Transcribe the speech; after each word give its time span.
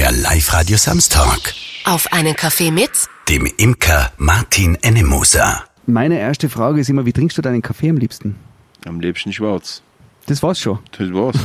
Der 0.00 0.12
Live-Radio 0.12 0.78
Samstag. 0.78 1.52
Auf 1.84 2.10
einen 2.10 2.34
Kaffee 2.34 2.70
mit 2.70 2.90
Dem 3.28 3.46
Imker 3.58 4.10
Martin 4.16 4.78
Ennemoser. 4.80 5.64
Meine 5.84 6.18
erste 6.18 6.48
Frage 6.48 6.80
ist 6.80 6.88
immer, 6.88 7.04
wie 7.04 7.12
trinkst 7.12 7.36
du 7.36 7.42
deinen 7.42 7.60
Kaffee 7.60 7.90
am 7.90 7.98
liebsten? 7.98 8.36
Am 8.86 8.98
liebsten 9.00 9.30
schwarz. 9.30 9.82
Das 10.24 10.42
war's 10.42 10.58
schon. 10.58 10.78
Das 10.96 11.12
war's. 11.12 11.36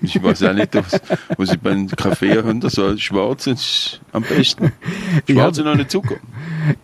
Ich 0.00 0.22
weiß 0.22 0.44
auch 0.44 0.52
nicht, 0.52 0.76
was, 0.76 1.00
was 1.36 1.52
ich 1.54 1.58
beim 1.58 1.88
Kaffee 1.88 2.36
habe. 2.36 2.56
So 2.70 2.96
schwarz 2.98 3.48
ist 3.48 4.00
am 4.12 4.22
besten. 4.22 4.70
Schwarz 5.28 5.58
und 5.58 5.66
ohne 5.66 5.88
Zucker. 5.88 6.18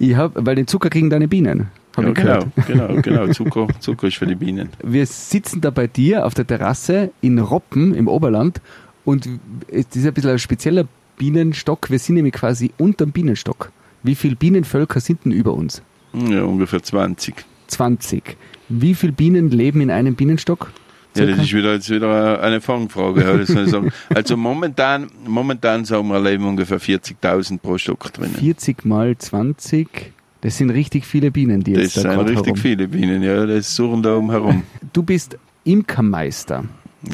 Ich 0.01 0.17
hab, 0.17 0.33
weil 0.35 0.57
den 0.57 0.67
Zucker 0.67 0.91
kriegen 0.91 1.11
deine 1.11 1.29
Bienen. 1.29 1.69
Hab 1.97 2.07
Ja, 2.07 2.11
genau, 2.11 2.47
genau, 2.67 3.03
genau. 3.03 3.33
Zucker, 3.33 3.69
Zucker 3.79 4.09
ist 4.09 4.17
für 4.17 4.27
die 4.27 4.35
Bienen. 4.35 4.71
Wir 4.83 5.07
sitzen 5.07 5.61
da 5.61 5.71
bei 5.71 5.87
dir 5.87 6.27
auf 6.27 6.35
der 6.35 6.49
Terrasse 6.49 7.13
in 7.21 7.39
Roppen 7.39 7.95
im 7.95 8.09
Oberland 8.09 8.61
und 9.05 9.29
es 9.69 9.87
ist 9.95 10.05
ein 10.05 10.13
bisschen 10.13 10.31
ein 10.31 10.39
spezieller 10.41 10.89
Bienenstock. 11.21 11.91
Wir 11.91 11.99
sind 11.99 12.15
nämlich 12.15 12.33
quasi 12.33 12.71
unterm 12.79 13.13
Bienenstock. 13.13 13.71
Wie 14.03 14.15
viele 14.15 14.37
Bienenvölker 14.37 15.01
sind 15.01 15.27
denn 15.27 15.33
über 15.33 15.53
uns? 15.53 15.83
Ja, 16.15 16.45
ungefähr 16.45 16.83
20. 16.83 17.35
20. 17.67 18.39
Wie 18.71 18.95
viele 18.95 19.13
Bienen 19.13 19.51
leben 19.51 19.83
in 19.83 19.91
einem 19.91 20.15
Bienenstock? 20.15 20.73
Ja, 21.15 21.27
das 21.27 21.41
ist 21.41 21.53
wieder, 21.53 21.75
jetzt 21.75 21.91
wieder 21.91 22.41
eine 22.43 22.63
Fangfrage. 22.63 23.45
das. 23.47 23.55
Also 24.15 24.39
momentan, 24.39 25.11
momentan 25.27 25.85
sagen 25.85 26.09
wir, 26.09 26.21
leben 26.21 26.47
ungefähr 26.47 26.81
40.000 26.81 27.59
pro 27.59 27.77
Stock 27.77 28.11
drinnen. 28.15 28.37
40 28.37 28.87
mal 28.87 29.15
20. 29.19 30.15
Das 30.41 30.57
sind 30.57 30.71
richtig 30.71 31.05
viele 31.05 31.31
Bienen, 31.31 31.63
die 31.63 31.75
Das 31.75 31.83
jetzt 31.83 31.97
da 31.99 32.01
sind 32.01 32.11
gerade 32.13 32.31
richtig 32.31 32.47
herum. 32.47 32.57
viele 32.57 32.89
Bienen, 32.89 33.23
ja, 33.23 33.45
das 33.45 33.77
suchen 33.77 34.03
da 34.03 34.17
oben 34.17 34.31
herum. 34.31 34.63
Du 34.95 35.03
bist 35.03 35.37
Imkermeister. 35.65 36.65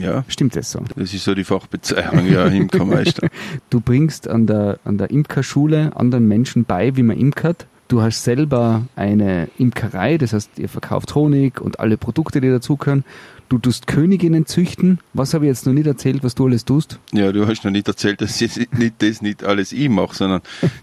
Ja, 0.00 0.24
Stimmt 0.28 0.56
das 0.56 0.72
so? 0.72 0.82
das 0.96 1.14
ist 1.14 1.24
so 1.24 1.34
die 1.34 1.44
Fachbezeichnung, 1.44 2.26
ja, 2.30 2.46
Imkermeister. 2.46 3.28
Du 3.70 3.80
bringst 3.80 4.28
an 4.28 4.46
der, 4.46 4.78
an 4.84 4.98
der 4.98 5.10
Imkerschule 5.10 5.92
anderen 5.94 6.26
Menschen 6.28 6.64
bei, 6.64 6.96
wie 6.96 7.02
man 7.02 7.16
imkert. 7.18 7.66
Du 7.88 8.02
hast 8.02 8.24
selber 8.24 8.82
eine 8.96 9.48
Imkerei, 9.58 10.18
das 10.18 10.32
heißt, 10.32 10.58
ihr 10.58 10.68
verkauft 10.68 11.14
Honig 11.14 11.60
und 11.60 11.78
alle 11.78 11.96
Produkte, 11.96 12.40
die 12.40 12.48
dazugehören. 12.48 13.04
Du 13.48 13.58
tust 13.58 13.86
Königinnen 13.86 14.44
züchten. 14.44 14.98
Was 15.14 15.32
habe 15.32 15.44
ich 15.44 15.50
jetzt 15.50 15.66
noch 15.66 15.72
nicht 15.72 15.86
erzählt, 15.86 16.24
was 16.24 16.34
du 16.34 16.46
alles 16.46 16.64
tust? 16.64 16.98
Ja, 17.12 17.30
du 17.30 17.46
hast 17.46 17.64
noch 17.64 17.70
nicht 17.70 17.86
erzählt, 17.86 18.20
dass 18.20 18.40
jetzt 18.40 18.58
nicht 18.76 18.94
das 18.98 19.22
nicht 19.22 19.44
alles 19.44 19.70
ich 19.70 19.88
mache, 19.88 20.16
sondern 20.16 20.40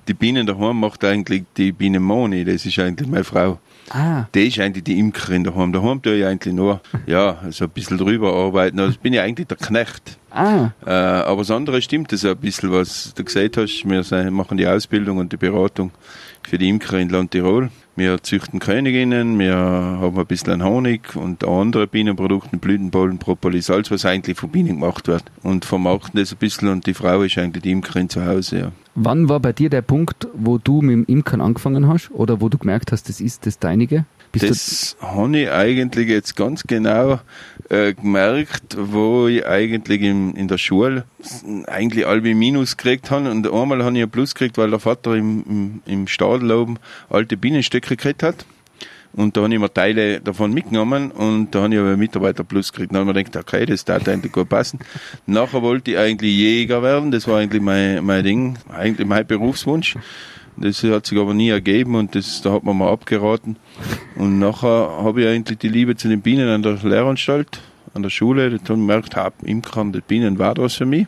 die 0.07 0.13
Bienen 0.13 0.47
daheim 0.47 0.79
macht 0.79 1.03
eigentlich 1.03 1.43
die 1.57 1.73
Biene 1.73 1.99
Moni, 1.99 2.45
das 2.45 2.65
ist 2.65 2.79
eigentlich 2.79 3.09
meine 3.09 3.25
Frau. 3.25 3.59
Ah, 3.89 4.25
Die 4.33 4.47
ist 4.47 4.59
eigentlich 4.59 4.83
die 4.85 4.97
Imkerin 4.97 5.43
daheim. 5.43 5.73
Daheim 5.73 6.01
tue 6.01 6.15
ich 6.15 6.25
eigentlich 6.25 6.53
nur, 6.53 6.81
ja, 7.05 7.41
so 7.49 7.65
ein 7.65 7.69
bisschen 7.71 7.97
drüber 7.97 8.33
arbeiten. 8.33 8.79
Also 8.79 8.97
bin 8.99 9.13
ich 9.13 9.19
eigentlich 9.19 9.47
der 9.47 9.57
Knecht. 9.57 10.17
Ah, 10.33 10.71
Äh, 10.85 10.89
aber 10.89 11.41
das 11.41 11.51
andere 11.51 11.81
stimmt 11.81 12.11
das 12.11 12.25
ein 12.25 12.37
bisschen, 12.37 12.71
was 12.71 13.13
du 13.13 13.23
gesagt 13.23 13.57
hast. 13.57 13.83
Wir 13.85 14.31
machen 14.31 14.57
die 14.57 14.67
Ausbildung 14.67 15.17
und 15.17 15.31
die 15.31 15.37
Beratung 15.37 15.91
für 16.43 16.57
die 16.57 16.69
Imker 16.69 16.99
in 16.99 17.09
Land 17.09 17.31
Tirol. 17.31 17.69
Wir 17.95 18.23
züchten 18.23 18.59
Königinnen, 18.59 19.37
wir 19.37 19.55
haben 19.55 20.17
ein 20.17 20.25
bisschen 20.25 20.53
an 20.53 20.63
Honig 20.63 21.15
und 21.15 21.43
andere 21.47 21.85
Bienenprodukte, 21.85 22.57
Blütenbollen, 22.57 23.19
Propolis, 23.19 23.69
alles, 23.69 23.91
was 23.91 24.03
eigentlich 24.03 24.37
von 24.37 24.49
Bienen 24.49 24.79
gemacht 24.79 25.07
wird. 25.07 25.23
Und 25.43 25.63
vermarkten 25.63 26.19
das 26.19 26.31
ein 26.31 26.39
bisschen 26.39 26.69
und 26.69 26.87
die 26.87 26.95
Frau 26.95 27.21
ist 27.21 27.37
eigentlich 27.37 27.61
die 27.61 27.71
Imkerin 27.71 28.09
zu 28.09 28.25
Hause, 28.25 28.57
ja. 28.57 28.71
wann 28.95 29.29
war 29.29 29.39
bei 29.39 29.53
dir 29.53 29.69
der 29.69 29.83
Punkt, 29.83 30.27
wo 30.33 30.57
du 30.57 30.81
mit 30.81 30.95
dem 30.95 31.05
Imkern 31.05 31.39
angefangen 31.39 31.87
hast 31.87 32.09
oder 32.11 32.41
wo 32.41 32.49
du 32.49 32.57
gemerkt 32.57 32.91
hast, 32.91 33.09
das 33.09 33.21
ist 33.21 33.45
das 33.45 33.59
Deinige? 33.59 34.05
Bist 34.33 34.49
Das 34.49 34.97
habe 34.99 35.37
ich 35.37 35.51
eigentlich 35.51 36.09
jetzt 36.09 36.35
ganz 36.35 36.63
genau 36.63 37.19
äh, 37.69 37.93
gemerkt, 37.93 38.75
wo 38.77 39.27
ich 39.27 39.45
eigentlich 39.45 40.01
im, 40.01 40.35
in 40.35 40.47
der 40.47 40.57
Schule 40.57 41.05
eigentlich 41.67 42.07
alle 42.07 42.21
Minus 42.33 42.75
gekriegt 42.75 43.11
habe. 43.11 43.29
Und 43.29 43.45
einmal 43.47 43.83
habe 43.83 43.95
ich 43.95 44.03
ein 44.03 44.09
Plus 44.09 44.33
gekriegt, 44.33 44.57
weil 44.57 44.71
der 44.71 44.79
Vater 44.79 45.13
im, 45.13 45.43
im, 45.47 45.81
im 45.85 46.07
Stadel 46.07 46.51
oben 46.51 46.79
alte 47.09 47.37
Bienenstöcke 47.37 47.95
gekriegt 47.95 48.23
hat. 48.23 48.45
Und 49.15 49.37
da 49.37 49.43
habe 49.43 49.53
ich 49.53 49.59
mir 49.59 49.71
Teile 49.71 50.19
davon 50.19 50.51
mitgenommen 50.51 51.11
und 51.11 51.53
da 51.53 51.61
habe 51.61 51.73
ich 51.75 51.79
aber 51.79 51.95
Mitarbeiter 51.95 52.43
plus 52.43 52.71
gekriegt. 52.71 52.91
Dann 52.91 53.01
habe 53.01 53.11
ich 53.11 53.15
mir 53.15 53.23
gedacht, 53.25 53.53
okay, 53.53 53.67
das 53.67 53.85
darf 53.85 54.07
eigentlich 54.07 54.31
gut 54.31 54.49
passen. 54.49 54.79
Nachher 55.27 55.61
wollte 55.61 55.91
ich 55.91 55.97
eigentlich 55.99 56.35
Jäger 56.35 56.81
werden, 56.81 57.11
das 57.11 57.27
war 57.27 57.37
eigentlich 57.37 57.61
mein, 57.61 58.03
mein 58.03 58.23
Ding, 58.23 58.57
eigentlich 58.69 59.07
mein 59.07 59.27
Berufswunsch. 59.27 59.95
Das 60.57 60.83
hat 60.83 61.05
sich 61.05 61.19
aber 61.19 61.33
nie 61.33 61.49
ergeben 61.49 61.95
und 61.95 62.15
das, 62.15 62.41
da 62.41 62.53
hat 62.53 62.63
man 62.63 62.77
mal 62.77 62.91
abgeraten. 62.91 63.57
Und 64.15 64.39
nachher 64.39 64.67
habe 65.03 65.21
ich 65.21 65.27
eigentlich 65.27 65.59
die 65.59 65.69
Liebe 65.69 65.95
zu 65.95 66.07
den 66.07 66.21
Bienen 66.21 66.49
an 66.49 66.61
der 66.61 66.77
Lehranstalt, 66.83 67.61
an 67.93 68.03
der 68.03 68.09
Schule, 68.09 68.49
da 68.49 68.55
habe 68.55 68.57
ich 68.57 68.67
gemerkt, 68.67 69.15
hab, 69.15 69.43
Imkern, 69.43 69.91
die 69.91 70.01
Bienen 70.01 70.39
war 70.39 70.55
was 70.57 70.75
für 70.75 70.85
mich. 70.85 71.07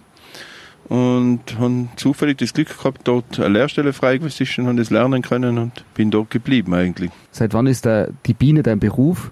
Und 0.88 1.42
habe 1.58 1.88
zufällig 1.96 2.38
das 2.38 2.54
Glück 2.54 2.78
gehabt, 2.78 3.02
dort 3.06 3.40
eine 3.40 3.50
Lehrstelle 3.50 3.92
freigewusst 3.92 4.40
ist 4.42 4.60
und 4.60 4.78
das 4.78 4.92
lernen 4.92 5.24
können 5.24 5.58
und 5.58 5.72
bin 5.96 6.12
dort 6.12 6.30
geblieben 6.30 6.76
eigentlich. 6.76 7.10
seit 7.32 7.54
wann 7.56 7.66
ist 7.66 7.88
da 7.88 8.08
die 8.28 8.36
Biene 8.36 8.62
dein 8.62 8.80
Beruf? 8.80 9.32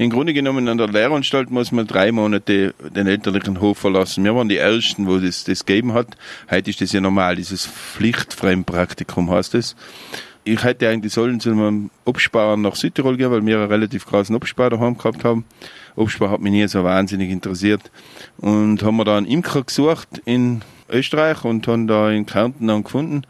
Im 0.00 0.10
Grunde 0.10 0.32
genommen 0.32 0.68
an 0.68 0.78
der 0.78 0.86
Lehranstalt 0.86 1.50
muss 1.50 1.72
man 1.72 1.88
drei 1.88 2.12
Monate 2.12 2.72
den 2.94 3.08
elterlichen 3.08 3.60
Hof 3.60 3.78
verlassen. 3.78 4.22
Wir 4.22 4.32
waren 4.32 4.48
die 4.48 4.56
Ersten, 4.56 5.08
wo 5.08 5.18
das, 5.18 5.42
das 5.42 5.66
gegeben 5.66 5.92
hat. 5.92 6.16
Heute 6.48 6.70
ist 6.70 6.80
das 6.80 6.92
ja 6.92 7.00
normal, 7.00 7.34
dieses 7.34 7.66
Pflichtfremdpraktikum 7.66 9.28
heißt 9.28 9.56
es. 9.56 9.74
Ich 10.44 10.62
hätte 10.62 10.88
eigentlich 10.88 11.12
sollen 11.12 11.40
zu 11.40 11.50
einem 11.50 11.90
Obspar 12.04 12.56
nach 12.56 12.76
Südtirol 12.76 13.16
gehen, 13.16 13.32
weil 13.32 13.44
wir 13.44 13.58
einen 13.58 13.66
relativ 13.66 14.06
großen 14.06 14.36
Obspar 14.36 14.70
daheim 14.70 14.96
gehabt 14.96 15.24
haben. 15.24 15.44
Obspar 15.96 16.30
hat 16.30 16.40
mich 16.40 16.52
nie 16.52 16.68
so 16.68 16.84
wahnsinnig 16.84 17.30
interessiert. 17.30 17.90
Und 18.36 18.84
haben 18.84 18.98
wir 18.98 19.04
da 19.04 19.16
einen 19.16 19.26
Imker 19.26 19.64
gesucht 19.64 20.22
in 20.24 20.62
Österreich 20.90 21.44
und 21.44 21.66
haben 21.66 21.86
da 21.86 22.10
in 22.10 22.26
Kärnten 22.26 22.66
dann 22.66 22.84
gefunden 22.84 23.22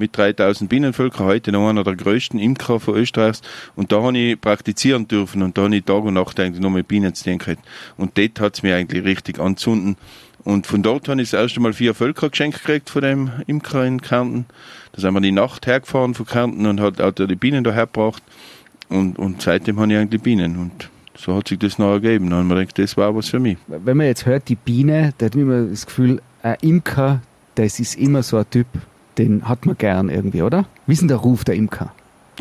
mit 0.00 0.16
3000 0.16 0.68
Bienenvölkern, 0.70 1.26
heute 1.26 1.52
noch 1.52 1.68
einer 1.68 1.84
der 1.84 1.94
größten 1.94 2.40
Imker 2.40 2.80
von 2.80 2.96
Österreichs. 2.96 3.42
Und 3.76 3.92
da 3.92 4.02
habe 4.02 4.16
ich 4.16 4.40
praktizieren 4.40 5.06
dürfen 5.06 5.42
und 5.42 5.58
da 5.58 5.62
habe 5.62 5.76
ich 5.76 5.84
Tag 5.84 6.02
und 6.02 6.14
Nacht 6.14 6.40
eigentlich 6.40 6.60
nur 6.60 6.70
mit 6.70 6.88
Bienen 6.88 7.14
zu 7.14 7.24
tun 7.24 7.38
gehabt. 7.38 7.60
Und 7.98 8.16
dort 8.16 8.40
hat 8.40 8.54
es 8.54 8.62
mir 8.62 8.76
eigentlich 8.76 9.04
richtig 9.04 9.38
anzünden. 9.38 9.96
Und 10.42 10.66
von 10.66 10.82
dort 10.82 11.06
habe 11.08 11.20
ich 11.20 11.30
das 11.30 11.40
erste 11.40 11.60
Mal 11.60 11.74
vier 11.74 11.94
Völker 11.94 12.30
geschenkt 12.30 12.60
gekriegt 12.60 12.88
von 12.88 13.02
dem 13.02 13.30
Imker 13.46 13.84
in 13.84 14.00
Kärnten. 14.00 14.46
Da 14.92 15.02
sind 15.02 15.12
wir 15.12 15.20
die 15.20 15.32
Nacht 15.32 15.66
hergefahren 15.66 16.14
von 16.14 16.24
Kärnten 16.24 16.64
und 16.64 16.80
hat 16.80 17.00
auch 17.00 17.12
die 17.12 17.36
Bienen 17.36 17.62
da 17.62 17.72
hergebracht. 17.72 18.22
Und, 18.88 19.18
und 19.18 19.42
seitdem 19.42 19.78
habe 19.78 19.92
ich 19.92 19.98
eigentlich 19.98 20.22
Bienen. 20.22 20.56
Und 20.56 20.88
so 21.14 21.36
hat 21.36 21.48
sich 21.48 21.58
das 21.58 21.78
noch 21.78 21.92
ergeben. 21.92 22.30
Dann 22.30 22.38
habe 22.38 22.44
ich 22.44 22.48
mir 22.48 22.60
gedacht, 22.60 22.78
das 22.78 22.96
war 22.96 23.14
was 23.14 23.28
für 23.28 23.38
mich. 23.38 23.58
Wenn 23.66 23.98
man 23.98 24.06
jetzt 24.06 24.24
hört, 24.24 24.48
die 24.48 24.56
Biene, 24.56 25.12
da 25.18 25.26
hat 25.26 25.34
man 25.34 25.44
immer 25.44 25.62
das 25.68 25.84
Gefühl, 25.84 26.22
ein 26.42 26.56
Imker, 26.60 27.20
das 27.54 27.80
ist 27.80 27.96
immer 27.96 28.22
so 28.22 28.36
ein 28.36 28.48
Typ, 28.50 28.66
den 29.18 29.48
hat 29.48 29.66
man 29.66 29.76
gern 29.76 30.08
irgendwie, 30.08 30.42
oder? 30.42 30.66
Wie 30.86 30.92
ist 30.92 31.00
denn 31.00 31.08
der 31.08 31.18
Ruf 31.18 31.44
der 31.44 31.54
Imker? 31.54 31.92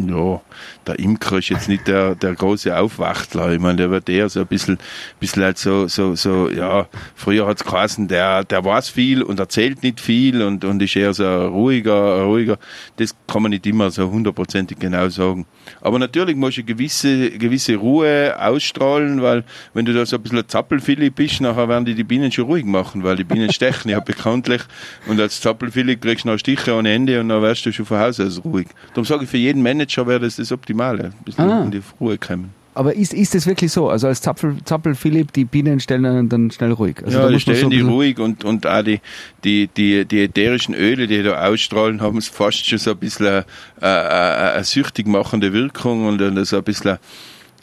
Ja, 0.08 0.42
der 0.88 1.00
Imker 1.00 1.38
ist 1.38 1.50
jetzt 1.50 1.68
nicht 1.68 1.88
der, 1.88 2.16
der 2.16 2.34
große 2.34 2.78
Aufwachtler. 2.78 3.52
Ich 3.52 3.60
meine, 3.60 3.78
der 3.78 3.92
wird 3.92 4.08
eher 4.08 4.30
so 4.30 4.42
ein 4.42 4.48
bisschen, 4.48 4.78
bisschen 5.20 5.44
halt 5.44 5.58
so, 5.58 5.88
so, 5.88 6.16
so, 6.16 6.50
ja, 6.50 6.88
früher 7.16 7.46
hat's 7.48 7.66
geheißen, 7.66 8.08
der, 8.08 8.44
der 8.44 8.64
weiß 8.64 8.90
viel 8.90 9.22
und 9.22 9.40
erzählt 9.40 9.84
nicht 9.84 10.00
viel 10.00 10.42
und, 10.42 10.64
und 10.64 10.82
ist 10.82 10.96
eher 10.96 11.14
so 11.14 11.48
ruhiger, 11.48 12.24
ruhiger. 12.24 12.58
Das 12.96 13.14
kann 13.28 13.44
man 13.44 13.52
nicht 13.52 13.68
immer 13.68 13.92
so 13.92 14.10
hundertprozentig 14.10 14.80
genau 14.80 15.10
sagen. 15.10 15.46
Aber 15.82 16.00
natürlich 16.00 16.36
musst 16.36 16.58
du 16.58 16.64
gewisse, 16.64 17.32
gewisse 17.32 17.76
Ruhe 17.76 18.36
ausstrahlen, 18.40 19.22
weil 19.22 19.44
wenn 19.74 19.86
du 19.86 19.94
da 19.94 20.06
so 20.06 20.16
ein 20.16 20.24
bisschen 20.24 20.48
Zappelfilly 20.48 21.10
bist, 21.10 21.42
nachher 21.42 21.68
werden 21.68 21.86
die 21.86 21.94
die 21.94 22.04
Bienen 22.04 22.32
schon 22.32 22.46
ruhig 22.46 22.66
machen, 22.66 23.04
weil 23.04 23.18
die 23.18 23.24
Bienen 23.24 23.52
stechen 23.52 23.90
ja 23.90 24.00
bekanntlich 24.10 24.62
und 25.08 25.20
als 25.20 25.42
Zappelfilly 25.42 25.98
kriegst 25.98 26.26
du 26.26 26.30
noch 26.30 26.38
Stiche 26.38 26.74
ohne 26.74 26.92
Ende 26.94 27.20
und 27.20 27.30
dann 27.30 27.42
wärst 27.42 27.66
du 27.66 27.74
schon 27.74 27.86
von 27.86 28.00
Haus 28.00 28.20
aus 28.20 28.42
ruhig. 28.44 28.68
Darum 28.90 29.06
sage 29.06 29.26
ich, 29.26 29.30
für 29.30 29.38
jeden 29.38 29.62
Manager 29.62 29.89
wäre 29.98 30.20
das 30.20 30.36
das 30.38 30.52
Optimale, 30.52 31.06
ein 31.06 31.14
bisschen 31.26 31.50
Ah. 31.50 31.64
in 31.64 31.72
die 31.72 31.82
Ruhe 32.00 32.18
kommen. 32.18 32.52
Aber 32.76 32.94
ist, 32.96 33.14
ist 33.14 33.36
das 33.36 33.46
wirklich 33.46 33.72
so? 33.74 33.90
Also 33.90 34.08
als 34.08 34.22
Zappel, 34.22 34.56
Zappel 34.64 34.96
Philipp, 34.96 35.34
die 35.34 35.44
Bienen 35.44 35.80
stellen 35.82 36.30
dann 36.30 36.50
schnell 36.52 36.72
ruhig. 36.72 36.98
Also 37.04 37.20
ja, 37.20 37.28
die 37.28 37.40
stellen 37.40 37.58
so 37.58 37.70
die 37.70 37.82
ruhig 37.82 38.20
und, 38.20 38.46
und 38.46 38.66
auch 38.66 38.84
die, 38.84 39.02
die, 39.44 39.68
die, 39.68 40.06
die 40.06 40.24
ätherischen 40.24 40.74
Öle, 40.76 41.08
die 41.08 41.22
da 41.24 41.46
ausstrahlen, 41.46 42.00
haben 42.00 42.18
es 42.20 42.30
fast 42.30 42.66
schon 42.66 42.78
so 42.78 42.92
ein 42.92 42.98
bisschen 42.98 43.28
eine, 43.28 43.46
eine, 43.82 44.52
eine 44.54 44.64
süchtig 44.64 45.08
machende 45.08 45.52
Wirkung 45.52 46.06
und 46.08 46.20
dann 46.20 46.42
so 46.46 46.58
ein 46.58 46.64
bisschen, 46.64 47.00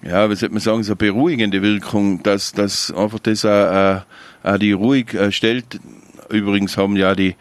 ja, 0.03 0.29
wie 0.29 0.35
sollte 0.37 0.53
man 0.55 0.61
sagen, 0.61 0.83
so 0.83 0.93
eine 0.93 0.97
beruhigende 0.97 1.63
Wirkung, 1.63 2.23
dass, 2.23 2.53
dass 2.53 2.93
einfach 2.93 3.21
das 3.21 3.45
auch, 3.47 3.49
auch, 3.73 4.03
auch 4.53 4.59
die 4.59 4.73
ruhig 4.73 5.15
äh, 5.15 5.33
stellt. 5.33 5.81
Übrigens 6.29 6.77
haben 6.77 6.97
ja 6.97 7.15
die, 7.15 7.37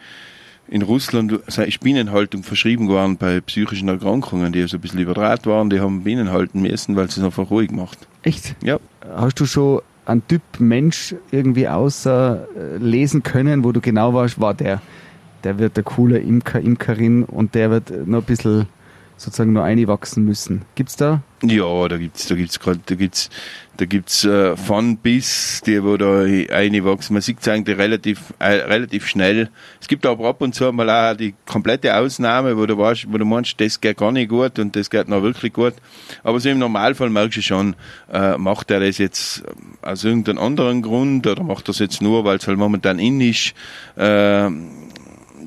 in 0.68 0.82
Russland 0.82 1.38
sei 1.46 1.72
Bienenhaltung 1.80 2.42
verschrieben 2.42 2.86
geworden 2.86 3.16
bei 3.16 3.40
psychischen 3.40 3.88
Erkrankungen, 3.88 4.52
die 4.52 4.66
so 4.66 4.76
ein 4.76 4.80
bisschen 4.80 5.00
überdraht 5.00 5.46
waren, 5.46 5.70
die 5.70 5.80
haben 5.80 6.04
Bienen 6.04 6.30
halten 6.30 6.62
müssen, 6.62 6.96
weil 6.96 7.06
es 7.06 7.16
es 7.16 7.22
einfach 7.22 7.50
ruhig 7.50 7.70
macht. 7.70 8.06
Echt? 8.22 8.56
Ja. 8.62 8.78
Hast 9.16 9.38
du 9.38 9.46
schon 9.46 9.80
einen 10.04 10.26
Typ 10.26 10.42
Mensch 10.58 11.14
irgendwie 11.30 11.68
außer 11.68 12.46
äh, 12.56 12.76
lesen 12.78 13.22
können, 13.22 13.64
wo 13.64 13.72
du 13.72 13.80
genau 13.80 14.14
warst, 14.14 14.40
war 14.40 14.54
der, 14.54 14.80
der 15.44 15.58
wird 15.58 15.76
der 15.76 15.84
coole 15.84 16.18
Imker, 16.18 16.60
Imkerin 16.60 17.24
und 17.24 17.54
der 17.54 17.70
wird 17.70 18.06
noch 18.06 18.18
ein 18.18 18.24
bisschen 18.24 18.66
sozusagen 19.16 19.52
nur 19.52 19.64
einwachsen 19.64 20.24
müssen. 20.24 20.62
Gibt's 20.74 20.96
da? 20.96 21.22
Ja, 21.42 21.88
da 21.88 21.98
gibt's, 21.98 22.26
da 22.26 22.34
gibt's 22.34 22.58
da 22.58 22.94
gibt's, 22.94 23.30
da 23.76 23.84
gibt's 23.84 24.24
äh, 24.24 24.56
von 24.56 24.96
bis, 24.96 25.60
die 25.66 25.82
wo 25.82 25.96
da 25.96 26.22
einwachsen. 26.22 27.14
Man 27.14 27.22
sieht 27.22 27.40
es 27.40 27.48
eigentlich 27.48 27.78
relativ, 27.78 28.34
äh, 28.38 28.54
relativ 28.54 29.06
schnell. 29.06 29.50
Es 29.80 29.88
gibt 29.88 30.06
aber 30.06 30.28
ab 30.28 30.40
und 30.40 30.54
zu 30.54 30.72
mal 30.72 30.88
auch 30.88 31.16
die 31.16 31.34
komplette 31.46 31.94
Ausnahme, 31.96 32.56
wo 32.56 32.64
du 32.66 32.78
weißt, 32.78 33.12
wo 33.12 33.18
du 33.18 33.24
meinst, 33.24 33.60
das 33.60 33.80
geht 33.80 33.98
gar 33.98 34.12
nicht 34.12 34.28
gut 34.28 34.58
und 34.58 34.76
das 34.76 34.88
geht 34.88 35.08
noch 35.08 35.22
wirklich 35.22 35.52
gut. 35.52 35.74
Aber 36.22 36.40
so 36.40 36.48
im 36.48 36.58
Normalfall 36.58 37.10
merkst 37.10 37.38
du 37.38 37.42
schon, 37.42 37.76
äh, 38.10 38.38
macht 38.38 38.70
er 38.70 38.80
das 38.80 38.98
jetzt 38.98 39.44
aus 39.82 40.04
irgendeinem 40.04 40.38
anderen 40.38 40.82
Grund 40.82 41.26
oder 41.26 41.42
macht 41.42 41.68
das 41.68 41.78
jetzt 41.78 42.00
nur, 42.00 42.24
weil 42.24 42.38
es 42.38 42.46
halt 42.46 42.58
momentan 42.58 42.98
in 42.98 43.20
ist. 43.20 43.52
Äh, 43.96 44.50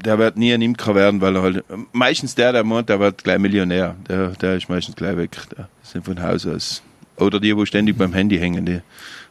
der 0.03 0.17
wird 0.17 0.37
nie 0.37 0.53
ein 0.53 0.61
Imker 0.61 0.95
werden, 0.95 1.21
weil 1.21 1.35
er 1.35 1.41
halt, 1.41 1.63
meistens 1.91 2.35
der, 2.35 2.51
der 2.51 2.63
meint, 2.63 2.89
der 2.89 2.99
wird 2.99 3.23
gleich 3.23 3.39
Millionär. 3.39 3.95
Der, 4.07 4.29
der 4.29 4.57
ist 4.57 4.69
meistens 4.69 4.95
gleich 4.95 5.17
weg. 5.17 5.37
Der 5.57 5.67
sind 5.83 6.05
von 6.05 6.21
Haus 6.21 6.45
aus. 6.45 6.81
Oder 7.17 7.39
die, 7.39 7.55
wo 7.55 7.65
ständig 7.65 7.97
beim 7.97 8.13
Handy 8.13 8.37
hängen, 8.37 8.65
die 8.65 8.81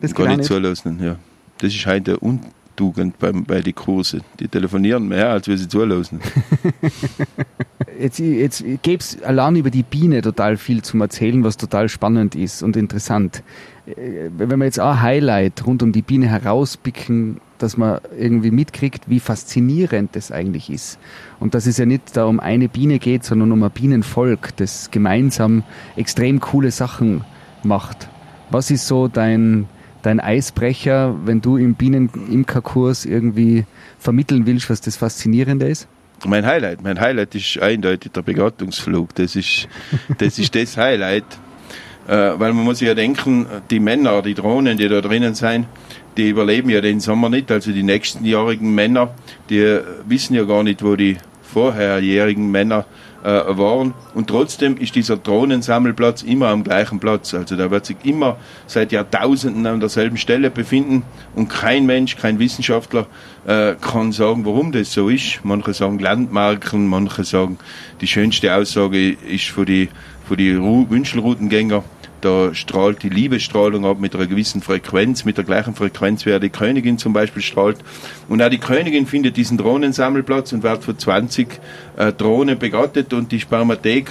Das 0.01 0.15
gar 0.15 0.29
nicht 0.29 0.45
zulassen. 0.45 1.01
Ja. 1.03 1.17
Das 1.59 1.75
ist 1.75 1.87
heute 1.87 2.13
eine 2.13 2.21
Untugend 2.21 3.19
beim, 3.19 3.45
bei 3.45 3.61
den 3.61 3.75
Kurse. 3.75 4.21
Die 4.39 4.49
telefonieren 4.49 5.09
mehr, 5.09 5.31
als 5.31 5.49
wir 5.49 5.57
sie 5.57 5.69
zulassen. 5.69 6.21
Jetzt, 7.99 8.21
jetzt 8.21 8.65
gäbe 8.83 9.01
es 9.01 9.21
allein 9.25 9.57
über 9.57 9.71
die 9.71 9.83
Biene 9.83 10.23
total 10.23 10.57
viel 10.57 10.83
zum 10.83 11.01
Erzählen, 11.01 11.43
was 11.43 11.57
total 11.57 11.89
spannend 11.89 12.37
ist 12.37 12.63
und 12.63 12.77
interessant. 12.77 13.43
Äh, 13.87 14.31
Wenn 14.37 14.57
wir 14.61 14.67
jetzt 14.67 14.79
auch 14.79 14.93
ein 14.93 15.03
Highlight 15.03 15.67
rund 15.67 15.83
um 15.83 15.91
die 15.91 16.03
Biene 16.03 16.29
herauspicken, 16.29 17.41
dass 17.63 17.77
man 17.77 18.01
irgendwie 18.19 18.51
mitkriegt, 18.51 19.09
wie 19.09 19.21
faszinierend 19.21 20.15
das 20.17 20.33
eigentlich 20.33 20.71
ist. 20.71 20.99
Und 21.41 21.55
dass 21.55 21.67
es 21.67 21.79
ja 21.79 21.87
nicht 21.87 22.17
da 22.17 22.25
um 22.25 22.41
eine 22.41 22.69
Biene 22.69 22.99
geht, 22.99 23.25
sondern 23.25 23.53
um 23.53 23.63
ein 23.63 23.71
Bienenvolk, 23.71 24.57
das 24.57 24.91
gemeinsam 24.91 25.63
extrem 25.97 26.41
coole 26.41 26.71
Sachen 26.71 27.25
macht. 27.63 28.09
Was 28.51 28.71
ist 28.71 28.87
so 28.87 29.09
dein, 29.09 29.69
dein 30.03 30.21
Eisbrecher, 30.21 31.17
wenn 31.25 31.41
du 31.41 31.57
im 31.57 31.75
Bienen-Imkerkurs 31.75 33.05
irgendwie 33.05 33.65
vermitteln 33.99 34.47
willst, 34.47 34.71
was 34.71 34.81
das 34.81 34.97
Faszinierende 34.97 35.69
ist? 35.69 35.89
Mein 36.27 36.47
Highlight, 36.47 36.83
mein 36.83 37.01
Highlight 37.01 37.35
ist 37.35 37.59
eindeutig 37.61 38.13
der 38.13 38.23
Begattungsflug. 38.23 39.15
Das 39.15 39.37
ist 39.37 39.69
das, 40.19 40.39
ist 40.39 40.55
das 40.55 40.77
Highlight. 40.77 41.25
Äh, 42.09 42.39
weil 42.39 42.55
man 42.55 42.65
muss 42.65 42.81
ja 42.81 42.95
denken, 42.95 43.47
die 43.71 43.81
Männer, 43.81 44.23
die 44.23 44.35
Drohnen, 44.35 44.79
die 44.79 44.89
da 44.89 45.01
drinnen 45.03 45.35
sind, 45.35 45.67
die 46.17 46.31
überleben 46.31 46.71
ja 46.71 46.81
den 46.81 47.01
Sommer 47.01 47.29
nicht. 47.29 47.51
Also 47.51 47.71
die 47.71 47.83
nächstenjährigen 47.83 48.75
Männer, 48.75 49.11
die 49.51 49.79
wissen 50.07 50.35
ja 50.35 50.45
gar 50.45 50.63
nicht, 50.63 50.83
wo 50.83 50.97
die 50.97 51.19
vorherjährigen 51.43 52.51
Männer 52.51 52.87
äh, 53.23 53.29
waren. 53.29 53.95
Und 54.15 54.29
trotzdem 54.29 54.77
ist 54.77 54.95
dieser 54.95 55.17
Drohnensammelplatz 55.17 56.23
immer 56.23 56.49
am 56.49 56.65
gleichen 56.65 56.99
Platz. 56.99 57.35
Also 57.35 57.57
da 57.57 57.71
wird 57.71 57.85
sich 57.85 57.97
immer 58.05 58.37
seit 58.67 58.93
Jahrtausenden 58.93 59.67
an 59.67 59.81
derselben 59.81 60.17
Stelle 60.17 60.51
befinden 60.51 61.03
und 61.35 61.49
kein 61.49 61.85
Mensch, 61.87 62.17
kein 62.17 62.39
Wissenschaftler 62.39 63.07
äh, 63.47 63.75
kann 63.81 64.13
sagen, 64.13 64.45
warum 64.45 64.73
das 64.73 64.93
so 64.93 65.09
ist. 65.09 65.41
Manche 65.45 65.75
sagen 65.75 65.99
Landmarken, 65.99 66.87
manche 66.87 67.25
sagen, 67.25 67.59
die 68.01 68.07
schönste 68.07 68.55
Aussage 68.55 69.11
ist 69.11 69.47
für 69.47 69.67
die, 69.67 69.89
für 70.27 70.37
die 70.37 70.57
Wünschelroutengänger. 70.57 71.85
Da 72.21 72.55
strahlt 72.55 73.03
die 73.03 73.09
Liebesstrahlung 73.09 73.87
ab 73.87 74.01
mit 74.01 74.15
einer 74.15 74.27
gewissen 74.27 74.61
Frequenz, 74.61 75.25
mit 75.25 75.37
der 75.37 75.45
gleichen 75.45 75.75
Frequenz, 75.75 76.27
wie 76.27 76.39
die 76.41 76.49
Königin 76.49 76.99
zum 76.99 77.13
Beispiel 77.13 77.43
strahlt. 77.43 77.79
Und 78.29 78.43
auch 78.43 78.49
die 78.49 78.59
Königin 78.59 79.07
findet 79.07 79.37
diesen 79.37 79.59
Drohnensammelplatz 79.59 80.53
und 80.53 80.63
wird 80.63 80.83
von 80.83 80.99
20 80.99 81.61
äh, 81.97 82.13
Drohnen 82.13 82.59
begattet 82.59 83.13
und 83.13 83.31
die 83.31 83.41
Spermathek 83.41 84.11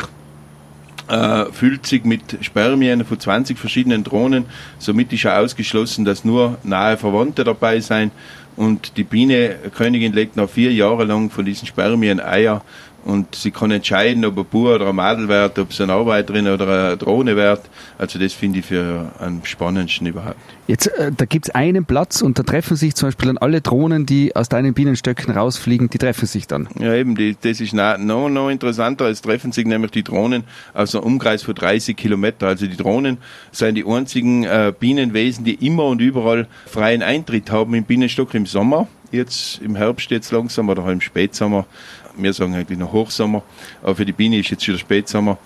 äh, 1.07 1.45
füllt 1.51 1.85
sich 1.85 2.03
mit 2.03 2.37
Spermien 2.41 3.03
von 3.05 3.19
20 3.19 3.57
verschiedenen 3.57 4.03
Drohnen. 4.03 4.45
Somit 4.79 5.11
ist 5.13 5.23
ja 5.23 5.39
ausgeschlossen, 5.39 6.05
dass 6.05 6.25
nur 6.25 6.57
nahe 6.63 6.97
Verwandte 6.97 7.43
dabei 7.43 7.79
sein. 7.79 8.11
Und 8.55 8.97
die 8.97 9.03
Biene, 9.03 9.55
Königin, 9.75 10.13
legt 10.13 10.35
noch 10.35 10.49
vier 10.49 10.73
Jahre 10.73 11.05
lang 11.05 11.29
von 11.29 11.45
diesen 11.45 11.67
Spermien 11.67 12.19
Eier 12.19 12.63
und 13.07 13.35
sie 13.35 13.51
kann 13.51 13.71
entscheiden, 13.71 14.25
ob 14.25 14.37
ein 14.37 14.45
Bauer 14.51 14.75
oder 14.75 14.89
ein 14.89 14.95
Madel 14.95 15.29
wird, 15.29 15.57
ob 15.59 15.71
es 15.71 15.79
eine 15.79 15.93
Arbeiterin 15.93 16.45
oder 16.47 16.67
eine 16.67 16.97
Drohne 16.97 17.37
wird. 17.37 17.61
Also 17.97 18.19
das 18.19 18.33
finde 18.33 18.59
ich 18.59 18.65
für 18.65 19.11
am 19.19 19.45
spannendsten 19.45 20.07
überhaupt. 20.07 20.35
Jetzt, 20.67 20.87
äh, 20.87 21.13
da 21.15 21.23
gibt's 21.23 21.49
einen 21.51 21.85
Platz 21.85 22.21
und 22.21 22.37
da 22.37 22.43
treffen 22.43 22.75
sich 22.75 22.95
zum 22.95 23.07
Beispiel 23.07 23.27
dann 23.27 23.37
alle 23.37 23.61
Drohnen, 23.61 24.05
die 24.05 24.35
aus 24.35 24.49
deinen 24.49 24.73
Bienenstöcken 24.73 25.33
rausfliegen, 25.33 25.89
die 25.89 25.97
treffen 25.97 26.25
sich 26.25 26.47
dann. 26.47 26.67
Ja, 26.77 26.93
eben, 26.95 27.15
die, 27.15 27.37
das 27.39 27.61
ist 27.61 27.73
noch, 27.73 27.97
noch, 27.97 28.27
noch 28.27 28.49
interessanter. 28.49 29.05
Es 29.05 29.21
treffen 29.21 29.53
sich 29.53 29.65
nämlich 29.65 29.91
die 29.91 30.03
Drohnen 30.03 30.43
aus 30.73 30.93
einem 30.93 31.05
Umkreis 31.05 31.43
von 31.43 31.55
30 31.55 31.95
Kilometer. 31.95 32.47
Also 32.47 32.67
die 32.67 32.75
Drohnen 32.75 33.19
sind 33.53 33.75
die 33.75 33.85
einzigen 33.85 34.43
äh, 34.43 34.73
Bienenwesen, 34.77 35.45
die 35.45 35.65
immer 35.65 35.85
und 35.85 36.01
überall 36.01 36.47
freien 36.65 37.01
Eintritt 37.01 37.51
haben 37.51 37.73
im 37.73 37.85
Bienenstock 37.85 38.33
im 38.33 38.45
Sommer. 38.45 38.89
Jetzt 39.11 39.61
im 39.61 39.77
Herbst 39.77 40.11
jetzt 40.11 40.31
langsam 40.31 40.67
oder 40.67 40.85
im 40.91 40.99
Spätsommer. 40.99 41.65
Wir 42.17 42.33
sagen 42.33 42.55
eigentlich 42.55 42.79
noch 42.79 42.93
Hochsommer. 42.93 43.43
Aber 43.81 43.95
für 43.95 44.05
die 44.05 44.13
Biene 44.13 44.39
ist 44.39 44.49
jetzt 44.49 44.65
schon 44.65 44.77
Spätsommer. 44.77 45.37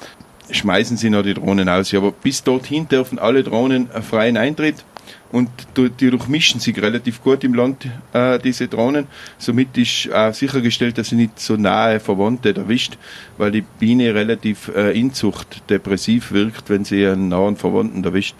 Schmeißen 0.50 0.98
sie 0.98 1.10
noch 1.10 1.24
die 1.24 1.34
Drohnen 1.34 1.70
aus. 1.70 1.94
Aber 1.94 2.12
bis 2.12 2.44
dorthin 2.44 2.88
dürfen 2.88 3.20
alle 3.20 3.44
Drohnen 3.44 3.90
freien 4.02 4.38
Eintritt 4.38 4.84
und 5.32 5.50
die 5.78 6.10
durchmischen 6.10 6.60
sich 6.60 6.82
relativ 6.82 7.24
gut 7.24 7.44
im 7.44 7.54
Land, 7.54 7.88
äh, 8.14 8.38
diese 8.40 8.68
Drohnen. 8.68 9.08
Somit 9.38 9.78
ist 9.78 10.12
auch 10.14 10.34
sichergestellt, 10.34 10.98
dass 10.98 11.10
sie 11.10 11.16
nicht 11.16 11.40
so 11.40 11.56
nahe 11.56 12.00
Verwandte 12.00 12.56
erwischt, 12.56 12.98
weil 13.38 13.52
die 13.52 13.62
Biene 13.62 14.14
relativ 14.14 14.70
äh, 14.76 14.98
Inzucht 14.98 15.70
depressiv 15.70 16.32
wirkt, 16.32 16.70
wenn 16.70 16.84
sie 16.84 17.06
einen 17.08 17.30
nahen 17.30 17.56
Verwandten 17.56 18.04
erwischt. 18.04 18.36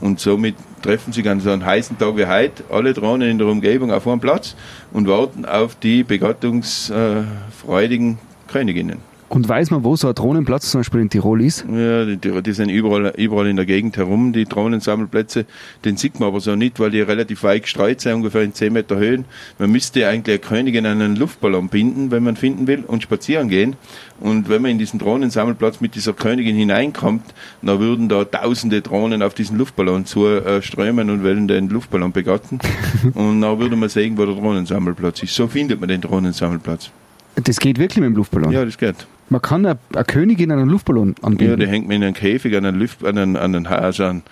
Und 0.00 0.20
somit 0.20 0.54
treffen 0.82 1.12
sich 1.12 1.28
an 1.28 1.40
so 1.40 1.50
einem 1.50 1.64
heißen 1.64 1.98
Tag 1.98 2.16
wie 2.16 2.26
heute 2.26 2.62
alle 2.70 2.94
Drohnen 2.94 3.28
in 3.28 3.38
der 3.38 3.48
Umgebung 3.48 3.92
auf 3.92 4.08
einem 4.08 4.20
Platz 4.20 4.54
und 4.92 5.08
warten 5.08 5.44
auf 5.44 5.74
die 5.74 6.04
begattungsfreudigen 6.04 8.18
Königinnen. 8.48 9.09
Und 9.30 9.48
weiß 9.48 9.70
man, 9.70 9.84
wo 9.84 9.94
so 9.94 10.08
ein 10.08 10.14
Drohnenplatz 10.16 10.72
zum 10.72 10.80
Beispiel 10.80 11.00
in 11.00 11.08
Tirol 11.08 11.40
ist? 11.40 11.64
Ja, 11.72 12.04
die, 12.04 12.16
die 12.42 12.52
sind 12.52 12.68
überall, 12.68 13.12
überall 13.16 13.46
in 13.46 13.54
der 13.54 13.64
Gegend 13.64 13.96
herum, 13.96 14.32
die 14.32 14.44
Drohnensammelplätze. 14.44 15.46
Den 15.84 15.96
sieht 15.96 16.18
man 16.18 16.30
aber 16.30 16.40
so 16.40 16.56
nicht, 16.56 16.80
weil 16.80 16.90
die 16.90 17.00
relativ 17.00 17.44
weit 17.44 17.62
gestreut 17.62 18.00
sind, 18.00 18.14
ungefähr 18.14 18.42
in 18.42 18.54
10 18.54 18.72
Meter 18.72 18.96
Höhen. 18.96 19.24
Man 19.60 19.70
müsste 19.70 20.08
eigentlich 20.08 20.34
eine 20.34 20.48
Königin 20.48 20.84
an 20.84 21.00
einen 21.00 21.14
Luftballon 21.14 21.68
binden, 21.68 22.10
wenn 22.10 22.24
man 22.24 22.34
finden 22.34 22.66
will, 22.66 22.82
und 22.84 23.04
spazieren 23.04 23.48
gehen. 23.48 23.76
Und 24.18 24.48
wenn 24.48 24.62
man 24.62 24.72
in 24.72 24.78
diesen 24.78 24.98
Drohnensammelplatz 24.98 25.80
mit 25.80 25.94
dieser 25.94 26.12
Königin 26.12 26.56
hineinkommt, 26.56 27.22
dann 27.62 27.78
würden 27.78 28.08
da 28.08 28.24
tausende 28.24 28.82
Drohnen 28.82 29.22
auf 29.22 29.34
diesen 29.34 29.56
Luftballon 29.58 30.06
zu 30.06 30.26
äh, 30.26 30.60
strömen 30.60 31.08
und 31.08 31.22
wollen 31.22 31.46
den 31.46 31.68
Luftballon 31.68 32.10
begatten. 32.10 32.58
und 33.14 33.42
dann 33.42 33.60
würde 33.60 33.76
man 33.76 33.90
sehen, 33.90 34.18
wo 34.18 34.26
der 34.26 34.34
Drohnensammelplatz 34.34 35.22
ist. 35.22 35.36
So 35.36 35.46
findet 35.46 35.78
man 35.78 35.88
den 35.88 36.00
Drohnensammelplatz. 36.00 36.90
Das 37.36 37.58
geht 37.58 37.78
wirklich 37.78 37.98
mit 37.98 38.06
dem 38.06 38.16
Luftballon. 38.16 38.50
Ja, 38.50 38.64
das 38.64 38.76
geht. 38.76 39.06
Man 39.30 39.40
kann 39.40 39.64
eine, 39.64 39.78
eine 39.94 40.04
Königin 40.04 40.50
an 40.50 40.58
einen 40.58 40.70
Luftballon 40.70 41.14
Ja, 41.18 41.24
anbinden. 41.24 41.60
die 41.60 41.66
hängt 41.68 41.86
man 41.86 41.96
in 41.96 42.02
einen 42.02 42.14
Käfig 42.14 42.56
an 42.56 42.64
einen, 42.66 42.80
Luft, 42.80 43.04
an 43.04 43.16
einen, 43.16 43.36
an 43.36 43.54
einen, 43.54 43.66
also 43.66 44.02
einen, 44.04 44.22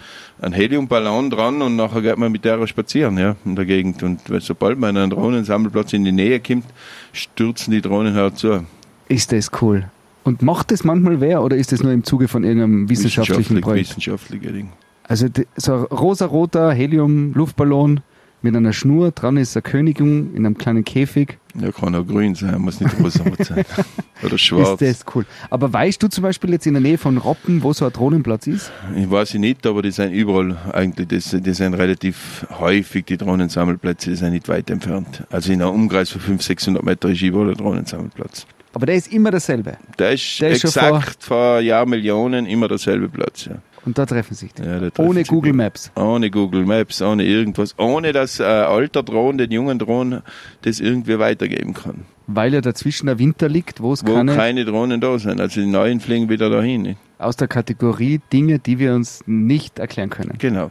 einen 0.42 0.52
Heliumballon 0.52 1.30
dran 1.30 1.62
und 1.62 1.76
nachher 1.76 2.02
geht 2.02 2.18
man 2.18 2.32
mit 2.32 2.44
der 2.44 2.66
spazieren, 2.66 3.16
ja, 3.16 3.36
in 3.44 3.54
der 3.54 3.64
Gegend. 3.64 4.02
Und 4.02 4.20
sobald 4.40 4.78
man 4.78 4.96
an 4.96 5.02
einen 5.04 5.10
Drohnensammelplatz 5.12 5.92
in 5.92 6.04
die 6.04 6.12
Nähe 6.12 6.40
kommt, 6.40 6.64
stürzen 7.12 7.70
die 7.72 7.80
Drohnen 7.80 8.14
halt 8.14 8.38
zu. 8.38 8.64
ist 9.08 9.30
das 9.32 9.50
cool. 9.62 9.84
Und 10.24 10.42
macht 10.42 10.72
das 10.72 10.82
manchmal 10.84 11.20
wer 11.20 11.42
oder 11.42 11.56
ist 11.56 11.72
das 11.72 11.82
nur 11.82 11.92
im 11.92 12.02
Zuge 12.04 12.28
von 12.28 12.42
irgendeinem 12.44 12.90
wissenschaftlichen 12.90 13.60
Projekt? 13.60 13.90
Wissenschaftliche 13.90 14.52
Ding. 14.52 14.68
Also 15.04 15.26
so 15.56 15.72
ein 15.74 15.82
rosaroter 15.84 16.70
Helium-Luftballon 16.72 18.00
mit 18.42 18.54
einer 18.54 18.72
Schnur, 18.72 19.10
dran 19.10 19.36
ist 19.36 19.56
eine 19.56 19.62
Königin 19.62 20.34
in 20.34 20.46
einem 20.46 20.56
kleinen 20.56 20.84
Käfig. 20.84 21.38
Ja, 21.60 21.72
kann 21.72 21.94
auch 21.94 22.06
grün 22.06 22.34
sein, 22.34 22.60
muss 22.60 22.80
nicht 22.80 22.94
rosarot 23.00 23.44
sein. 23.44 23.64
Oder 24.22 24.38
schwarz. 24.38 24.80
Ist 24.80 25.04
das 25.04 25.14
cool. 25.14 25.26
Aber 25.50 25.72
weißt 25.72 26.02
du 26.02 26.08
zum 26.08 26.22
Beispiel 26.22 26.50
jetzt 26.50 26.66
in 26.66 26.74
der 26.74 26.80
Nähe 26.80 26.98
von 26.98 27.18
Roppen, 27.18 27.62
wo 27.62 27.72
so 27.72 27.84
ein 27.86 27.92
Drohnenplatz 27.92 28.46
ist? 28.46 28.70
Ich 28.96 29.10
weiß 29.10 29.34
ich 29.34 29.40
nicht, 29.40 29.66
aber 29.66 29.82
die 29.82 29.90
sind 29.90 30.12
überall 30.12 30.56
eigentlich, 30.72 31.08
das, 31.08 31.36
die 31.40 31.52
sind 31.54 31.74
relativ 31.74 32.46
häufig, 32.58 33.06
die 33.06 33.16
Drohnensammelplätze, 33.16 34.10
die 34.10 34.16
sind 34.16 34.32
nicht 34.32 34.48
weit 34.48 34.70
entfernt. 34.70 35.24
Also 35.30 35.52
in 35.52 35.60
einem 35.60 35.72
Umkreis 35.72 36.10
von 36.10 36.20
500, 36.20 36.42
600 36.42 36.84
Meter 36.84 37.08
ist 37.08 37.22
überall 37.22 37.50
ein 37.50 37.56
Drohnensammelplatz. 37.56 38.46
Aber 38.74 38.86
der 38.86 38.96
ist 38.96 39.12
immer 39.12 39.30
dasselbe. 39.30 39.76
Der 39.98 40.12
ist, 40.12 40.40
Der 40.40 40.50
ist 40.50 40.64
exakt 40.64 41.24
vor 41.24 41.60
Jahrmillionen 41.60 42.46
immer 42.46 42.68
derselbe 42.68 43.08
Platz, 43.08 43.46
ja. 43.46 43.56
Und 43.84 43.98
da 43.98 44.06
treffen 44.06 44.34
sich 44.34 44.52
die. 44.54 44.62
Ja, 44.62 44.78
treffen 44.78 45.06
Ohne 45.06 45.20
sich 45.20 45.28
Google. 45.28 45.52
Maps. 45.52 45.90
Ohne 45.94 46.30
Google 46.30 46.64
Maps, 46.64 47.00
ohne 47.02 47.24
irgendwas, 47.24 47.78
ohne 47.78 48.12
dass 48.12 48.40
äh, 48.40 48.44
alter 48.44 49.02
Drohnen 49.02 49.38
den 49.38 49.50
jungen 49.50 49.78
Drohnen 49.78 50.22
das 50.62 50.80
irgendwie 50.80 51.18
weitergeben 51.18 51.74
kann. 51.74 52.04
Weil 52.26 52.52
ja 52.52 52.60
dazwischen 52.60 53.06
der 53.06 53.18
Winter 53.18 53.48
liegt, 53.48 53.80
wo 53.80 53.92
es 53.92 54.06
Wo 54.06 54.14
keine, 54.14 54.34
keine 54.34 54.64
Drohnen 54.64 55.00
da 55.00 55.18
sind. 55.18 55.40
Also 55.40 55.60
die 55.60 55.66
neuen 55.66 56.00
fliegen 56.00 56.28
wieder 56.28 56.50
dahin. 56.50 56.82
Nicht? 56.82 56.98
aus 57.18 57.36
der 57.36 57.48
Kategorie 57.48 58.20
Dinge, 58.32 58.58
die 58.58 58.78
wir 58.78 58.94
uns 58.94 59.22
nicht 59.26 59.78
erklären 59.78 60.10
können. 60.10 60.34
Genau. 60.38 60.70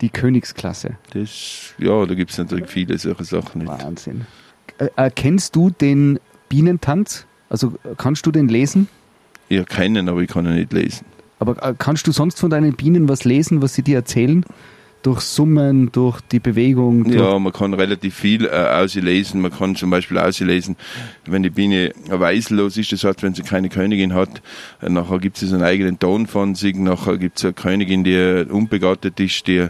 Die 0.00 0.10
Königsklasse. 0.10 0.96
Das, 1.12 1.74
ja, 1.78 2.04
da 2.04 2.14
gibt 2.14 2.30
es 2.30 2.38
natürlich 2.38 2.68
viele 2.68 2.98
solche 2.98 3.24
Sachen 3.24 3.62
nicht. 3.62 3.68
Wahnsinn. 3.68 4.26
Äh, 4.78 4.88
äh, 4.96 5.10
kennst 5.14 5.56
du 5.56 5.70
den 5.70 6.20
Bienentanz? 6.48 7.26
Also 7.48 7.78
kannst 7.96 8.26
du 8.26 8.30
den 8.30 8.48
lesen? 8.48 8.88
erkennen, 9.48 10.08
aber 10.08 10.20
ich 10.20 10.28
kann 10.28 10.44
ihn 10.44 10.56
nicht 10.56 10.72
lesen. 10.72 11.06
Aber 11.38 11.62
äh, 11.62 11.74
kannst 11.78 12.06
du 12.06 12.12
sonst 12.12 12.40
von 12.40 12.50
deinen 12.50 12.74
Bienen 12.74 13.08
was 13.08 13.24
lesen, 13.24 13.62
was 13.62 13.74
sie 13.74 13.82
dir 13.82 13.96
erzählen? 13.96 14.44
Durch 15.02 15.20
Summen, 15.20 15.92
durch 15.92 16.20
die 16.32 16.40
Bewegung? 16.40 17.04
Durch 17.04 17.14
Ja, 17.14 17.38
man 17.38 17.52
kann 17.52 17.74
relativ 17.74 18.16
viel 18.16 18.46
äh, 18.46 18.48
auslesen. 18.48 19.40
Man 19.40 19.52
kann 19.52 19.76
zum 19.76 19.90
Beispiel 19.90 20.18
auslesen, 20.18 20.74
wenn 21.26 21.44
die 21.44 21.50
Biene 21.50 21.92
weißellos 22.08 22.76
ist, 22.76 22.90
das 22.90 23.04
heißt, 23.04 23.22
wenn 23.22 23.32
sie 23.34 23.42
keine 23.42 23.68
Königin 23.68 24.14
hat, 24.14 24.42
äh, 24.82 24.88
nachher 24.88 25.20
gibt 25.20 25.40
es 25.40 25.52
einen 25.52 25.62
eigenen 25.62 26.00
Ton 26.00 26.26
von 26.26 26.56
sich, 26.56 26.74
nachher 26.74 27.18
gibt 27.18 27.38
es 27.38 27.44
eine 27.44 27.52
Königin, 27.52 28.02
die 28.02 28.14
äh, 28.14 28.46
unbegattet 28.50 29.20
ist, 29.20 29.46
die, 29.46 29.68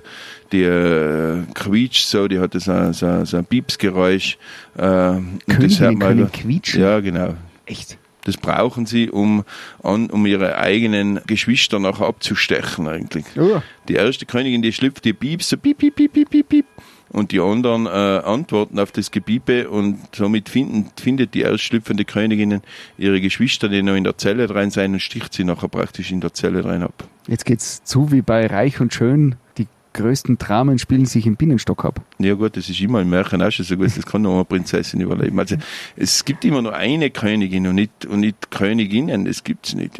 die 0.52 0.62
äh, 0.62 1.42
quietscht 1.52 2.06
so, 2.06 2.28
die 2.28 2.38
hat 2.38 2.54
so, 2.58 2.73
ein- 2.73 2.94
so, 2.94 3.25
so 3.26 3.37
ein 3.37 3.44
Piepsgeräusch. 3.44 4.38
Äh, 4.76 4.78
das 4.78 5.20
Königin 5.49 5.78
hört 5.80 5.99
man 5.99 6.32
quietschen? 6.32 6.80
Ja, 6.80 7.00
genau. 7.00 7.35
Echt? 7.66 7.99
Das 8.26 8.37
brauchen 8.37 8.87
sie, 8.87 9.09
um, 9.09 9.45
an, 9.85 10.11
um 10.11 10.26
ihre 10.26 10.59
eigenen 10.59 11.21
Geschwister 11.28 11.78
nachher 11.78 12.06
abzustechen 12.06 12.88
eigentlich. 12.88 13.25
Ja. 13.37 13.62
Die 13.88 13.95
erste 13.95 14.26
Königin, 14.26 14.62
die 14.62 14.73
schlüpft, 14.73 15.04
die 15.04 15.12
piepst 15.12 15.49
so 15.49 15.56
piep, 15.56 15.78
piep, 15.78 15.95
piep, 15.95 16.12
piep, 16.12 16.30
piep, 16.30 16.49
piep. 16.49 16.66
Und 17.11 17.30
die 17.30 17.38
anderen 17.38 17.87
äh, 17.87 17.88
antworten 17.88 18.80
auf 18.80 18.90
das 18.90 19.12
Gebiepe 19.12 19.71
und 19.71 20.00
somit 20.12 20.49
finden, 20.49 20.90
findet 21.00 21.35
die 21.35 21.42
erst 21.42 21.62
schlüpfende 21.62 22.04
Königin 22.04 22.62
ihre 22.99 23.21
Geschwister, 23.21 23.68
die 23.68 23.80
noch 23.80 23.95
in 23.95 24.02
der 24.02 24.18
Zelle 24.18 24.49
drin 24.49 24.71
sein 24.71 24.92
und 24.92 25.00
sticht 25.00 25.33
sie 25.33 25.45
nachher 25.45 25.68
praktisch 25.68 26.11
in 26.11 26.21
der 26.21 26.35
Zelle 26.35 26.64
rein 26.64 26.83
ab. 26.83 27.09
Jetzt 27.28 27.45
geht's 27.45 27.85
zu 27.85 28.11
wie 28.11 28.23
bei 28.23 28.49
Reich 28.49 28.80
und 28.80 28.92
Schön. 28.92 29.37
Die 29.56 29.68
größten 29.97 30.38
Dramen 30.38 30.79
spielen 30.79 31.07
sich 31.07 31.26
im 31.26 31.37
Bienenstock 31.37 31.85
ab. 31.85 32.00
Ja 32.19 32.35
gut, 32.35 32.57
das 32.57 32.69
ist 32.69 32.81
immer 32.81 33.00
im 33.00 33.11
Märchen 33.11 33.43
auch 33.43 33.50
schon 33.50 33.65
so 33.65 33.76
gut, 33.76 33.97
das 33.97 34.07
kann 34.07 34.23
nur 34.23 34.35
eine 34.35 34.45
Prinzessin 34.45 35.00
überleben. 35.00 35.38
Also 35.41 35.57
es 35.97 36.25
gibt 36.25 36.45
immer 36.45 36.62
nur 36.62 36.75
eine 36.75 37.11
Königin 37.11 37.67
und 37.67 37.75
nicht, 37.75 38.07
und 38.07 38.21
nicht 38.21 38.50
Königinnen, 38.50 39.25
das 39.25 39.43
gibt's 39.43 39.75
nicht. 39.75 39.93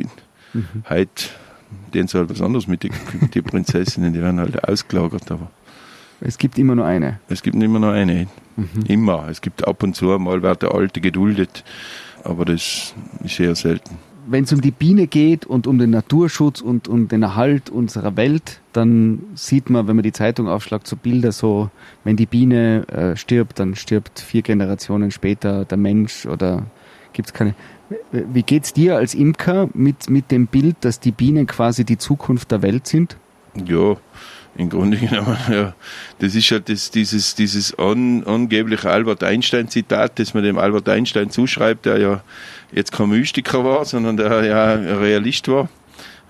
Heute, 0.89 1.25
denen 1.93 2.09
soll 2.09 2.29
was 2.29 2.41
anderes 2.41 2.67
mit 2.69 2.83
den 2.83 2.93
die 3.35 3.43
Prinzessinnen, 3.43 4.13
die 4.13 4.21
werden 4.21 4.39
halt 4.39 4.63
ausgelagert, 4.69 5.31
aber 5.31 5.51
Es 6.21 6.39
gibt 6.39 6.59
immer 6.59 6.75
nur 6.75 6.87
eine. 6.87 7.19
es 7.29 7.43
gibt 7.43 7.57
immer 7.57 7.79
nur 7.79 7.93
eine. 7.93 8.27
Immer. 8.89 9.29
Es 9.29 9.41
gibt 9.41 9.67
ab 9.67 9.83
und 9.83 9.95
zu 9.97 10.07
mal 10.19 10.43
wird 10.43 10.63
der 10.63 10.73
Alte 10.75 11.01
geduldet, 11.01 11.65
aber 12.25 12.45
das 12.45 12.95
ist 13.25 13.41
eher 13.41 13.55
selten. 13.55 13.99
Wenn 14.29 14.45
es 14.45 14.53
um 14.53 14.61
die 14.61 14.71
Biene 14.73 15.07
geht 15.07 15.47
und 15.47 15.67
um 15.67 15.79
den 15.79 15.91
Naturschutz 15.91 16.61
und 16.61 16.89
um 16.89 17.09
den 17.09 17.23
Erhalt 17.23 17.71
unserer 17.71 18.17
Welt, 18.17 18.61
dann 18.73 19.23
sieht 19.35 19.71
man, 19.71 19.87
wenn 19.87 19.97
man 19.97 20.03
die 20.03 20.13
Zeitung 20.13 20.49
aufschlagt, 20.49 20.87
so 20.87 20.97
Bilder 20.97 21.33
so, 21.33 21.71
wenn 22.05 22.17
die 22.17 22.27
Biene 22.27 22.87
äh, 22.89 23.17
stirbt, 23.17 23.59
dann 23.59 23.77
stirbt 23.77 24.21
vier 24.21 24.43
Generationen 24.43 25.11
später 25.11 25.65
der 25.65 25.79
Mensch 25.79 26.27
oder 26.27 26.67
gibt's 27.13 27.33
keine. 27.33 27.55
Wie 28.11 28.43
geht's 28.43 28.73
dir 28.73 28.97
als 28.97 29.15
Imker 29.15 29.69
mit, 29.73 30.11
mit 30.11 30.33
dem 30.33 30.49
Bild, 30.49 30.77
dass 30.81 30.99
die 30.99 31.13
Bienen 31.13 31.47
quasi 31.47 31.85
die 31.85 31.99
Zukunft 31.99 32.51
der 32.51 32.63
Welt 32.63 32.87
sind? 32.89 33.17
Ja, 33.65 33.97
im 34.57 34.71
Grunde 34.71 34.97
genommen, 34.97 35.37
ja. 35.51 35.75
Das 36.19 36.35
ist 36.35 36.51
halt 36.51 36.69
das, 36.69 36.91
dieses, 36.91 37.35
dieses 37.35 37.79
an, 37.79 38.25
angebliche 38.25 38.91
Albert 38.91 39.23
Einstein-Zitat, 39.23 40.19
das 40.19 40.35
man 40.35 40.43
dem 40.43 40.59
Albert 40.59 40.89
Einstein 40.89 41.31
zuschreibt, 41.31 41.87
der 41.87 41.99
ja 41.99 42.23
jetzt 42.73 42.93
kein 42.93 43.09
Mystiker 43.09 43.65
war, 43.65 43.85
sondern 43.85 44.17
der 44.17 44.45
ja 44.45 44.75
ein 44.75 44.87
Realist 44.87 45.49
war. 45.49 45.69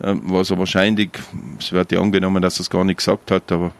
Ähm, 0.02 0.22
Was 0.24 0.50
er 0.50 0.58
wahrscheinlich, 0.58 1.10
es 1.58 1.72
wird 1.72 1.92
ja 1.92 2.00
angenommen, 2.00 2.42
dass 2.42 2.58
er 2.58 2.62
es 2.62 2.70
gar 2.70 2.84
nicht 2.84 2.98
gesagt 2.98 3.30
hat, 3.30 3.50
aber 3.50 3.72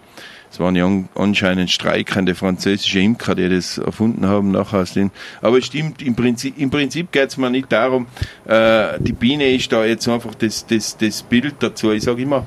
es 0.51 0.61
waren 0.61 0.77
ja 0.77 0.87
an, 0.87 1.09
anscheinend 1.15 1.71
streikende 1.71 2.35
französische 2.35 3.01
Imker, 3.01 3.35
die 3.35 3.49
das 3.49 3.79
erfunden 3.79 4.27
haben 4.27 4.53
nachher 4.53 4.81
aus 4.81 4.95
dem. 4.95 5.11
Aber 5.43 5.59
es 5.59 5.67
stimmt, 5.67 6.01
im 6.03 6.15
Prinzip, 6.15 6.59
im 6.59 6.71
Prinzip 6.71 7.13
geht 7.13 7.29
es 7.29 7.37
mir 7.37 7.51
nicht 7.51 7.71
darum, 7.71 8.07
äh, 8.47 8.99
die 9.01 9.13
Biene 9.13 9.53
ist 9.53 9.71
da 9.73 9.85
jetzt 9.85 10.09
einfach 10.09 10.35
das, 10.35 10.67
das, 10.67 10.97
das 10.97 11.23
Bild 11.23 11.57
dazu. 11.59 11.91
Ich 11.91 12.05
sage 12.05 12.23
immer, 12.23 12.47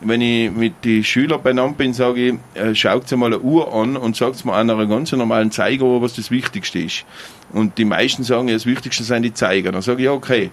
wenn 0.00 0.20
ich 0.20 0.50
mit 0.50 0.84
den 0.84 1.04
Schülern 1.04 1.42
beieinander 1.42 1.76
bin, 1.76 1.92
sage 1.92 2.28
ich, 2.28 2.34
äh, 2.54 2.74
schaut 2.74 3.10
mal 3.12 3.26
eine 3.26 3.40
Uhr 3.40 3.74
an 3.74 3.96
und 3.96 4.16
sagt 4.16 4.46
an 4.46 4.70
einer 4.70 4.86
ganz 4.86 5.12
normalen 5.12 5.50
Zeigeruhr, 5.50 6.00
was 6.00 6.14
das 6.14 6.30
Wichtigste 6.30 6.78
ist. 6.78 7.04
Und 7.52 7.78
die 7.78 7.84
meisten 7.84 8.22
sagen, 8.22 8.48
das 8.48 8.66
Wichtigste 8.66 9.02
sind 9.02 9.22
die 9.22 9.34
Zeiger. 9.34 9.72
Dann 9.72 9.82
sage 9.82 9.98
ich, 9.98 10.04
ja, 10.04 10.12
okay, 10.12 10.50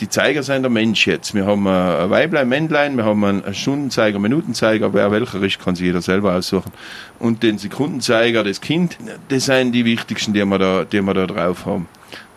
die 0.00 0.08
Zeiger 0.08 0.42
sind 0.42 0.62
der 0.62 0.70
Mensch 0.70 1.06
jetzt. 1.06 1.34
Wir 1.34 1.46
haben 1.46 1.66
ein 1.66 2.10
Weiblein, 2.10 2.42
ein 2.42 2.48
Männlein, 2.48 2.96
wir 2.96 3.04
haben 3.04 3.22
einen 3.24 3.54
Stundenzeiger, 3.54 4.18
Minutenzeiger, 4.18 4.94
wer 4.94 5.10
welcher 5.10 5.42
ist, 5.42 5.58
kann 5.58 5.74
sich 5.74 5.86
jeder 5.86 6.00
selber 6.00 6.34
aussuchen. 6.34 6.72
Und 7.18 7.42
den 7.42 7.58
Sekundenzeiger, 7.58 8.44
das 8.44 8.60
Kind, 8.60 8.96
das 9.28 9.46
sind 9.46 9.72
die 9.72 9.84
wichtigsten, 9.84 10.32
die 10.32 10.44
wir 10.44 10.58
da, 10.58 10.84
die 10.84 11.02
wir 11.02 11.14
da 11.14 11.26
drauf 11.26 11.66
haben. 11.66 11.86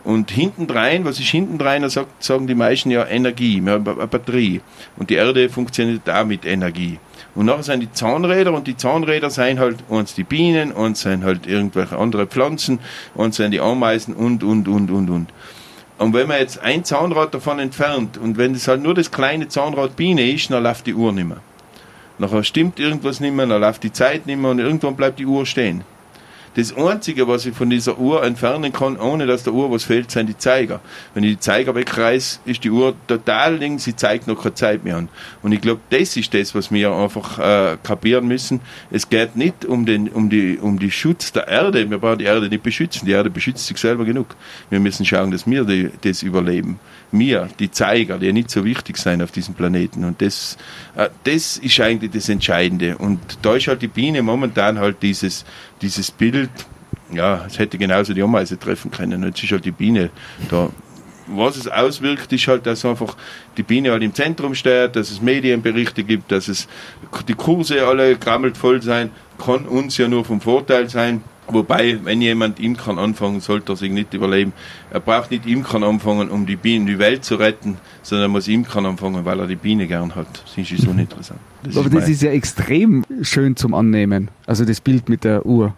Und 0.04 0.32
hinten 0.32 0.66
drein, 0.66 1.04
was 1.04 1.20
ist 1.20 1.28
hinten 1.28 1.58
drein, 1.58 1.82
da 1.82 1.88
sagen 1.88 2.46
die 2.46 2.56
meisten 2.56 2.90
ja 2.90 3.06
Energie, 3.06 3.60
wir 3.60 3.72
haben 3.72 3.86
eine 3.86 4.06
Batterie. 4.08 4.60
Und 4.96 5.10
die 5.10 5.14
Erde 5.14 5.48
funktioniert 5.48 6.08
auch 6.10 6.24
mit 6.24 6.44
Energie. 6.44 6.98
Und 7.34 7.46
nachher 7.46 7.62
sind 7.62 7.80
die 7.80 7.92
Zahnräder 7.92 8.52
und 8.52 8.66
die 8.66 8.76
Zahnräder 8.76 9.30
sind 9.30 9.58
halt 9.58 9.78
uns 9.88 10.14
die 10.14 10.24
Bienen, 10.24 10.72
uns 10.72 11.02
sind 11.02 11.24
halt 11.24 11.46
irgendwelche 11.46 11.96
andere 11.96 12.26
Pflanzen, 12.26 12.80
uns 13.14 13.36
sind 13.36 13.52
die 13.52 13.60
Ameisen 13.60 14.14
und, 14.14 14.42
und, 14.42 14.68
und, 14.68 14.90
und, 14.90 15.08
und. 15.08 15.28
Und 15.98 16.14
wenn 16.14 16.26
man 16.26 16.40
jetzt 16.40 16.60
ein 16.60 16.84
Zahnrad 16.84 17.32
davon 17.32 17.60
entfernt 17.60 18.18
und 18.18 18.36
wenn 18.36 18.54
es 18.54 18.66
halt 18.66 18.82
nur 18.82 18.94
das 18.94 19.12
kleine 19.12 19.48
Zahnrad 19.48 19.94
Biene 19.94 20.30
ist, 20.30 20.50
dann 20.50 20.64
läuft 20.64 20.86
die 20.86 20.94
Uhr 20.94 21.12
nicht 21.12 21.28
mehr. 21.28 21.40
Nachher 22.18 22.42
stimmt 22.42 22.80
irgendwas 22.80 23.20
nicht 23.20 23.34
mehr, 23.34 23.46
dann 23.46 23.60
läuft 23.60 23.84
die 23.84 23.92
Zeit 23.92 24.26
nicht 24.26 24.38
mehr 24.38 24.50
und 24.50 24.58
irgendwann 24.58 24.96
bleibt 24.96 25.18
die 25.20 25.26
Uhr 25.26 25.46
stehen. 25.46 25.84
Das 26.54 26.76
Einzige, 26.76 27.26
was 27.28 27.46
ich 27.46 27.54
von 27.54 27.70
dieser 27.70 27.98
Uhr 27.98 28.22
entfernen 28.22 28.72
kann, 28.72 28.98
ohne 28.98 29.26
dass 29.26 29.42
der 29.42 29.54
Uhr 29.54 29.70
was 29.70 29.84
fehlt, 29.84 30.10
sind 30.10 30.28
die 30.28 30.36
Zeiger. 30.36 30.80
Wenn 31.14 31.24
ich 31.24 31.30
die 31.30 31.40
Zeiger 31.40 31.74
wegreiß, 31.74 32.40
ist 32.44 32.62
die 32.64 32.70
Uhr 32.70 32.94
total 33.06 33.56
links, 33.56 33.84
sie 33.84 33.96
zeigt 33.96 34.26
noch 34.26 34.42
keine 34.42 34.54
Zeit 34.54 34.84
mehr 34.84 34.98
an. 34.98 35.08
Und 35.42 35.52
ich 35.52 35.62
glaube, 35.62 35.80
das 35.88 36.14
ist 36.16 36.34
das, 36.34 36.54
was 36.54 36.70
wir 36.70 36.92
einfach 36.92 37.38
äh, 37.38 37.78
kapieren 37.82 38.28
müssen. 38.28 38.60
Es 38.90 39.08
geht 39.08 39.34
nicht 39.34 39.64
um 39.64 39.86
den, 39.86 40.08
um 40.08 40.28
die, 40.28 40.58
um 40.58 40.78
die 40.78 40.90
Schutz 40.90 41.32
der 41.32 41.48
Erde. 41.48 41.88
Wir 41.88 41.96
brauchen 41.96 42.18
die 42.18 42.26
Erde 42.26 42.48
nicht 42.50 42.62
beschützen. 42.62 43.06
Die 43.06 43.12
Erde 43.12 43.30
beschützt 43.30 43.66
sich 43.66 43.78
selber 43.78 44.04
genug. 44.04 44.36
Wir 44.68 44.78
müssen 44.78 45.06
schauen, 45.06 45.30
dass 45.30 45.46
wir 45.46 45.64
die, 45.64 45.90
das 46.02 46.22
überleben. 46.22 46.78
Wir, 47.12 47.48
die 47.58 47.70
Zeiger, 47.70 48.18
die 48.18 48.32
nicht 48.32 48.50
so 48.50 48.64
wichtig 48.64 48.96
sind 48.96 49.22
auf 49.22 49.30
diesem 49.30 49.54
Planeten. 49.54 50.04
Und 50.04 50.22
das, 50.22 50.56
äh, 50.96 51.10
das 51.24 51.58
ist 51.58 51.78
eigentlich 51.80 52.10
das 52.10 52.28
Entscheidende. 52.28 52.96
Und 52.96 53.20
da 53.42 53.54
ist 53.54 53.68
halt 53.68 53.82
die 53.82 53.88
Biene 53.88 54.22
momentan 54.22 54.78
halt 54.78 55.02
dieses, 55.02 55.44
dieses 55.82 56.10
Bild, 56.10 56.50
ja, 57.12 57.44
es 57.46 57.58
hätte 57.58 57.76
genauso 57.76 58.14
die 58.14 58.22
Ameise 58.22 58.58
treffen 58.58 58.90
können. 58.90 59.22
Jetzt 59.24 59.44
ist 59.44 59.52
halt 59.52 59.64
die 59.64 59.72
Biene 59.72 60.10
da. 60.50 60.70
Was 61.28 61.56
es 61.56 61.68
auswirkt, 61.68 62.32
ist 62.32 62.48
halt, 62.48 62.66
dass 62.66 62.84
einfach 62.84 63.16
die 63.56 63.62
Biene 63.62 63.92
halt 63.92 64.02
im 64.02 64.12
Zentrum 64.12 64.54
steht, 64.54 64.96
dass 64.96 65.10
es 65.10 65.22
Medienberichte 65.22 66.02
gibt, 66.02 66.32
dass 66.32 66.48
es 66.48 66.66
die 67.28 67.34
Kurse 67.34 67.86
alle 67.86 68.16
krammelt 68.16 68.56
voll 68.56 68.82
sein, 68.82 69.10
kann 69.38 69.66
uns 69.66 69.98
ja 69.98 70.08
nur 70.08 70.24
vom 70.24 70.40
Vorteil 70.40 70.88
sein. 70.88 71.22
Wobei, 71.48 71.98
wenn 72.04 72.22
jemand 72.22 72.60
Imkern 72.60 72.98
anfangen, 72.98 73.40
sollte 73.40 73.72
er 73.72 73.76
sich 73.76 73.90
nicht 73.90 74.14
überleben. 74.14 74.52
Er 74.90 75.00
braucht 75.00 75.30
nicht 75.30 75.44
Imkern 75.46 75.82
anfangen, 75.82 76.30
um 76.30 76.46
die 76.46 76.56
Bienen, 76.56 76.86
die 76.86 76.98
Welt 76.98 77.24
zu 77.24 77.34
retten, 77.34 77.76
sondern 78.02 78.26
er 78.26 78.28
muss 78.28 78.48
Imkern 78.48 78.86
anfangen, 78.86 79.24
weil 79.24 79.40
er 79.40 79.46
die 79.46 79.56
Biene 79.56 79.86
gern 79.86 80.14
hat. 80.14 80.26
Das 80.44 80.70
ist 80.70 80.86
uninteressant. 80.86 81.40
Das 81.64 81.76
Aber 81.76 81.86
ist 81.86 81.94
das 81.94 82.08
ist 82.08 82.22
ja 82.22 82.32
extrem 82.32 83.04
schön 83.22 83.54
zum 83.54 83.72
Annehmen. 83.74 84.32
Also 84.46 84.64
das 84.64 84.80
Bild 84.80 85.08
mit 85.08 85.22
der 85.22 85.46
Uhr. 85.46 85.76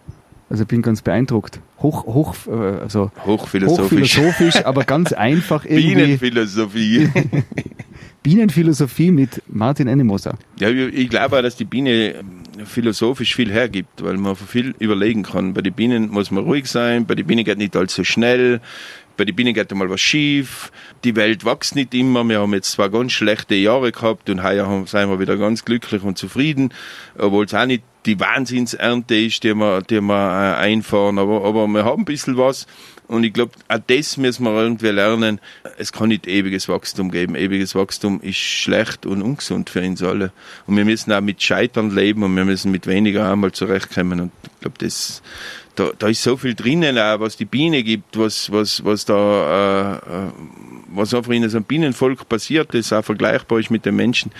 Also 0.48 0.62
ich 0.62 0.68
bin 0.68 0.80
ganz 0.80 1.02
beeindruckt. 1.02 1.60
Hoch, 1.80 2.06
hoch, 2.06 2.34
äh, 2.46 2.52
also 2.52 3.10
hochphilosophisch. 3.26 4.16
hochphilosophisch, 4.16 4.64
aber 4.64 4.84
ganz 4.84 5.12
einfach 5.12 5.66
irgendwie. 5.66 5.94
Bienenphilosophie. 5.94 7.10
Bienenphilosophie 8.24 9.10
mit 9.10 9.42
Martin 9.48 9.86
Ennemoser. 9.86 10.38
Ja, 10.58 10.70
ich 10.70 11.10
glaube 11.10 11.36
auch, 11.36 11.42
dass 11.42 11.56
die 11.56 11.66
Biene 11.66 12.14
ähm, 12.14 12.40
philosophisch 12.64 13.34
viel 13.34 13.52
hergibt, 13.52 14.02
weil 14.02 14.16
man 14.16 14.34
viel 14.34 14.74
überlegen 14.78 15.24
kann. 15.24 15.52
Bei 15.52 15.60
den 15.60 15.74
Bienen 15.74 16.08
muss 16.08 16.30
man 16.30 16.44
ruhig 16.44 16.66
sein, 16.66 17.04
bei 17.04 17.14
den 17.16 17.26
Bienen 17.26 17.44
geht 17.44 17.58
nicht 17.58 17.76
allzu 17.76 18.02
schnell, 18.02 18.62
bei 19.18 19.26
den 19.26 19.36
Bienen 19.36 19.52
geht 19.52 19.70
einmal 19.70 19.90
was 19.90 20.00
schief, 20.00 20.72
die 21.04 21.16
Welt 21.16 21.44
wächst 21.44 21.74
nicht 21.74 21.92
immer. 21.92 22.26
Wir 22.26 22.40
haben 22.40 22.54
jetzt 22.54 22.72
zwei 22.72 22.88
ganz 22.88 23.12
schlechte 23.12 23.56
Jahre 23.56 23.92
gehabt 23.92 24.30
und 24.30 24.42
heuer 24.42 24.84
sind 24.86 25.10
wir 25.10 25.20
wieder 25.20 25.36
ganz 25.36 25.66
glücklich 25.66 26.02
und 26.02 26.16
zufrieden, 26.16 26.72
obwohl 27.18 27.44
es 27.44 27.52
auch 27.52 27.66
nicht 27.66 27.82
die 28.06 28.18
Wahnsinnsernte 28.18 29.16
ist, 29.16 29.44
die 29.44 29.54
wir, 29.54 29.82
die 29.82 30.00
wir 30.00 30.14
äh, 30.14 30.62
einfahren, 30.62 31.18
aber, 31.18 31.44
aber 31.44 31.66
wir 31.66 31.84
haben 31.84 32.02
ein 32.02 32.06
bisschen 32.06 32.38
was. 32.38 32.66
Und 33.06 33.24
ich 33.24 33.32
glaube, 33.32 33.52
auch 33.68 33.78
das 33.86 34.16
müssen 34.16 34.44
wir 34.44 34.62
irgendwie 34.62 34.88
lernen. 34.88 35.40
Es 35.78 35.92
kann 35.92 36.08
nicht 36.08 36.26
ewiges 36.26 36.68
Wachstum 36.68 37.10
geben. 37.10 37.34
Ewiges 37.34 37.74
Wachstum 37.74 38.20
ist 38.22 38.36
schlecht 38.36 39.04
und 39.04 39.22
ungesund 39.22 39.68
für 39.70 39.82
uns 39.82 40.02
alle. 40.02 40.32
Und 40.66 40.76
wir 40.76 40.84
müssen 40.84 41.12
auch 41.12 41.20
mit 41.20 41.42
Scheitern 41.42 41.90
leben 41.90 42.22
und 42.22 42.34
wir 42.34 42.44
müssen 42.44 42.70
mit 42.70 42.86
weniger 42.86 43.30
einmal 43.30 43.52
zurechtkommen. 43.52 44.20
Und 44.20 44.32
ich 44.42 44.60
glaube, 44.60 44.76
das, 44.78 45.22
da, 45.74 45.90
da 45.98 46.08
ist 46.08 46.22
so 46.22 46.36
viel 46.36 46.54
drinnen, 46.54 46.98
auch 46.98 47.20
was 47.20 47.36
die 47.36 47.44
Biene 47.44 47.82
gibt, 47.82 48.18
was, 48.18 48.50
was, 48.50 48.84
was 48.84 49.04
da, 49.04 49.92
äh, 49.92 50.26
äh, 50.28 50.30
was 50.94 51.12
einfach 51.12 51.32
in 51.32 51.44
einem 51.44 51.64
Bienenvolk 51.64 52.28
passiert, 52.28 52.72
das 52.72 52.92
auch 52.92 53.04
vergleichbar 53.04 53.58
ist 53.58 53.70
mit 53.70 53.84
den 53.84 53.96
Menschen, 53.96 54.32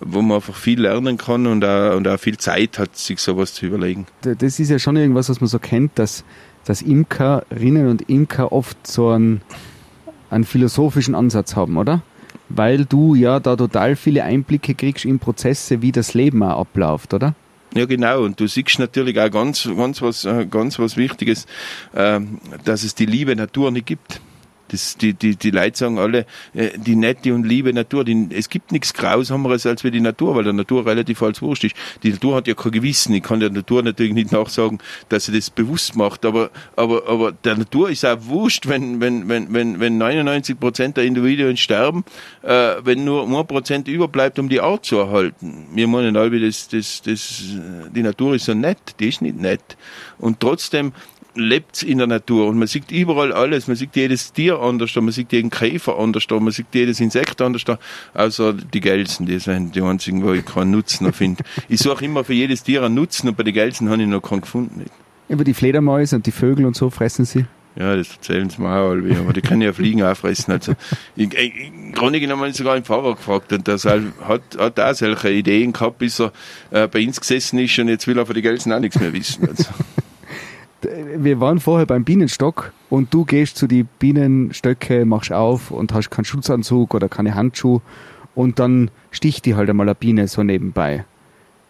wo 0.00 0.20
man 0.20 0.36
einfach 0.36 0.56
viel 0.56 0.80
lernen 0.82 1.16
kann 1.16 1.46
und 1.46 1.64
auch, 1.64 1.96
und 1.96 2.06
auch 2.06 2.18
viel 2.18 2.36
Zeit 2.36 2.78
hat, 2.78 2.96
sich 2.96 3.20
sowas 3.20 3.54
zu 3.54 3.66
überlegen. 3.66 4.06
Das 4.22 4.60
ist 4.60 4.68
ja 4.68 4.78
schon 4.78 4.96
irgendwas, 4.96 5.28
was 5.30 5.40
man 5.40 5.48
so 5.48 5.58
kennt, 5.58 5.98
dass, 5.98 6.24
dass 6.64 6.82
Imkerinnen 6.82 7.88
und 7.88 8.08
Imker 8.08 8.52
oft 8.52 8.86
so 8.86 9.08
einen, 9.08 9.42
einen 10.30 10.44
philosophischen 10.44 11.14
Ansatz 11.14 11.56
haben, 11.56 11.76
oder? 11.76 12.02
weil 12.50 12.84
du 12.84 13.14
ja 13.14 13.40
da 13.40 13.56
total 13.56 13.96
viele 13.96 14.24
Einblicke 14.24 14.74
kriegst 14.74 15.04
in 15.04 15.18
Prozesse, 15.18 15.82
wie 15.82 15.92
das 15.92 16.14
Leben 16.14 16.42
auch 16.42 16.60
abläuft, 16.60 17.14
oder? 17.14 17.34
Ja, 17.74 17.86
genau. 17.86 18.22
Und 18.24 18.40
du 18.40 18.48
siehst 18.48 18.78
natürlich 18.80 19.18
auch 19.18 19.30
ganz, 19.30 19.68
ganz 19.76 20.02
was, 20.02 20.24
äh, 20.24 20.46
ganz 20.50 20.78
was 20.78 20.96
Wichtiges, 20.96 21.46
äh, 21.94 22.20
dass 22.64 22.82
es 22.82 22.96
die 22.96 23.06
liebe 23.06 23.34
Natur 23.36 23.70
nicht 23.70 23.86
gibt. 23.86 24.20
Das, 24.70 24.96
die, 24.96 25.14
die, 25.14 25.36
die 25.36 25.50
Leute 25.50 25.76
sagen 25.76 25.98
alle, 25.98 26.26
äh, 26.54 26.70
die 26.76 26.96
nette 26.96 27.34
und 27.34 27.44
liebe 27.44 27.72
Natur, 27.72 28.04
die, 28.04 28.28
es 28.30 28.48
gibt 28.48 28.72
nichts 28.72 28.94
Grausameres 28.94 29.66
als 29.66 29.84
wie 29.84 29.90
die 29.90 30.00
Natur, 30.00 30.34
weil 30.34 30.44
der 30.44 30.52
Natur 30.52 30.86
relativ 30.86 31.22
als 31.22 31.42
wurscht 31.42 31.64
ist. 31.64 31.76
Die 32.02 32.10
Natur 32.10 32.36
hat 32.36 32.46
ja 32.46 32.54
kein 32.54 32.72
Gewissen. 32.72 33.14
Ich 33.14 33.22
kann 33.22 33.40
der 33.40 33.50
Natur 33.50 33.82
natürlich 33.82 34.14
nicht 34.14 34.32
nachsagen, 34.32 34.78
dass 35.08 35.26
sie 35.26 35.32
das 35.32 35.50
bewusst 35.50 35.96
macht, 35.96 36.24
aber, 36.24 36.50
aber, 36.76 37.08
aber 37.08 37.32
der 37.32 37.56
Natur 37.56 37.90
ist 37.90 38.04
auch 38.04 38.18
wurscht, 38.22 38.68
wenn, 38.68 39.00
wenn, 39.00 39.28
wenn, 39.28 39.52
wenn, 39.52 39.80
wenn 39.80 39.98
99 39.98 40.58
Prozent 40.58 40.96
der 40.96 41.04
Individuen 41.04 41.56
sterben, 41.56 42.04
äh, 42.42 42.76
wenn 42.82 43.04
nur 43.04 43.26
ein 43.26 43.46
Prozent 43.46 43.88
überbleibt, 43.88 44.38
um 44.38 44.48
die 44.48 44.60
Art 44.60 44.84
zu 44.84 44.96
erhalten. 44.96 45.66
Wir 45.72 45.88
meinen 45.88 46.16
alle, 46.16 46.40
das, 46.40 46.68
das, 46.68 47.02
das, 47.02 47.42
die 47.94 48.02
Natur 48.02 48.34
ist 48.34 48.44
so 48.44 48.54
nett, 48.54 48.78
die 49.00 49.08
ist 49.08 49.22
nicht 49.22 49.38
nett. 49.38 49.76
Und 50.18 50.40
trotzdem 50.40 50.92
lebt 51.34 51.82
in 51.82 51.98
der 51.98 52.06
Natur 52.06 52.48
und 52.48 52.58
man 52.58 52.68
sieht 52.68 52.90
überall 52.90 53.32
alles. 53.32 53.68
Man 53.68 53.76
sieht 53.76 53.94
jedes 53.94 54.32
Tier 54.32 54.58
anders, 54.58 54.94
man 54.96 55.12
sieht 55.12 55.32
jeden 55.32 55.50
Käfer 55.50 55.98
anders, 55.98 56.26
man 56.28 56.50
sieht 56.50 56.66
jedes 56.72 57.00
Insekt 57.00 57.40
anders, 57.40 57.64
außer 58.14 58.52
die 58.52 58.80
Gelsen, 58.80 59.26
die 59.26 59.38
sind 59.38 59.74
die 59.74 59.82
einzigen, 59.82 60.22
wo 60.22 60.32
ich 60.32 60.44
keinen 60.44 60.70
Nutzen 60.70 61.12
finde. 61.12 61.44
ich 61.68 61.80
suche 61.80 62.04
immer 62.04 62.24
für 62.24 62.34
jedes 62.34 62.62
Tier 62.62 62.82
einen 62.82 62.94
Nutzen 62.94 63.28
und 63.28 63.36
bei 63.36 63.42
den 63.42 63.54
Gelsen 63.54 63.88
habe 63.90 64.02
ich 64.02 64.08
noch 64.08 64.22
keinen 64.22 64.40
gefunden. 64.40 64.84
Über 65.28 65.44
die 65.44 65.54
Fledermäuse 65.54 66.16
und 66.16 66.26
die 66.26 66.32
Vögel 66.32 66.66
und 66.66 66.76
so 66.76 66.90
fressen 66.90 67.24
sie? 67.24 67.44
Ja, 67.76 67.94
das 67.94 68.10
erzählen 68.10 68.50
sie 68.50 68.60
mir 68.60 68.68
auch 68.68 68.90
alle, 68.90 69.16
aber 69.16 69.32
die 69.32 69.42
können 69.42 69.62
ja 69.62 69.72
Fliegen 69.72 70.02
auffressen. 70.02 70.52
Also, 70.52 70.72
ich, 71.14 71.32
ich, 71.32 71.68
im 71.68 71.92
Grunde 71.92 72.18
genommen 72.18 72.42
habe 72.42 72.50
ich 72.50 72.56
sogar 72.56 72.74
einen 72.74 72.84
Fahrer 72.84 73.14
gefragt 73.14 73.52
und 73.52 73.66
der 73.68 73.78
hat, 73.78 74.42
hat 74.58 74.80
auch 74.80 74.94
solche 74.94 75.30
Ideen 75.30 75.72
gehabt, 75.72 75.98
bis 75.98 76.20
er 76.20 76.32
äh, 76.72 76.88
bei 76.88 77.06
uns 77.06 77.20
gesessen 77.20 77.60
ist 77.60 77.78
und 77.78 77.88
jetzt 77.88 78.08
will 78.08 78.18
er 78.18 78.26
von 78.26 78.34
den 78.34 78.42
Gelsen 78.42 78.72
auch 78.72 78.80
nichts 78.80 78.98
mehr 78.98 79.12
wissen. 79.12 79.48
Also 79.48 79.64
wir 80.82 81.40
waren 81.40 81.60
vorher 81.60 81.86
beim 81.86 82.04
Bienenstock 82.04 82.72
und 82.88 83.12
du 83.12 83.24
gehst 83.24 83.56
zu 83.56 83.66
die 83.66 83.84
Bienenstöcke, 83.84 85.04
machst 85.04 85.32
auf 85.32 85.70
und 85.70 85.92
hast 85.92 86.10
keinen 86.10 86.24
Schutzanzug 86.24 86.94
oder 86.94 87.08
keine 87.08 87.34
Handschuhe 87.34 87.82
und 88.34 88.58
dann 88.58 88.90
sticht 89.10 89.44
die 89.46 89.54
halt 89.54 89.68
einmal 89.68 89.88
eine 89.88 89.94
Biene 89.94 90.28
so 90.28 90.42
nebenbei. 90.42 91.04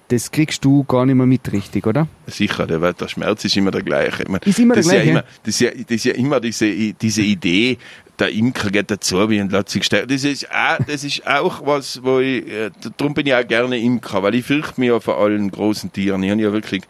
Das 0.08 0.32
kriegst 0.32 0.64
du 0.64 0.82
gar 0.84 1.06
nicht 1.06 1.14
mehr 1.14 1.26
mit, 1.26 1.52
richtig, 1.52 1.86
oder? 1.86 2.08
Sicher, 2.26 2.66
der, 2.66 2.92
der 2.92 3.08
Schmerz 3.08 3.44
ist 3.44 3.56
immer 3.56 3.70
der 3.70 3.82
gleiche. 3.82 4.24
Meine, 4.28 4.40
ist 4.44 4.58
immer 4.58 4.74
der 4.74 4.82
gleiche? 4.82 5.04
Ja 5.04 5.10
immer, 5.10 5.24
das, 5.44 5.54
ist 5.54 5.60
ja, 5.60 5.70
das 5.70 5.90
ist 5.90 6.04
ja 6.04 6.14
immer 6.14 6.40
diese, 6.40 6.94
diese 6.94 7.22
Idee, 7.22 7.78
der 8.20 8.32
Imker 8.32 8.70
geht 8.70 8.90
dazu 8.90 9.28
wie 9.30 9.40
und 9.40 9.52
lässt 9.52 9.70
sich 9.70 9.84
stärken. 9.84 10.08
Das 10.08 10.24
ist 10.24 10.48
auch, 10.50 10.78
das 10.86 11.04
ist 11.04 11.26
auch 11.26 11.66
was, 11.66 12.02
wo 12.02 12.20
ich, 12.20 12.46
äh, 12.46 12.70
darum 12.96 13.14
bin 13.14 13.26
ich 13.26 13.34
auch 13.34 13.46
gerne 13.46 13.78
Imker, 13.78 14.22
weil 14.22 14.34
ich 14.34 14.44
fürchte 14.44 14.80
mich 14.80 14.90
ja 14.90 15.00
vor 15.00 15.18
allen 15.18 15.50
großen 15.50 15.92
Tieren. 15.92 16.22
Ich 16.22 16.30
habe 16.30 16.40
ja 16.40 16.52
wirklich 16.52 16.82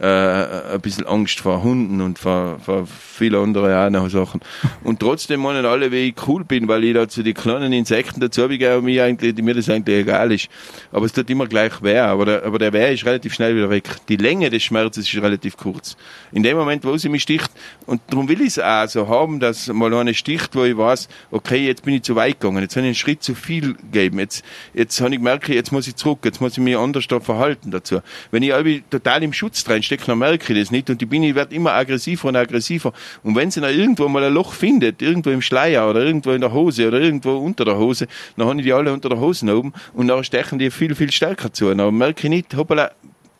äh, 0.00 0.06
ein 0.06 0.80
bisschen 0.80 1.06
Angst 1.06 1.40
vor 1.40 1.62
Hunden 1.62 2.00
und 2.00 2.18
vor, 2.18 2.58
vor 2.60 2.86
viele 2.86 3.38
andere 3.38 3.78
auch 3.78 3.90
noch 3.90 4.08
Sachen. 4.08 4.40
Und 4.84 5.00
trotzdem 5.00 5.40
meinen 5.40 5.66
alle, 5.66 5.92
wie 5.92 6.08
ich 6.08 6.14
cool 6.26 6.44
bin, 6.44 6.68
weil 6.68 6.84
ich 6.84 6.94
da 6.94 7.08
zu 7.08 7.22
den 7.22 7.34
kleinen 7.34 7.72
Insekten 7.72 8.20
dazu 8.20 8.42
habe, 8.42 8.80
mir 8.82 9.04
eigentlich, 9.04 9.36
mir 9.36 9.54
das 9.54 9.68
eigentlich 9.68 9.98
egal 9.98 10.32
ist. 10.32 10.48
Aber 10.92 11.04
es 11.04 11.12
tut 11.12 11.28
immer 11.30 11.46
gleich 11.46 11.82
weh, 11.82 11.98
aber 11.98 12.24
der, 12.24 12.44
aber 12.44 12.58
der 12.58 12.72
Weh 12.72 12.94
ist 12.94 13.04
relativ 13.04 13.34
schnell 13.34 13.56
wieder 13.56 13.70
weg. 13.70 13.88
Die 14.08 14.16
Länge 14.16 14.50
des 14.50 14.62
Schmerzes 14.62 15.12
ist 15.12 15.22
relativ 15.22 15.56
kurz. 15.56 15.96
In 16.32 16.42
dem 16.42 16.56
Moment, 16.56 16.84
wo 16.84 16.96
sie 16.96 17.08
mich 17.08 17.22
sticht, 17.22 17.50
und 17.86 18.00
darum 18.08 18.28
will 18.28 18.40
ich 18.40 18.48
es 18.48 18.58
auch 18.58 18.88
so 18.88 19.08
haben, 19.08 19.40
dass 19.40 19.66
mal 19.68 19.92
eine 19.92 20.14
sticht, 20.14 20.54
wo 20.54 20.64
ich 20.64 20.76
weiß, 20.78 21.08
okay, 21.30 21.66
jetzt 21.66 21.84
bin 21.84 21.94
ich 21.94 22.02
zu 22.02 22.16
weit 22.16 22.40
gegangen, 22.40 22.62
jetzt 22.62 22.76
habe 22.76 22.82
ich 22.82 22.88
einen 22.88 22.94
Schritt 22.94 23.22
zu 23.22 23.34
viel 23.34 23.74
gegeben, 23.74 24.18
jetzt, 24.18 24.44
jetzt 24.74 25.00
habe 25.00 25.10
ich 25.10 25.16
gemerkt, 25.16 25.48
jetzt 25.48 25.72
muss 25.72 25.86
ich 25.86 25.96
zurück, 25.96 26.20
jetzt 26.24 26.40
muss 26.40 26.52
ich 26.52 26.58
mich 26.58 26.76
anders 26.76 27.06
da 27.06 27.20
verhalten 27.20 27.70
dazu. 27.70 28.00
Wenn 28.30 28.42
ich 28.42 28.82
total 28.90 29.22
im 29.22 29.32
Schutz 29.32 29.64
drin 29.64 29.82
stecke, 29.82 30.06
dann 30.06 30.18
merke 30.18 30.52
ich 30.52 30.58
das 30.60 30.70
nicht 30.70 30.88
und 30.90 31.00
die 31.00 31.06
Biene 31.06 31.34
wird 31.34 31.52
immer 31.52 31.72
aggressiver 31.72 32.28
und 32.28 32.36
aggressiver. 32.36 32.92
Und 33.22 33.34
wenn 33.36 33.50
sie 33.50 33.60
dann 33.60 33.74
irgendwo 33.74 34.08
mal 34.08 34.24
ein 34.24 34.32
Loch 34.32 34.52
findet, 34.52 35.02
irgendwo 35.02 35.30
im 35.30 35.42
Schleier 35.42 35.88
oder 35.88 36.04
irgendwo 36.04 36.32
in 36.32 36.40
der 36.40 36.52
Hose 36.52 36.88
oder 36.88 37.00
irgendwo 37.00 37.36
unter 37.36 37.64
der 37.64 37.76
Hose, 37.76 38.06
dann 38.36 38.46
haben 38.46 38.58
die 38.58 38.72
alle 38.72 38.92
unter 38.92 39.08
der 39.08 39.20
Hose 39.20 39.46
oben 39.54 39.72
und 39.94 40.08
dann 40.08 40.24
stechen 40.24 40.58
die 40.58 40.70
viel, 40.70 40.94
viel 40.94 41.10
stärker 41.12 41.52
zu. 41.52 41.72
Dann 41.74 41.94
merke 41.96 42.24
ich 42.24 42.30
nicht, 42.30 42.56
hoppala, 42.56 42.92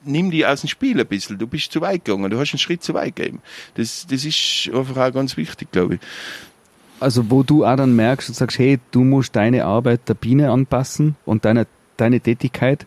nimm 0.05 0.31
die 0.31 0.47
aus 0.47 0.63
dem 0.63 0.69
Spiel 0.69 0.99
ein 1.01 1.07
bisschen. 1.07 1.39
Du 1.39 1.47
bist 1.47 1.73
zu 1.73 1.81
weit 1.81 2.05
gegangen, 2.05 2.31
du 2.31 2.39
hast 2.39 2.53
einen 2.53 2.59
Schritt 2.59 2.83
zu 2.83 2.95
weit 2.95 3.17
gegeben. 3.17 3.41
Das, 3.75 4.07
das 4.09 4.25
ist 4.25 4.71
einfach 4.73 4.97
auch 4.97 5.13
ganz 5.13 5.37
wichtig, 5.37 5.71
glaube 5.71 5.97
ich. 5.97 6.01
Also 7.01 7.31
wo 7.31 7.43
du 7.43 7.65
auch 7.65 7.77
dann 7.77 7.95
merkst 7.95 8.29
und 8.29 8.35
sagst, 8.35 8.59
hey, 8.59 8.79
du 8.91 9.05
musst 9.05 9.37
deine 9.37 9.65
Arbeit 9.65 10.09
der 10.09 10.15
Biene 10.15 10.51
anpassen 10.51 11.17
und 11.25 11.45
deine, 11.45 11.67
deine 11.97 12.21
Tätigkeit, 12.21 12.87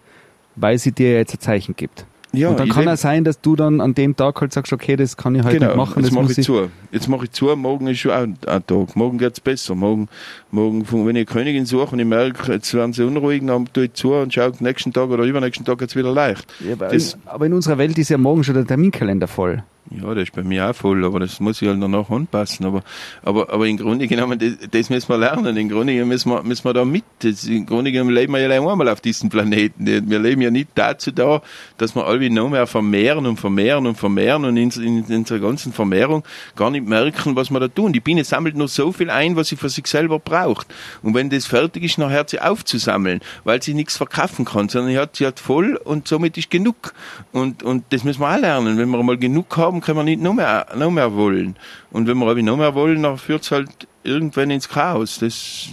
weil 0.55 0.77
sie 0.77 0.91
dir 0.91 1.13
jetzt 1.13 1.33
ein 1.35 1.39
Zeichen 1.39 1.75
gibt. 1.75 2.05
Ja, 2.33 2.49
und 2.49 2.59
dann 2.59 2.69
kann 2.69 2.87
es 2.87 3.01
sein, 3.01 3.25
dass 3.25 3.41
du 3.41 3.57
dann 3.57 3.81
an 3.81 3.93
dem 3.93 4.15
Tag 4.15 4.39
halt 4.39 4.53
sagst, 4.53 4.71
okay, 4.71 4.95
das 4.95 5.17
kann 5.17 5.35
ich 5.35 5.43
halt 5.43 5.59
genau, 5.59 5.67
nicht 5.67 5.75
machen. 5.75 6.03
Jetzt 6.03 6.13
mache 6.13 6.31
ich, 6.31 6.37
ich 6.37 6.45
zu. 6.45 6.69
Jetzt 6.91 7.09
mache 7.09 7.25
ich 7.25 7.31
zu, 7.31 7.53
morgen 7.57 7.87
ist 7.87 7.99
schon 7.99 8.11
auch 8.11 8.21
ein 8.21 8.65
Tag. 8.65 8.95
Morgen 8.95 9.17
geht's 9.17 9.41
besser. 9.41 9.75
Morgen, 9.75 10.07
morgen, 10.49 10.85
wenn 10.89 11.09
ich 11.09 11.09
eine 11.09 11.25
Königin 11.25 11.65
suche 11.65 11.91
und 11.91 11.99
ich 11.99 12.05
merke, 12.05 12.53
jetzt 12.53 12.73
werden 12.73 12.93
sie 12.93 13.03
unruhig, 13.03 13.45
dann 13.45 13.67
tue 13.73 13.85
ich 13.85 13.93
zu 13.93 14.13
und 14.13 14.33
schaue 14.33 14.53
nächsten 14.59 14.93
Tag 14.93 15.09
oder 15.09 15.23
übernächsten 15.23 15.65
Tag 15.65 15.79
geht's 15.79 15.95
wieder 15.95 16.13
leicht. 16.13 16.45
Ja, 16.65 16.73
aber, 16.73 16.93
in, 16.93 17.03
aber 17.25 17.45
in 17.47 17.53
unserer 17.53 17.77
Welt 17.77 17.97
ist 17.97 18.09
ja 18.09 18.17
morgen 18.17 18.45
schon 18.45 18.55
der 18.55 18.65
Terminkalender 18.65 19.27
voll. 19.27 19.63
Ja, 19.89 20.13
das 20.13 20.23
ist 20.23 20.35
bei 20.35 20.43
mir 20.43 20.69
auch 20.69 20.75
voll, 20.75 21.03
aber 21.03 21.19
das 21.19 21.39
muss 21.39 21.61
ich 21.61 21.67
halt 21.67 21.81
danach 21.81 22.09
anpassen. 22.09 22.65
Aber, 22.65 22.83
aber, 23.23 23.51
aber 23.51 23.67
im 23.67 23.77
Grunde 23.77 24.07
genommen, 24.07 24.39
das, 24.39 24.69
das 24.69 24.89
müssen 24.89 25.09
wir 25.09 25.17
lernen. 25.17 25.57
Im 25.57 25.69
Grunde 25.69 25.93
genommen 25.93 26.09
müssen 26.09 26.29
wir, 26.29 26.43
müssen 26.43 26.63
wir 26.63 26.73
da 26.73 26.85
mit. 26.85 27.03
Das, 27.19 27.43
Im 27.45 27.65
Grunde 27.65 27.91
genommen 27.91 28.13
leben 28.13 28.31
wir 28.31 28.39
ja 28.39 28.49
einmal 28.49 28.87
auf 28.87 29.01
diesem 29.01 29.29
Planeten. 29.29 29.85
Wir 29.85 30.19
leben 30.19 30.41
ja 30.41 30.51
nicht 30.51 30.69
dazu 30.75 31.11
da, 31.11 31.41
dass 31.77 31.95
wir 31.95 32.05
alle 32.05 32.29
noch 32.29 32.49
mehr 32.49 32.67
vermehren 32.67 33.25
und 33.25 33.37
vermehren 33.37 33.85
und 33.87 33.95
vermehren 33.95 34.45
und 34.45 34.55
in, 34.55 34.69
in, 34.69 35.05
in 35.05 35.15
unserer 35.17 35.39
ganzen 35.39 35.73
Vermehrung 35.73 36.23
gar 36.55 36.69
nicht 36.69 36.87
merken, 36.87 37.35
was 37.35 37.49
wir 37.49 37.59
da 37.59 37.67
tun. 37.67 37.91
Die 37.91 37.99
Biene 37.99 38.23
sammelt 38.23 38.55
nur 38.55 38.67
so 38.67 38.91
viel 38.91 39.09
ein, 39.09 39.35
was 39.35 39.49
sie 39.49 39.57
für 39.57 39.69
sich 39.69 39.87
selber 39.87 40.19
braucht. 40.19 40.67
Und 41.01 41.15
wenn 41.15 41.29
das 41.29 41.47
fertig 41.47 41.83
ist, 41.83 41.97
nachher 41.97 42.25
sie 42.27 42.39
aufzusammeln, 42.39 43.19
weil 43.43 43.61
sie 43.61 43.73
nichts 43.73 43.97
verkaufen 43.97 44.45
kann, 44.45 44.69
sondern 44.69 44.91
sie 44.91 44.99
hat, 44.99 45.15
sie 45.17 45.25
hat 45.25 45.39
voll 45.39 45.75
und 45.75 46.07
somit 46.07 46.37
ist 46.37 46.49
genug. 46.49 46.93
Und, 47.33 47.63
und 47.63 47.83
das 47.89 48.03
müssen 48.03 48.21
wir 48.21 48.33
auch 48.33 48.39
lernen. 48.39 48.77
Wenn 48.77 48.89
wir 48.89 49.01
mal 49.03 49.17
genug 49.17 49.57
haben, 49.57 49.70
können 49.79 49.99
wir 49.99 50.03
nicht 50.03 50.21
noch 50.21 50.33
mehr, 50.33 50.67
noch 50.75 50.91
mehr 50.91 51.13
wollen. 51.13 51.55
Und 51.91 52.07
wenn 52.07 52.17
wir 52.17 52.27
aber 52.27 52.41
noch 52.41 52.57
mehr 52.57 52.75
wollen, 52.75 53.03
dann 53.03 53.17
führt 53.17 53.43
es 53.43 53.51
halt 53.51 53.69
irgendwann 54.03 54.49
ins 54.49 54.67
Chaos. 54.67 55.19
Das 55.19 55.69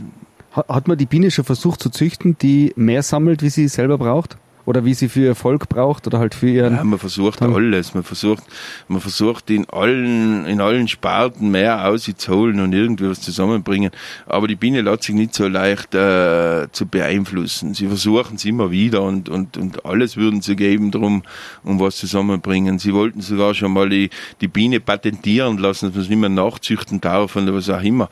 hat 0.52 0.86
man 0.86 0.96
die 0.96 1.06
Biene 1.06 1.32
schon 1.32 1.44
versucht 1.44 1.82
zu 1.82 1.90
züchten, 1.90 2.36
die 2.38 2.72
mehr 2.76 3.02
sammelt, 3.02 3.42
wie 3.42 3.50
sie 3.50 3.66
selber 3.66 3.98
braucht? 3.98 4.36
Oder 4.68 4.84
wie 4.84 4.92
sie 4.92 5.08
für 5.08 5.26
Erfolg 5.26 5.70
braucht 5.70 6.06
oder 6.06 6.18
halt 6.18 6.34
für 6.34 6.46
ihren. 6.46 6.74
Ja, 6.76 6.84
man 6.84 6.98
versucht 6.98 7.38
Tag. 7.38 7.54
alles. 7.54 7.94
Man 7.94 8.02
versucht, 8.02 8.42
man 8.86 9.00
versucht 9.00 9.48
in 9.48 9.64
allen, 9.70 10.44
in 10.44 10.60
allen 10.60 10.88
Sparten 10.88 11.50
mehr 11.50 11.88
auszuholen 11.88 12.60
und 12.60 12.74
irgendwie 12.74 13.08
was 13.08 13.22
zusammenbringen. 13.22 13.90
Aber 14.26 14.46
die 14.46 14.56
Biene 14.56 14.82
lässt 14.82 15.04
sich 15.04 15.14
nicht 15.14 15.34
so 15.34 15.48
leicht 15.48 15.94
äh, 15.94 16.66
zu 16.70 16.84
beeinflussen. 16.84 17.72
Sie 17.72 17.86
versuchen 17.86 18.36
es 18.36 18.44
immer 18.44 18.70
wieder 18.70 19.00
und, 19.00 19.30
und, 19.30 19.56
und 19.56 19.86
alles 19.86 20.18
würden 20.18 20.42
sie 20.42 20.54
geben 20.54 20.90
drum, 20.90 21.22
um 21.64 21.80
was 21.80 21.96
zusammenbringen. 21.96 22.78
Sie 22.78 22.92
wollten 22.92 23.22
sogar 23.22 23.54
schon 23.54 23.72
mal 23.72 23.88
die, 23.88 24.10
die 24.42 24.48
Biene 24.48 24.80
patentieren 24.80 25.56
lassen, 25.56 25.86
dass 25.86 25.94
man 25.94 26.02
es 26.02 26.10
nicht 26.10 26.18
mehr 26.18 26.28
nachzüchten 26.28 27.00
darf 27.00 27.36
und 27.36 27.50
was 27.54 27.70
auch 27.70 27.82
immer 27.82 28.10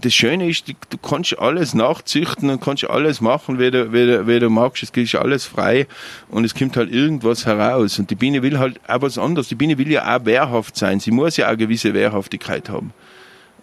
das 0.00 0.14
Schöne 0.14 0.48
ist, 0.48 0.68
du 0.68 0.98
kannst 0.98 1.38
alles 1.38 1.74
nachzüchten 1.74 2.50
und 2.50 2.60
kannst 2.60 2.88
alles 2.88 3.20
machen, 3.20 3.58
wie 3.58 3.70
du, 3.70 3.92
wie 3.92 4.06
du, 4.06 4.26
wie 4.26 4.38
du 4.38 4.50
magst. 4.50 4.82
Es 4.82 4.90
ist 4.90 5.14
alles 5.14 5.44
frei 5.46 5.86
und 6.28 6.44
es 6.44 6.54
kommt 6.54 6.76
halt 6.76 6.92
irgendwas 6.92 7.46
heraus. 7.46 7.98
Und 7.98 8.10
die 8.10 8.14
Biene 8.14 8.42
will 8.42 8.58
halt 8.58 8.80
auch 8.88 9.02
was 9.02 9.18
anderes. 9.18 9.48
Die 9.48 9.54
Biene 9.54 9.78
will 9.78 9.90
ja 9.90 10.16
auch 10.16 10.24
wehrhaft 10.24 10.76
sein. 10.76 11.00
Sie 11.00 11.10
muss 11.10 11.36
ja 11.36 11.46
auch 11.46 11.50
eine 11.50 11.58
gewisse 11.58 11.94
Wehrhaftigkeit 11.94 12.68
haben. 12.68 12.92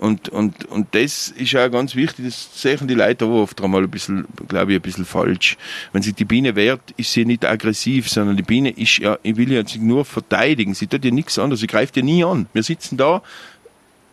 Und, 0.02 0.30
und, 0.30 0.66
und 0.66 0.96
das 0.96 1.30
ist 1.30 1.56
auch 1.56 1.70
ganz 1.70 1.96
wichtig, 1.96 2.26
das 2.26 2.60
sehen 2.60 2.88
die 2.88 2.96
Leute 2.96 3.26
auch 3.26 3.44
oft 3.44 3.62
einmal 3.62 3.84
ein 3.84 3.92
bisschen, 3.92 4.26
glaube 4.48 4.72
ich, 4.72 4.80
ein 4.80 4.82
bisschen 4.82 5.06
falsch. 5.06 5.58
Wenn 5.94 6.02
sich 6.02 6.16
die 6.16 6.26
Biene 6.26 6.56
wehrt, 6.56 6.82
ist 6.98 7.14
sie 7.14 7.24
nicht 7.24 7.46
aggressiv, 7.46 8.10
sondern 8.10 8.36
die 8.36 8.42
Biene 8.42 8.72
ist 8.72 8.98
ja, 8.98 9.20
ich 9.22 9.38
will 9.38 9.52
ja 9.52 9.64
sich 9.64 9.80
nur 9.80 10.04
verteidigen. 10.04 10.74
Sie 10.74 10.88
tut 10.88 11.06
ja 11.06 11.12
nichts 11.12 11.38
anderes. 11.38 11.60
Sie 11.60 11.68
greift 11.68 11.98
ja 11.98 12.02
nie 12.02 12.24
an. 12.24 12.48
Wir 12.52 12.64
sitzen 12.64 12.98
da, 12.98 13.22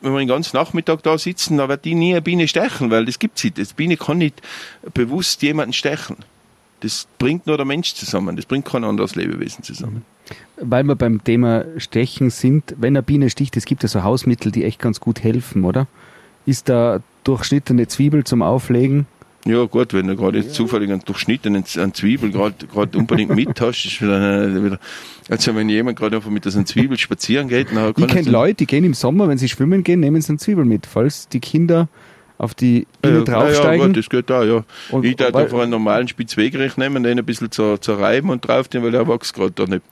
wenn 0.01 0.13
wir 0.13 0.19
den 0.19 0.29
ganzen 0.29 0.57
Nachmittag 0.57 1.03
da 1.03 1.19
sitzen, 1.19 1.59
dann 1.59 1.69
wird 1.69 1.85
die 1.85 1.95
nie 1.95 2.13
eine 2.13 2.23
Biene 2.23 2.49
stechen, 2.49 2.91
weil 2.91 3.05
das 3.05 3.19
gibt's 3.19 3.45
nicht. 3.45 3.59
Das 3.59 3.73
Biene 3.73 3.97
kann 3.97 4.19
nicht 4.19 4.41
bewusst 4.95 5.43
jemanden 5.43 5.73
stechen. 5.73 6.17
Das 6.81 7.09
bringt 7.19 7.47
nur 7.47 7.57
der 7.57 7.67
Mensch 7.67 7.95
zusammen. 7.95 8.37
Das 8.37 8.47
bringt 8.47 8.65
kein 8.65 8.85
anderes 8.85 9.17
Lebewesen 9.17 9.65
zusammen. 9.65 10.05
Weil 10.61 10.85
wir 10.85 10.95
beim 10.95 11.25
Thema 11.25 11.65
Stechen 11.79 12.31
sind, 12.31 12.75
wenn 12.79 12.97
eine 12.97 13.03
Biene 13.03 13.31
sticht, 13.31 13.57
es 13.57 13.65
gibt 13.65 13.83
ja 13.83 13.89
so 13.89 14.03
Hausmittel, 14.03 14.53
die 14.53 14.65
echt 14.65 14.79
ganz 14.79 15.01
gut 15.01 15.23
helfen, 15.23 15.65
oder? 15.65 15.87
Ist 16.47 16.69
da 16.69 17.01
durchschnittene 17.25 17.89
Zwiebel 17.89 18.25
zum 18.25 18.43
Auflegen 18.43 19.07
ja, 19.49 19.65
gut, 19.65 19.95
wenn 19.95 20.07
du 20.07 20.17
gerade 20.17 20.39
jetzt 20.39 20.55
zufällig 20.55 20.91
einen 20.91 21.01
durchschnittenen 21.05 21.65
einen 21.77 21.95
Zwiebel 21.95 22.31
gerade 22.31 22.99
unbedingt 22.99 23.35
mit 23.35 23.61
hast, 23.61 23.85
ist 23.85 24.01
wieder, 24.03 24.65
wieder, 24.65 24.79
also 25.29 25.55
wenn 25.55 25.69
jemand 25.69 25.99
gerade 25.99 26.17
einfach 26.17 26.31
mit 26.31 26.47
einer 26.47 26.65
Zwiebel 26.65 26.99
spazieren 26.99 27.49
geht, 27.49 27.69
dann 27.75 27.93
Ich 27.97 28.07
kenne 28.07 28.31
Leute, 28.31 28.55
die 28.55 28.67
gehen 28.67 28.85
im 28.85 28.95
Sommer, 28.95 29.29
wenn 29.29 29.39
sie 29.39 29.49
schwimmen 29.49 29.83
gehen, 29.85 30.01
nehmen 30.01 30.21
sie 30.21 30.31
eine 30.31 30.39
Zwiebel 30.39 30.65
mit, 30.65 30.87
falls 30.87 31.29
die 31.29 31.41
Kinder 31.41 31.89
auf 32.39 32.55
die 32.55 32.87
Biene 33.03 33.19
ja, 33.19 33.25
draufsteigen. 33.25 33.81
Ja, 33.81 33.87
gut, 33.89 33.97
das 33.97 34.09
geht 34.09 34.31
auch, 34.31 34.45
ja. 34.45 34.65
Und- 34.91 35.05
ich 35.05 35.17
darf 35.17 35.35
einfach 35.35 35.59
einen 35.61 35.71
normalen 35.73 36.07
Spitzwegerich 36.09 36.77
nehmen, 36.77 37.03
den 37.03 37.19
ein 37.19 37.25
bisschen 37.25 37.51
zer, 37.51 37.81
zerreiben 37.81 38.31
und 38.31 38.47
drauf 38.47 38.69
tun, 38.69 38.83
weil 38.85 38.93
der 38.93 39.09
wächst 39.09 39.35
gerade 39.35 39.51
da 39.51 39.65
nicht. 39.65 39.83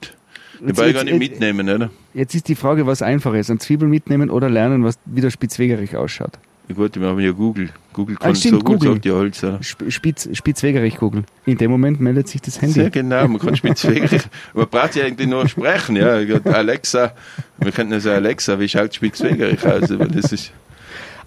Den 0.59 0.69
Jetzt- 0.69 0.77
will 0.77 0.87
ich 0.87 0.93
jetzt- 0.93 1.05
gar 1.05 1.11
nicht 1.11 1.19
mitnehmen, 1.19 1.69
oder? 1.69 1.89
Jetzt 2.13 2.33
ist 2.33 2.47
die 2.47 2.55
Frage, 2.55 2.87
was 2.87 3.01
einfacher 3.01 3.37
ist, 3.37 3.51
ein 3.51 3.59
Zwiebel 3.59 3.87
mitnehmen 3.87 4.29
oder 4.29 4.49
lernen, 4.49 4.83
was 4.83 4.97
wie 5.05 5.21
der 5.21 5.29
Spitzwegerich 5.29 5.95
ausschaut. 5.97 6.31
Ja, 6.69 6.75
gut, 6.75 6.99
wir 6.99 7.07
haben 7.07 7.19
ja 7.19 7.31
Google. 7.31 7.69
Google 7.93 8.15
kann 8.17 8.31
Ah, 8.31 8.35
stimmt, 8.35 8.55
so 8.55 8.59
gut, 8.59 8.79
Google. 8.79 8.93
sagt 8.93 9.05
ja 9.05 9.13
alles. 9.13 9.43
Oder? 9.43 9.59
Spitz, 9.63 10.29
Spitzwegerich 10.33 10.97
googeln. 10.97 11.25
In 11.45 11.57
dem 11.57 11.71
Moment 11.71 12.01
meldet 12.01 12.27
sich 12.27 12.41
das 12.41 12.61
Handy. 12.61 12.73
Sehr 12.73 12.89
genau, 12.89 13.27
man 13.27 13.39
kann 13.39 13.55
Spitzwegerich. 13.55 14.23
man 14.53 14.67
braucht 14.67 14.95
ja 14.95 15.05
eigentlich 15.05 15.29
nur 15.29 15.47
sprechen, 15.47 15.95
ja. 15.95 16.19
Alexa, 16.43 17.13
wir 17.59 17.71
könnten 17.71 17.93
ja 17.93 17.99
sagen, 18.01 18.17
Alexa, 18.17 18.59
wie 18.59 18.67
schaut 18.67 18.93
Spitzwegerich 18.93 19.65
aus? 19.65 19.89
Aber 19.91 20.07
das 20.07 20.33
ist, 20.33 20.51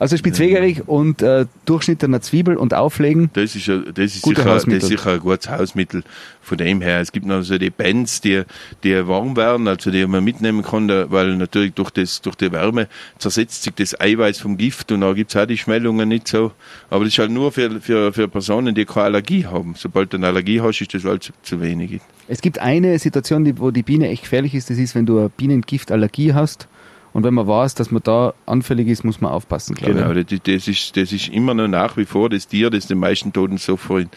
Also 0.00 0.16
Spitzwegerich 0.16 0.88
und 0.88 1.20
äh, 1.20 1.44
Durchschnitt 1.66 2.02
einer 2.02 2.22
Zwiebel 2.22 2.56
und 2.56 2.72
auflegen. 2.72 3.28
das 3.34 3.54
ist, 3.54 3.66
ja, 3.66 3.76
das 3.76 4.16
ist, 4.16 4.24
sicher, 4.24 4.44
das 4.44 4.64
ist 4.64 4.86
sicher 4.86 5.12
ein 5.12 5.20
gutes 5.20 5.50
Hausmittel 5.50 6.04
von 6.40 6.56
dem 6.56 6.80
her. 6.80 7.00
Es 7.00 7.12
gibt 7.12 7.26
noch 7.26 7.42
so 7.42 7.58
die 7.58 7.68
Bands, 7.68 8.22
die, 8.22 8.44
die 8.82 9.06
warm 9.06 9.36
werden, 9.36 9.68
also 9.68 9.90
die 9.90 10.06
man 10.06 10.24
mitnehmen 10.24 10.62
kann, 10.62 10.88
weil 10.88 11.36
natürlich 11.36 11.74
durch, 11.74 11.90
das, 11.90 12.22
durch 12.22 12.36
die 12.36 12.50
Wärme 12.50 12.88
zersetzt 13.18 13.62
sich 13.62 13.74
das 13.74 14.00
Eiweiß 14.00 14.38
vom 14.38 14.56
Gift 14.56 14.90
und 14.90 15.02
da 15.02 15.12
gibt's 15.12 15.36
auch 15.36 15.44
die 15.44 15.58
Schmellungen 15.58 16.08
nicht 16.08 16.28
so. 16.28 16.52
Aber 16.88 17.04
das 17.04 17.12
ist 17.12 17.18
halt 17.18 17.30
nur 17.30 17.52
für, 17.52 17.82
für, 17.82 18.14
für 18.14 18.26
Personen, 18.26 18.74
die 18.74 18.86
keine 18.86 19.04
Allergie 19.04 19.44
haben. 19.44 19.74
Sobald 19.76 20.14
du 20.14 20.16
eine 20.16 20.28
Allergie 20.28 20.62
hast, 20.62 20.80
ist 20.80 20.94
das 20.94 21.04
halt 21.04 21.24
zu, 21.24 21.32
zu 21.42 21.60
wenig. 21.60 22.00
Es 22.26 22.40
gibt 22.40 22.58
eine 22.58 22.98
Situation, 22.98 23.44
die, 23.44 23.58
wo 23.58 23.70
die 23.70 23.82
Biene 23.82 24.08
echt 24.08 24.22
gefährlich 24.22 24.54
ist. 24.54 24.70
Das 24.70 24.78
ist, 24.78 24.94
wenn 24.94 25.04
du 25.04 25.18
eine 25.18 25.28
Bienengiftallergie 25.28 26.32
hast. 26.32 26.68
Und 27.12 27.24
wenn 27.24 27.34
man 27.34 27.46
weiß, 27.46 27.74
dass 27.74 27.90
man 27.90 28.02
da 28.04 28.34
anfällig 28.46 28.86
ist, 28.88 29.04
muss 29.04 29.20
man 29.20 29.32
aufpassen, 29.32 29.74
glaube 29.74 29.94
Genau, 29.94 30.12
ich. 30.12 30.26
das, 30.26 30.38
das, 30.44 30.68
ist, 30.68 30.96
das 30.96 31.12
ist 31.12 31.28
immer 31.28 31.54
noch 31.54 31.66
nach 31.66 31.96
wie 31.96 32.04
vor 32.04 32.28
das 32.30 32.46
Tier, 32.46 32.70
das 32.70 32.86
den 32.86 32.98
meisten 32.98 33.32
Todesopfer 33.32 33.98
in, 33.98 34.08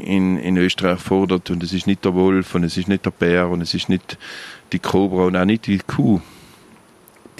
in, 0.00 0.38
in 0.38 0.56
Österreich 0.56 1.00
fordert. 1.00 1.50
Und 1.50 1.62
es 1.62 1.72
ist 1.74 1.86
nicht 1.86 2.04
der 2.04 2.14
Wolf 2.14 2.54
und 2.54 2.64
es 2.64 2.76
ist 2.78 2.88
nicht 2.88 3.04
der 3.04 3.10
Bär 3.10 3.48
und 3.50 3.60
es 3.60 3.74
ist 3.74 3.88
nicht 3.90 4.16
die 4.72 4.78
Kobra 4.78 5.24
und 5.26 5.36
auch 5.36 5.44
nicht 5.44 5.66
die 5.66 5.78
Kuh. 5.78 6.20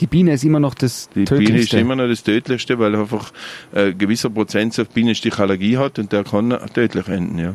Die 0.00 0.06
Biene 0.08 0.32
ist 0.34 0.44
immer 0.44 0.60
noch 0.60 0.74
das 0.74 1.08
Die 1.14 1.20
Biene 1.24 1.34
ist 1.40 1.46
Tödlichste. 1.46 1.78
immer 1.78 1.96
noch 1.96 2.08
das 2.08 2.22
Tödlichste, 2.24 2.78
weil 2.78 2.94
einfach 2.96 3.32
ein 3.74 3.96
gewisser 3.96 4.28
Prozentsatz 4.28 4.88
Bienenstichallergie 4.92 5.78
hat 5.78 5.98
und 6.00 6.12
der 6.12 6.24
kann 6.24 6.50
tödlich 6.74 7.06
enden. 7.08 7.38
Ja, 7.38 7.54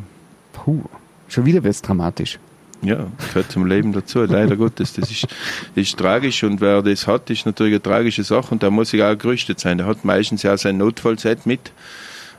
Puh, 0.53 0.81
schon 1.27 1.45
wieder 1.45 1.63
wird's 1.63 1.81
dramatisch. 1.81 2.39
Ja 2.81 3.07
gehört 3.29 3.51
zum 3.51 3.65
Leben 3.65 3.93
dazu, 3.93 4.23
leider 4.23 4.55
Gottes. 4.57 4.93
Das 4.93 5.09
ist, 5.11 5.27
ist 5.75 5.97
tragisch 5.97 6.43
und 6.43 6.61
wer 6.61 6.81
das 6.81 7.07
hat, 7.07 7.29
ist 7.29 7.45
natürlich 7.45 7.73
eine 7.73 7.83
tragische 7.83 8.23
Sache 8.23 8.51
und 8.51 8.63
da 8.63 8.69
muss 8.69 8.93
ich 8.93 9.03
auch 9.03 9.17
gerüstet 9.17 9.59
sein. 9.59 9.77
Der 9.77 9.87
hat 9.87 10.05
meistens 10.05 10.43
ja 10.43 10.57
sein 10.57 10.77
Notfallset 10.77 11.45
mit. 11.45 11.71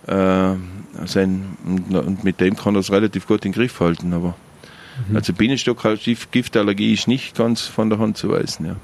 Äh, 0.06 0.54
sein, 1.06 1.56
und, 1.64 1.94
und 1.94 2.24
mit 2.24 2.40
dem 2.40 2.56
kann 2.56 2.74
er 2.74 2.80
es 2.80 2.90
relativ 2.90 3.26
gut 3.26 3.44
in 3.44 3.52
den 3.52 3.60
Griff 3.60 3.80
halten. 3.80 4.12
Aber 4.12 4.34
also 5.14 5.32
Bienenstock-Giftallergie 5.32 6.92
ist 6.92 7.08
nicht 7.08 7.36
ganz 7.36 7.62
von 7.62 7.90
der 7.90 7.98
Hand 7.98 8.16
zu 8.16 8.30
weisen. 8.30 8.66
Ja. 8.66 8.76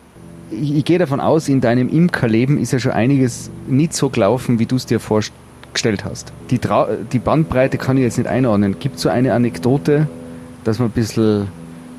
Ich, 0.51 0.75
ich 0.75 0.85
gehe 0.85 0.99
davon 0.99 1.21
aus, 1.21 1.49
in 1.49 1.61
deinem 1.61 1.89
Imkerleben 1.89 2.59
ist 2.59 2.73
ja 2.73 2.79
schon 2.79 2.93
einiges 2.93 3.51
nicht 3.67 3.95
so 3.95 4.09
gelaufen, 4.11 4.59
wie 4.59 4.67
du 4.67 4.77
es 4.77 4.87
dir 4.87 5.01
vorgestellt 5.01 6.05
hast. 6.05 6.33
Die, 6.51 6.59
Trau 6.59 6.89
die 7.13 7.19
Bandbreite 7.19 7.79
kann 7.79 7.97
ich 7.97 8.05
jetzt 8.05 8.19
nicht 8.19 8.29
einordnen. 8.29 8.79
Gibt 8.79 8.97
es 8.97 9.03
so 9.03 9.09
eine 9.09 9.35
Anekdote, 9.35 10.09
dass 10.67 10.79
man 10.79 10.89
ein 10.89 10.93
bisschen 10.93 11.49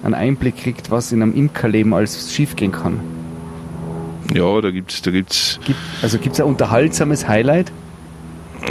einen 0.03 0.13
Einblick 0.13 0.57
kriegt, 0.57 0.91
was 0.91 1.11
in 1.11 1.21
einem 1.21 1.33
Imkerleben 1.33 1.93
alles 1.93 2.33
schiefgehen 2.33 2.71
kann? 2.71 2.99
Ja, 4.33 4.59
da 4.61 4.71
gibt's, 4.71 5.01
da 5.01 5.11
gibt's 5.11 5.59
Gibt, 5.65 5.79
also 6.01 6.17
gibt 6.17 6.35
es 6.35 6.41
ein 6.41 6.47
unterhaltsames 6.47 7.27
Highlight? 7.27 7.71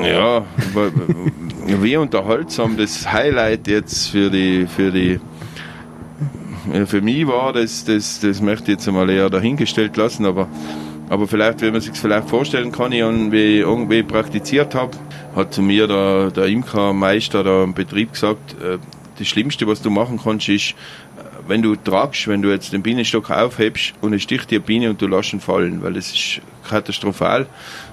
Ja, 0.02 0.38
äh, 0.38 0.42
wie 1.82 1.96
unterhaltsam 1.96 2.76
das 2.76 3.10
Highlight 3.10 3.66
jetzt 3.66 4.08
für 4.08 4.30
die, 4.30 4.66
für 4.66 4.90
die, 4.92 5.18
für 6.86 7.00
mich 7.00 7.26
war, 7.26 7.52
das, 7.52 7.84
das, 7.84 8.20
das 8.20 8.42
möchte 8.42 8.64
ich 8.64 8.78
jetzt 8.78 8.88
einmal 8.88 9.08
eher 9.08 9.30
dahingestellt 9.30 9.96
lassen, 9.96 10.26
aber, 10.26 10.48
aber 11.08 11.26
vielleicht, 11.26 11.62
wenn 11.62 11.72
man 11.72 11.80
sich 11.80 11.92
vielleicht 11.96 12.28
vorstellen 12.28 12.72
kann, 12.72 12.92
ich 12.92 13.02
an- 13.02 13.32
wie 13.32 13.56
ich 13.56 13.60
irgendwie 13.60 14.02
praktiziert 14.02 14.74
habe, 14.74 14.90
hat 15.34 15.54
zu 15.54 15.62
mir 15.62 15.86
der, 15.86 16.30
der 16.32 16.46
Imkermeister 16.46 17.44
da 17.44 17.62
im 17.64 17.72
Betrieb 17.74 18.12
gesagt, 18.12 18.56
äh, 18.62 18.78
das 19.18 19.28
Schlimmste, 19.28 19.66
was 19.66 19.82
du 19.82 19.90
machen 19.90 20.20
kannst, 20.22 20.48
ist, 20.48 20.74
wenn 21.48 21.62
du 21.62 21.76
tragst, 21.76 22.28
wenn 22.28 22.42
du 22.42 22.50
jetzt 22.50 22.72
den 22.72 22.82
Bienenstock 22.82 23.30
aufhebst 23.30 23.94
und 24.00 24.12
es 24.12 24.22
sticht 24.22 24.50
dir 24.50 24.60
Biene 24.60 24.90
und 24.90 25.00
du 25.00 25.06
lässt 25.06 25.32
ihn 25.32 25.40
fallen, 25.40 25.82
weil 25.82 25.94
das 25.94 26.12
ist 26.12 26.40
katastrophal 26.68 27.46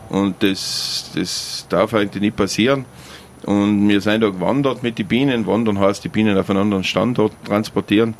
und 0.09 0.41
das, 0.41 1.11
das 1.15 1.65
darf 1.69 1.93
eigentlich 1.93 2.21
nicht 2.21 2.35
passieren. 2.35 2.85
Und 3.45 3.89
wir 3.89 3.99
sind 3.99 4.21
da 4.21 4.29
gewandert 4.29 4.83
mit 4.83 4.97
den 4.97 5.07
Bienen. 5.07 5.45
Wandern 5.45 5.77
heißt, 5.77 6.03
die 6.03 6.09
Bienen 6.09 6.37
auf 6.37 6.49
einen 6.49 6.59
anderen 6.59 6.83
Standort 6.85 7.33
transportieren. 7.43 8.15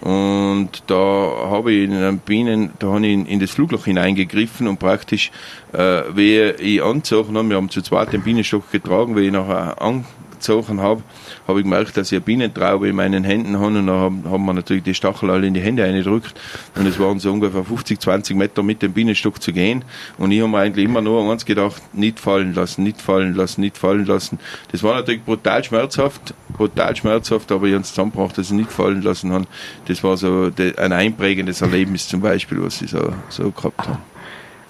Und 0.00 0.82
da 0.88 0.96
habe 0.96 1.72
ich 1.72 1.84
in 1.84 1.94
einem 1.94 2.18
Bienen, 2.18 2.72
da 2.78 2.88
habe 2.88 3.06
ich 3.06 3.28
in 3.28 3.40
das 3.40 3.52
Flugloch 3.52 3.84
hineingegriffen 3.84 4.66
und 4.68 4.78
praktisch, 4.78 5.30
äh, 5.72 6.02
wie 6.14 6.40
ich 6.40 6.82
angezogen 6.82 7.38
habe, 7.38 7.48
wir 7.48 7.56
haben 7.56 7.70
zu 7.70 7.80
zweit 7.82 8.12
den 8.12 8.22
Bienenstock 8.22 8.70
getragen, 8.70 9.16
wie 9.16 9.26
ich 9.26 9.32
nachher 9.32 9.80
angezogen 9.80 10.80
habe, 10.80 11.02
habe 11.46 11.60
ich 11.60 11.64
gemerkt, 11.64 11.96
dass 11.96 12.10
ich 12.10 12.16
eine 12.16 12.24
Bienentraube 12.24 12.88
in 12.88 12.96
meinen 12.96 13.24
Händen 13.24 13.56
habe 13.56 13.66
und 13.66 13.74
dann 13.86 13.90
haben, 13.90 14.24
haben 14.30 14.44
wir 14.46 14.52
natürlich 14.54 14.82
die 14.82 14.94
Stachel 14.94 15.30
alle 15.30 15.46
in 15.46 15.54
die 15.54 15.60
Hände 15.60 15.84
eingedrückt 15.84 16.34
und 16.74 16.86
es 16.86 16.98
waren 16.98 17.18
so 17.18 17.30
ungefähr 17.32 17.64
50, 17.64 18.00
20 18.00 18.36
Meter 18.36 18.62
mit 18.62 18.80
dem 18.82 18.92
Bienenstock 18.92 19.42
zu 19.42 19.52
gehen 19.52 19.84
und 20.18 20.30
ich 20.32 20.40
habe 20.40 20.50
mir 20.50 20.58
eigentlich 20.58 20.84
immer 20.86 21.00
nur 21.02 21.22
an 21.22 21.30
eins 21.30 21.44
gedacht, 21.44 21.82
nicht 21.94 22.18
fallen 22.20 22.54
lassen, 22.54 22.82
nicht 22.82 23.00
fallen 23.00 23.34
lassen, 23.34 23.60
nicht 23.60 23.76
fallen 23.76 24.06
lassen. 24.06 24.38
Das 24.72 24.82
war 24.82 24.94
natürlich 24.94 25.22
brutal 25.22 25.62
schmerzhaft, 25.64 26.34
brutal 26.56 26.96
schmerzhaft, 26.96 27.52
aber 27.52 27.66
ich 27.66 27.72
habe 27.74 27.82
es 27.82 27.88
zusammengebracht, 27.90 28.38
dass 28.38 28.46
ich 28.46 28.52
nicht 28.56 28.72
fallen 28.72 29.02
lassen 29.02 29.32
habe. 29.32 29.44
Das 29.86 30.02
war 30.02 30.16
so 30.16 30.50
ein 30.78 30.92
einprägendes 30.92 31.60
Erlebnis 31.60 32.08
zum 32.08 32.20
Beispiel, 32.20 32.62
was 32.62 32.80
ich 32.80 32.90
so, 32.90 33.12
so 33.28 33.50
gehabt 33.50 33.86
habe. 33.86 33.98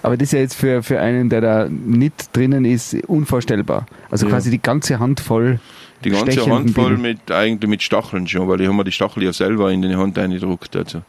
Aber 0.03 0.17
das 0.17 0.27
ist 0.27 0.33
ja 0.33 0.39
jetzt 0.39 0.53
für, 0.53 0.83
für 0.83 0.99
einen, 0.99 1.29
der 1.29 1.41
da 1.41 1.67
nicht 1.67 2.35
drinnen 2.35 2.63
ist, 2.63 2.93
unvorstellbar. 3.07 3.87
Also 4.11 4.27
Ja. 4.27 4.33
quasi 4.33 4.51
die 4.51 4.61
ganze 4.61 4.99
Hand 4.99 5.19
voll. 5.19 5.59
Die 6.03 6.09
ganze 6.11 6.45
Hand 6.49 6.71
voll 6.71 6.97
mit, 6.97 7.31
eigentlich 7.31 7.69
mit 7.69 7.81
Stacheln 7.81 8.27
schon, 8.27 8.47
weil 8.47 8.61
ich 8.61 8.67
habe 8.67 8.75
mir 8.77 8.83
die 8.83 8.91
Stachel 8.91 9.23
ja 9.23 9.33
selber 9.33 9.71
in 9.71 9.81
die 9.81 9.95
Hand 9.95 10.17
eingedruckt. 10.19 10.75
Also, 10.75 11.01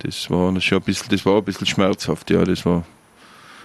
das 0.00 0.28
war 0.28 0.60
schon 0.60 0.78
ein 0.78 0.82
bisschen, 0.84 1.08
das 1.10 1.24
war 1.24 1.36
ein 1.38 1.44
bisschen 1.44 1.66
schmerzhaft, 1.66 2.30
ja, 2.30 2.44
das 2.44 2.66
war. 2.66 2.84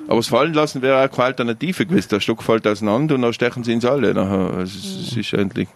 Aber 0.08 0.18
das 0.18 0.28
Fallen 0.28 0.54
lassen 0.54 0.82
wäre 0.82 1.04
auch 1.06 1.12
keine 1.14 1.26
Alternative 1.28 1.86
gewesen. 1.86 2.08
Der 2.12 2.20
Stock 2.22 2.42
fällt 2.44 2.66
auseinander 2.66 3.16
und 3.16 3.24
dann 3.24 3.34
stechen 3.34 3.64
sie 3.64 3.74
ins 3.74 3.84
Alle. 3.84 4.14
Nachher, 4.14 4.54
also, 4.58 4.78
es, 4.80 5.10
es 5.12 5.18
ist 5.18 5.34
eigentlich, 5.34 5.68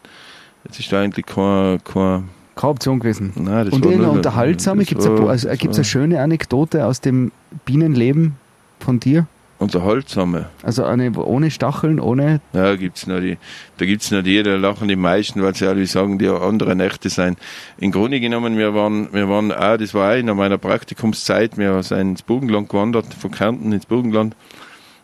es 0.69 0.79
ist 0.79 0.93
eigentlich 0.93 1.25
kein, 1.25 1.83
kein, 1.83 2.29
Keine 2.55 2.71
Option 2.71 2.99
gewesen. 2.99 3.33
nein, 3.35 3.67
Und 3.69 3.83
war 3.83 3.91
eine 3.91 4.03
nur- 4.03 4.11
unterhaltsame, 4.13 4.83
das 4.83 4.89
gibt 4.89 5.01
es 5.01 5.07
eine, 5.07 5.27
also, 5.27 5.49
eine 5.49 5.83
schöne 5.83 6.21
Anekdote 6.21 6.85
aus 6.85 7.01
dem 7.01 7.31
Bienenleben 7.65 8.35
von 8.79 8.99
dir? 9.01 9.25
Unterhaltsame. 9.61 10.47
Also 10.63 10.83
eine 10.85 11.11
ohne 11.11 11.51
Stacheln, 11.51 11.99
ohne. 11.99 12.41
Ja, 12.51 12.75
gibt's 12.75 13.05
noch 13.05 13.19
die, 13.19 13.37
da 13.77 13.85
gibt's 13.85 14.09
noch 14.09 14.23
die, 14.23 14.41
da 14.41 14.55
lachen 14.55 14.87
die 14.87 14.95
meisten, 14.95 15.43
weil 15.43 15.53
sie 15.53 15.67
alle 15.67 15.85
sagen, 15.85 16.17
die 16.17 16.27
andere 16.27 16.75
Nächte 16.75 17.09
sein. 17.09 17.37
Im 17.77 17.91
Grunde 17.91 18.19
genommen, 18.19 18.57
wir 18.57 18.73
waren, 18.73 19.13
wir 19.13 19.29
waren 19.29 19.51
auch, 19.51 19.77
das 19.77 19.93
war 19.93 20.17
in 20.17 20.25
meiner 20.25 20.57
Praktikumszeit, 20.57 21.59
wir 21.59 21.83
sind 21.83 21.99
ins 21.99 22.21
Burgenland 22.23 22.69
gewandert, 22.69 23.13
von 23.13 23.29
Kärnten 23.29 23.71
ins 23.71 23.85
Burgenland. 23.85 24.35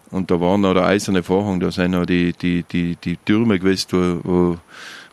Und 0.10 0.32
da 0.32 0.42
war 0.42 0.58
noch 0.58 0.74
der 0.74 0.88
eiserne 0.88 1.22
Vorhang, 1.22 1.60
da 1.60 1.70
sind 1.70 1.92
noch 1.92 2.08
die, 2.08 2.34
die, 2.34 2.64
die, 2.64 2.96
die 2.96 3.18
Türme 3.18 3.60
gewesen, 3.60 3.88
wo, 3.92 4.20
wo, 4.24 4.58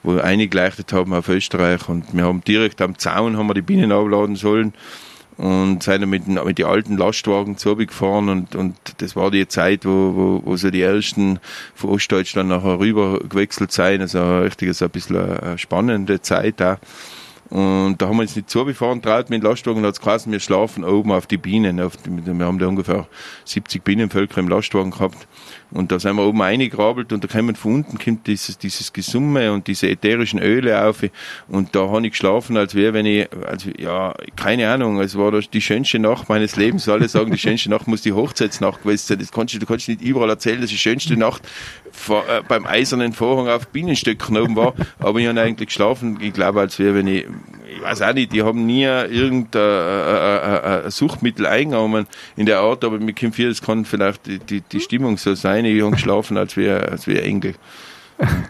wo 0.03 0.21
eingeleuchtet 0.21 0.91
haben 0.95 1.13
auf 1.13 1.29
Österreich. 1.29 1.87
Und 1.91 2.15
wir 2.15 2.25
haben 2.25 2.43
direkt 2.45 2.81
am 2.81 2.97
Zaun 2.97 3.37
haben 3.37 3.49
wir 3.49 3.55
die 3.55 3.63
Bienen 3.63 3.93
abladen 3.93 4.37
sollen 4.37 4.73
und 5.37 5.83
sind 5.83 6.03
dann 6.03 6.11
mit, 6.11 6.27
den- 6.27 6.43
mit 6.45 6.59
den 6.59 6.67
alten 6.67 6.97
Lastwagen 6.97 7.57
zu 7.57 7.77
gefahren 7.77 8.29
und, 8.29 8.55
und 8.55 8.77
das 8.99 9.17
war 9.17 9.31
die 9.31 9.49
Zeit, 9.49 9.85
wo, 9.85 10.15
wo, 10.15 10.43
wo 10.45 10.57
so 10.57 10.71
die 10.71 10.83
ersten 10.83 11.39
von 11.75 11.91
Ostdeutschland 11.91 12.49
nachher 12.49 12.79
rüber 12.79 13.19
gewechselt 13.21 13.73
sind, 13.73 14.01
also 14.01 14.39
richtig 14.41 14.75
so 14.75 14.85
ein 14.87 14.91
bisschen 14.91 15.17
eine, 15.17 15.59
spannende 15.59 16.21
Zeit 16.23 16.63
auch. 16.63 16.77
Und 17.51 17.99
da 17.99 18.09
haben 18.09 18.17
wir 18.17 18.23
uns 18.23 18.35
nicht 18.35 18.49
zugefahren, 18.49 19.03
traut 19.03 19.31
mit 19.31 19.43
dem 19.43 19.49
Lastwagen, 19.49 19.83
da 19.83 19.89
hat 19.89 19.95
es 19.95 20.01
geheißen, 20.01 20.33
wir 20.33 20.41
schlafen 20.41 20.85
oben 20.85 21.13
auf 21.13 21.27
die 21.27 21.37
Bienen. 21.37 21.81
Auf 21.81 21.97
die, 21.97 22.11
wir 22.11 22.47
haben 22.47 22.59
da 22.59 22.67
ungefähr 22.67 23.07
70 23.45 23.85
Bienenvölker 23.85 24.41
im 24.41 24.49
Lastwagen 24.49 24.91
gehabt. 24.91 25.27
Und 25.71 25.91
da 25.91 25.99
sind 25.99 26.17
wir 26.17 26.25
oben 26.25 26.41
eingegrabelt 26.41 27.13
und 27.13 27.25
da 27.25 27.29
kommen 27.29 27.57
von 27.57 27.75
unten 27.75 27.99
kommt 27.99 28.29
dieses, 28.29 28.59
dieses 28.59 28.93
Gesumme 28.93 29.53
und 29.53 29.67
diese 29.67 29.89
ätherischen 29.89 30.41
Öle 30.41 30.87
auf. 30.87 31.05
Und 31.49 31.75
da 31.75 31.89
habe 31.89 32.07
ich 32.07 32.13
geschlafen, 32.13 32.57
als 32.57 32.77
wäre, 32.77 32.95
wenn 32.95 33.07
ich, 33.07 33.29
also, 33.45 33.71
ja, 33.77 34.15
keine 34.37 34.71
Ahnung, 34.71 35.01
es 35.01 35.19
war 35.19 35.33
die 35.33 35.61
schönste 35.61 35.99
Nacht 35.99 36.29
meines 36.29 36.55
Lebens. 36.55 36.89
Alle 36.89 37.09
sagen, 37.09 37.33
die 37.33 37.39
schönste 37.39 37.71
Nacht 37.71 37.89
muss 37.89 38.03
die 38.03 38.13
Hochzeitsnacht 38.13 38.83
gewesen 38.85 39.07
sein. 39.07 39.19
Das 39.19 39.33
kannst 39.33 39.55
du, 39.55 39.59
du 39.59 39.67
kannst 39.67 39.89
nicht 39.89 40.01
überall 40.01 40.31
erzählen, 40.31 40.61
dass 40.61 40.71
die 40.71 40.79
schönste 40.79 41.17
Nacht 41.17 41.43
vor, 41.91 42.23
äh, 42.29 42.43
beim 42.47 42.67
eisernen 42.67 43.13
Vorhang 43.13 43.49
auf 43.49 43.67
Bienenstöcken 43.69 44.37
oben 44.37 44.55
war. 44.55 44.75
Aber 45.01 45.19
ich 45.19 45.27
habe 45.27 45.41
eigentlich 45.41 45.69
geschlafen, 45.69 46.19
ich 46.21 46.33
glaube, 46.33 46.61
als 46.61 46.79
wäre, 46.79 46.95
wenn 46.95 47.09
ich, 47.09 47.27
ich 47.75 47.83
weiß 47.83 48.03
auch 48.03 48.13
nicht, 48.13 48.33
die 48.33 48.43
haben 48.43 48.67
nie 48.67 48.85
irgendein 48.85 49.61
äh, 49.61 50.87
äh, 50.87 50.91
Suchtmittel 50.91 51.47
eingenommen 51.47 52.07
in 52.37 52.47
der 52.47 52.61
Art, 52.61 52.85
aber 52.85 52.99
mit 52.99 53.17
Kim 53.17 53.33
4, 53.33 53.49
das 53.49 53.63
kann 53.63 53.85
vielleicht 53.85 54.27
die, 54.27 54.39
die, 54.39 54.61
die 54.61 54.81
Stimmung 54.81 55.17
so 55.17 55.35
sein. 55.35 55.65
Ich 55.65 55.83
habe 55.83 55.93
geschlafen, 55.93 56.37
als 56.37 56.57
wäre 56.57 56.89
als 56.89 57.07
wär 57.07 57.25
Engel. 57.25 57.55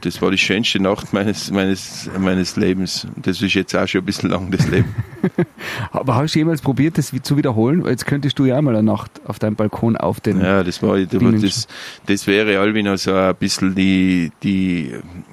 Das 0.02 0.20
war 0.20 0.30
die 0.30 0.38
schönste 0.38 0.80
Nacht 0.80 1.14
meines, 1.14 1.50
meines, 1.50 2.10
meines 2.18 2.56
Lebens. 2.56 3.06
Das 3.16 3.40
ist 3.40 3.54
jetzt 3.54 3.74
auch 3.74 3.86
schon 3.88 4.02
ein 4.02 4.04
bisschen 4.04 4.28
lang, 4.28 4.50
das 4.50 4.68
Leben. 4.68 4.94
Aber 5.92 6.16
hast 6.16 6.34
du 6.34 6.40
jemals 6.40 6.60
probiert, 6.60 6.98
das 6.98 7.12
zu 7.22 7.36
wiederholen? 7.38 7.84
Jetzt 7.86 8.04
könntest 8.04 8.38
du 8.38 8.44
ja 8.44 8.60
mal 8.60 8.76
eine 8.76 8.82
Nacht 8.82 9.10
auf 9.24 9.38
deinem 9.38 9.56
Balkon 9.56 9.96
auf 9.96 10.20
den. 10.20 10.40
Ja, 10.40 10.62
das 10.62 10.82
war, 10.82 10.98
das, 10.98 11.66
das 12.06 12.26
wäre 12.26 12.58
allweil 12.58 12.82
noch 12.82 12.98
so 12.98 13.14
ein 13.14 13.34
bisschen 13.36 13.74
die, 13.74 14.32
die, 14.42 14.92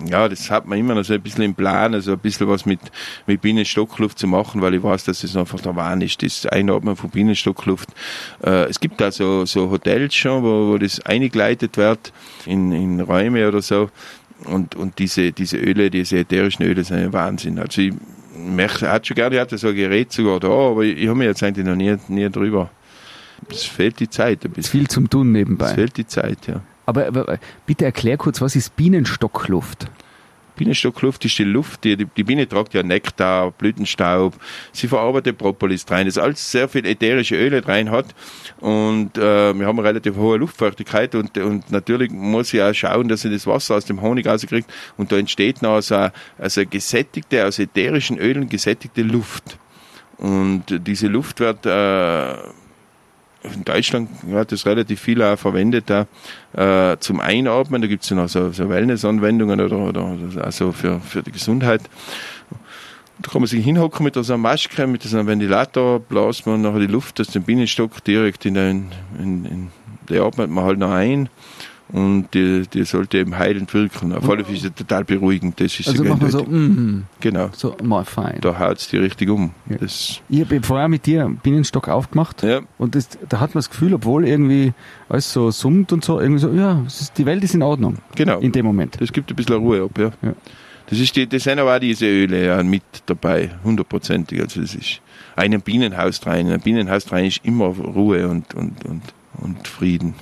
ja, 0.09 0.29
das 0.29 0.49
hat 0.49 0.65
man 0.65 0.79
immer 0.79 0.95
noch 0.95 1.03
so 1.03 1.13
ein 1.13 1.21
bisschen 1.21 1.43
im 1.43 1.53
Plan, 1.53 1.93
also 1.93 2.13
ein 2.13 2.19
bisschen 2.19 2.47
was 2.47 2.65
mit, 2.65 2.79
mit 3.27 3.41
Bienenstockluft 3.41 4.17
zu 4.17 4.27
machen, 4.27 4.61
weil 4.61 4.75
ich 4.75 4.83
weiß, 4.83 5.03
dass 5.03 5.25
es 5.25 5.35
einfach 5.35 5.59
der 5.59 5.75
Wahn 5.75 5.99
ist, 5.99 6.23
das 6.23 6.45
Einatmen 6.45 6.95
von 6.95 7.09
Bienenstockluft. 7.09 7.89
Äh, 8.43 8.69
es 8.69 8.79
gibt 8.79 9.01
da 9.01 9.11
so, 9.11 9.45
so 9.45 9.69
Hotels 9.69 10.15
schon, 10.15 10.43
wo, 10.43 10.69
wo 10.69 10.77
das 10.77 11.01
eingeleitet 11.01 11.75
wird, 11.75 12.13
in, 12.45 12.71
in 12.71 13.01
Räume 13.01 13.45
oder 13.45 13.61
so 13.61 13.89
und, 14.45 14.75
und 14.75 14.99
diese, 14.99 15.32
diese 15.32 15.58
Öle, 15.58 15.89
diese 15.89 16.19
ätherischen 16.19 16.65
Öle 16.65 16.84
sind 16.84 16.97
ein 16.97 17.13
Wahnsinn. 17.13 17.60
Also 17.60 17.82
ich 17.82 17.93
möchte, 18.36 18.89
hat 18.89 19.08
schon 19.08 19.15
gerne, 19.15 19.36
ich 19.36 19.41
hatte 19.41 19.58
so 19.58 19.69
ein 19.69 19.75
Gerät 19.75 20.12
sogar 20.12 20.39
da, 20.39 20.49
aber 20.49 20.84
ich, 20.84 20.97
ich 20.97 21.08
habe 21.08 21.17
mir 21.17 21.25
jetzt 21.25 21.43
eigentlich 21.43 21.65
noch 21.65 21.75
nie, 21.75 21.95
nie 22.08 22.30
drüber. 22.30 22.69
Es 23.49 23.63
fehlt 23.63 23.99
die 23.99 24.10
Zeit 24.10 24.45
ein 24.45 24.51
bisschen. 24.51 24.80
Viel 24.80 24.88
zum 24.88 25.10
Tun 25.10 25.32
nebenbei. 25.32 25.65
Es 25.65 25.71
fehlt 25.73 25.97
die 25.97 26.08
Zeit, 26.08 26.47
ja. 26.47 26.62
Aber, 26.86 27.08
aber 27.08 27.39
bitte 27.65 27.86
erklär 27.86 28.17
kurz, 28.17 28.41
was 28.41 28.56
ist 28.56 28.75
Bienenstockluft? 28.75 29.88
Bienenstockluft 30.62 31.26
ist 31.26 31.39
die 31.39 31.43
Luft, 31.43 31.86
die, 31.86 31.97
die 31.97 32.24
Biene 32.24 32.47
tragt 32.47 32.76
ja 32.76 32.84
Nektar, 32.84 33.50
Blütenstaub, 33.50 34.36
sie 34.71 34.88
verarbeitet 34.88 35.39
Propolis 35.39 35.89
rein, 35.89 36.06
das 36.06 36.19
alles 36.19 36.52
sehr 36.52 36.69
viel 36.69 36.86
ätherische 36.86 37.36
Öle 37.36 37.67
rein 37.67 37.89
hat. 37.89 38.13
Und 38.60 39.17
äh, 39.17 39.56
wir 39.56 39.65
haben 39.65 39.80
eine 39.80 39.88
relativ 39.88 40.17
hohe 40.17 40.38
Luftfeuchtigkeit 40.38 41.15
und, 41.15 41.36
und 41.39 41.71
natürlich 41.71 42.12
muss 42.12 42.50
sie 42.50 42.62
auch 42.62 42.76
schauen, 42.76 43.08
dass 43.08 43.21
sie 43.21 43.32
das 43.32 43.47
Wasser 43.47 43.74
aus 43.74 43.86
dem 43.86 44.04
Honig 44.04 44.28
rauskriegt 44.28 44.71
und 44.97 45.12
da 45.12 45.17
entsteht 45.17 45.63
noch 45.63 45.82
so 45.82 45.95
eine, 45.95 46.13
also 46.38 46.63
gesättigte, 46.63 47.43
aus 47.47 47.58
ätherischen 47.58 48.19
Ölen 48.19 48.47
gesättigte 48.47 49.02
Luft. 49.02 49.58
Und 50.19 50.65
diese 50.86 51.08
Luft 51.08 51.39
wird 51.39 51.65
äh, 51.65 52.36
in 53.43 53.63
Deutschland 53.65 54.10
wird 54.23 54.51
das 54.51 54.65
relativ 54.65 55.01
viel 55.01 55.21
auch 55.21 55.38
verwendet 55.38 55.89
äh, 55.89 56.97
zum 56.99 57.19
Einatmen. 57.19 57.82
Da 57.82 57.88
gibt 57.88 58.04
es 58.04 58.10
ja 58.10 58.15
noch 58.15 58.30
so, 58.30 58.51
so 58.51 58.69
Wellness-Anwendungen 58.69 59.60
oder, 59.60 59.77
oder 59.77 60.17
also 60.41 60.71
für, 60.71 60.99
für 60.99 61.23
die 61.23 61.32
Gesundheit. 61.32 61.82
Da 63.19 63.32
kann 63.32 63.41
man 63.41 63.47
sich 63.47 63.63
hinhocken 63.63 64.04
mit 64.04 64.15
so 64.15 64.21
einer 64.21 64.38
Maske, 64.38 64.88
mit 64.88 65.04
so 65.04 65.17
einem 65.17 65.27
Ventilator, 65.27 65.99
bläst 65.99 66.47
man 66.47 66.62
nachher 66.62 66.80
die 66.80 66.88
Luft 66.88 67.19
aus 67.19 67.27
dem 67.27 67.43
Bienenstock 67.43 68.04
direkt 68.04 68.45
in 68.45 68.56
den, 68.56 68.91
in, 69.19 69.45
in, 69.45 69.67
die 70.10 70.19
atmet 70.19 70.49
man 70.49 70.63
halt 70.63 70.80
noch 70.80 70.91
ein 70.91 71.30
und 71.93 72.27
die, 72.34 72.63
die 72.67 72.84
sollte 72.86 73.17
eben 73.17 73.38
heilend 73.38 73.73
wirken. 73.73 74.13
Auf 74.13 74.30
alle 74.30 74.45
Fälle 74.45 74.73
total 74.73 75.04
beruhigend. 75.04 75.60
Das 75.60 75.77
ist 75.80 75.89
also 75.89 76.04
machen 76.04 76.21
wir 76.21 76.30
so, 76.30 76.43
mm, 76.43 77.04
genau. 77.19 77.49
So 77.54 77.75
mal 77.84 78.06
fein. 78.06 78.38
Da 78.41 78.58
haut 78.58 78.77
es 78.77 78.88
die 78.88 78.97
richtig 78.97 79.30
um. 79.30 79.51
Ja. 79.69 79.77
Das 79.77 80.21
ich 80.30 80.41
habe 80.41 80.62
vorher 80.62 80.88
mit 80.88 81.06
dir 81.06 81.30
Bienenstock 81.43 81.89
aufgemacht 81.89 82.43
ja. 82.43 82.62
und 82.77 82.95
das, 82.95 83.10
da 83.27 83.39
hat 83.39 83.54
man 83.54 83.60
das 83.60 83.69
Gefühl, 83.69 83.93
obwohl 83.93 84.25
irgendwie 84.25 84.73
alles 85.10 85.34
so 85.34 85.51
summt 85.51 85.91
und 85.91 86.06
so, 86.06 86.19
irgendwie 86.19 86.39
so, 86.39 86.51
ja, 86.51 86.82
ist, 86.88 87.17
die 87.17 87.25
Welt 87.25 87.43
ist 87.43 87.56
in 87.56 87.63
Ordnung. 87.63 87.97
Genau. 88.15 88.39
In 88.39 88.51
dem 88.54 88.65
Moment. 88.65 88.99
Das 89.01 89.12
gibt 89.12 89.30
ein 89.30 89.36
bisschen 89.36 89.56
Ruhe 89.56 89.84
ab, 89.84 89.97
ja. 89.97 90.12
ja. 90.21 90.34
Das, 90.89 90.99
ist 90.99 91.15
die, 91.15 91.27
das 91.27 91.43
sind 91.43 91.60
aber 91.60 91.75
auch 91.75 91.80
diese 91.80 92.06
Öle 92.06 92.45
ja, 92.45 92.63
mit 92.63 92.84
dabei, 93.06 93.51
hundertprozentig. 93.63 94.41
Also 94.41 94.62
das 94.62 94.75
ist 94.75 95.01
ein 95.36 95.60
Bienenhaus 95.62 96.25
rein. 96.25 96.49
Ein 96.49 96.62
Bienenhaus 96.62 97.12
rein 97.12 97.25
ist 97.25 97.41
immer 97.43 97.65
Ruhe 97.65 98.27
und, 98.30 98.54
und, 98.54 98.86
und, 98.86 99.01
und 99.41 99.67
Frieden 99.67 100.13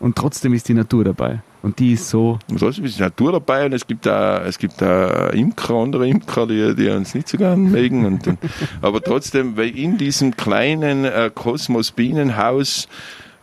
und 0.00 0.16
trotzdem 0.16 0.52
ist 0.54 0.68
die 0.68 0.74
Natur 0.74 1.04
dabei. 1.04 1.40
Und 1.62 1.80
die 1.80 1.94
ist 1.94 2.08
so. 2.08 2.38
Und 2.48 2.60
trotzdem 2.60 2.84
ist 2.84 2.98
die 2.98 3.02
Natur 3.02 3.32
dabei 3.32 3.66
und 3.66 3.72
es 3.72 3.86
gibt 3.86 4.06
da, 4.06 4.44
es 4.44 4.58
gibt 4.58 4.80
da 4.80 5.28
Imker, 5.30 5.74
andere 5.74 6.08
Imker, 6.08 6.46
die, 6.46 6.74
die 6.76 6.88
uns 6.88 7.14
nicht 7.14 7.28
so 7.28 7.36
gern 7.36 7.70
mögen. 7.70 8.04
Und, 8.04 8.38
aber 8.80 9.02
trotzdem, 9.02 9.56
weil 9.56 9.76
in 9.76 9.98
diesem 9.98 10.36
kleinen 10.36 11.04
äh, 11.04 11.30
Kosmos 11.34 11.90
Bienenhaus 11.90 12.88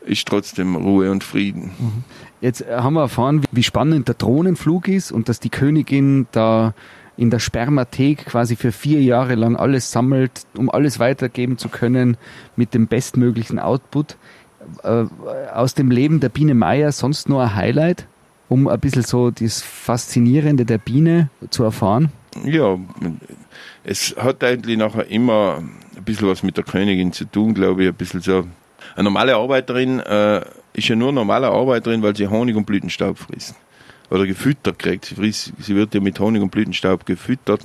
ist 0.06 0.28
trotzdem 0.28 0.76
Ruhe 0.76 1.12
und 1.12 1.24
Frieden. 1.24 1.72
Mhm. 1.78 2.04
Jetzt 2.40 2.62
äh, 2.62 2.78
haben 2.78 2.94
wir 2.94 3.02
erfahren, 3.02 3.44
wie 3.52 3.64
spannend 3.64 4.08
der 4.08 4.16
Drohnenflug 4.16 4.88
ist 4.88 5.12
und 5.12 5.28
dass 5.28 5.40
die 5.40 5.50
Königin 5.50 6.28
da 6.32 6.74
in 7.18 7.30
der 7.30 7.40
Spermathek 7.40 8.26
quasi 8.26 8.56
für 8.56 8.72
vier 8.72 9.02
Jahre 9.02 9.36
lang 9.36 9.56
alles 9.56 9.92
sammelt, 9.92 10.46
um 10.58 10.70
alles 10.70 11.00
weitergeben 11.00 11.58
zu 11.58 11.70
können 11.70 12.18
mit 12.56 12.74
dem 12.74 12.88
bestmöglichen 12.88 13.58
Output 13.60 14.18
aus 15.54 15.74
dem 15.74 15.92
Leben 15.92 16.20
der 16.20 16.30
Biene 16.30 16.54
Meier 16.54 16.92
sonst 16.92 17.30
nur 17.30 17.42
ein 17.42 17.56
Highlight, 17.56 18.08
um 18.50 18.68
ein 18.68 18.80
bisschen 18.80 19.04
so 19.04 19.32
das 19.32 19.62
Faszinierende 19.62 20.66
der 20.66 20.78
Biene 20.78 21.30
zu 21.50 21.64
erfahren? 21.64 22.12
Ja, 22.44 22.78
es 23.84 24.16
hat 24.18 24.44
eigentlich 24.44 24.78
nachher 24.78 25.08
immer 25.08 25.64
ein 25.96 26.04
bisschen 26.04 26.28
was 26.28 26.44
mit 26.44 26.58
der 26.58 26.64
Königin 26.64 27.14
zu 27.14 27.26
tun, 27.26 27.54
glaube 27.54 27.84
ich, 27.84 27.90
ein 27.90 27.96
bisschen 27.96 28.22
so. 28.22 28.46
Eine 28.96 29.06
normale 29.06 29.36
Arbeiterin 29.36 30.00
äh, 30.00 30.42
ist 30.74 30.88
ja 30.88 30.96
nur 30.96 31.12
normale 31.12 31.48
Arbeiterin, 31.48 32.02
weil 32.02 32.16
sie 32.16 32.28
Honig 32.28 32.56
und 32.56 32.66
Blütenstaub 32.66 33.18
frisst. 33.18 33.56
Oder 34.10 34.28
gefüttert 34.28 34.78
kriegt. 34.78 35.06
Sie, 35.06 35.16
frisst, 35.16 35.54
sie 35.60 35.76
wird 35.76 35.94
ja 35.96 36.02
mit 36.02 36.20
Honig 36.20 36.42
und 36.42 36.52
Blütenstaub 36.52 37.06
gefüttert. 37.06 37.62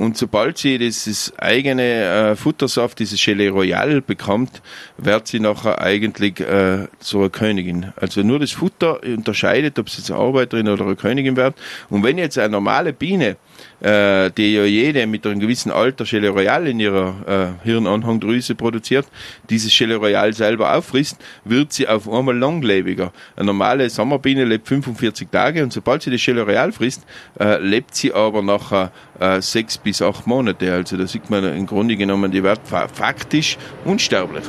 Und 0.00 0.16
sobald 0.16 0.56
sie 0.56 0.78
dieses 0.78 1.38
eigene 1.38 1.82
äh, 1.82 2.34
Futtersaft, 2.34 2.98
dieses 3.00 3.22
Gelee 3.22 3.48
Royal 3.48 4.00
bekommt, 4.00 4.62
wird 4.96 5.26
sie 5.26 5.40
nachher 5.40 5.78
eigentlich 5.78 6.40
äh, 6.40 6.88
so 7.00 7.18
eine 7.18 7.28
Königin. 7.28 7.92
Also 7.96 8.22
nur 8.22 8.38
das 8.38 8.52
Futter 8.52 9.02
unterscheidet, 9.02 9.78
ob 9.78 9.90
sie 9.90 9.98
jetzt 9.98 10.10
eine 10.10 10.18
Arbeiterin 10.18 10.68
oder 10.68 10.86
eine 10.86 10.96
Königin 10.96 11.36
wird. 11.36 11.54
Und 11.90 12.02
wenn 12.02 12.16
jetzt 12.16 12.38
eine 12.38 12.48
normale 12.48 12.94
Biene 12.94 13.36
äh, 13.80 14.30
die 14.30 14.54
ja 14.54 14.64
jede 14.64 15.06
mit 15.06 15.26
einem 15.26 15.40
gewissen 15.40 15.70
Alter 15.70 16.04
Chile 16.04 16.30
Royal 16.30 16.66
in 16.66 16.80
ihrer 16.80 17.56
äh, 17.62 17.64
Hirnanhangdrüse 17.64 18.54
produziert, 18.54 19.06
dieses 19.48 19.72
Chile 19.72 19.96
Royal 19.96 20.32
selber 20.32 20.74
auffrisst, 20.74 21.18
wird 21.44 21.72
sie 21.72 21.88
auf 21.88 22.10
einmal 22.10 22.36
langlebiger. 22.36 23.12
Eine 23.36 23.46
normale 23.46 23.88
Sommerbiene 23.90 24.44
lebt 24.44 24.68
45 24.68 25.28
Tage 25.30 25.62
und 25.62 25.72
sobald 25.72 26.02
sie 26.02 26.10
das 26.10 26.20
Chile 26.20 26.42
Royal 26.42 26.72
frisst, 26.72 27.02
äh, 27.38 27.58
lebt 27.58 27.94
sie 27.94 28.12
aber 28.12 28.42
nachher 28.42 28.92
äh, 29.18 29.40
sechs 29.40 29.78
bis 29.78 30.02
acht 30.02 30.26
Monate. 30.26 30.72
Also 30.72 30.96
da 30.96 31.06
sieht 31.06 31.30
man 31.30 31.44
im 31.44 31.66
Grunde 31.66 31.96
genommen, 31.96 32.30
die 32.30 32.42
wird 32.42 32.60
faktisch 32.66 33.56
unsterblich. 33.84 34.44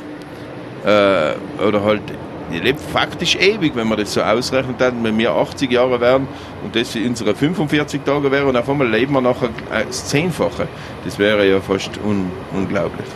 Äh, 0.85 1.33
oder 1.61 1.83
halt 1.83 2.01
die 2.51 2.59
lebt 2.59 2.79
faktisch 2.79 3.35
ewig, 3.35 3.75
wenn 3.75 3.87
man 3.87 3.97
das 3.97 4.13
so 4.13 4.21
ausrechnet, 4.21 4.79
dann, 4.79 5.03
wenn 5.03 5.17
wir 5.17 5.31
80 5.31 5.71
Jahre 5.71 5.99
wären 5.99 6.27
und 6.63 6.75
das 6.75 6.95
unsere 6.95 7.35
45 7.35 8.01
Tage 8.03 8.31
wäre 8.31 8.45
und 8.45 8.55
auf 8.55 8.69
einmal 8.69 8.89
leben 8.89 9.13
wir 9.13 9.21
nachher 9.21 9.49
das 9.87 10.07
Zehnfache. 10.07 10.67
Das 11.05 11.17
wäre 11.19 11.47
ja 11.47 11.59
fast 11.59 11.99
un 12.03 12.31
unglaublich. 12.53 13.07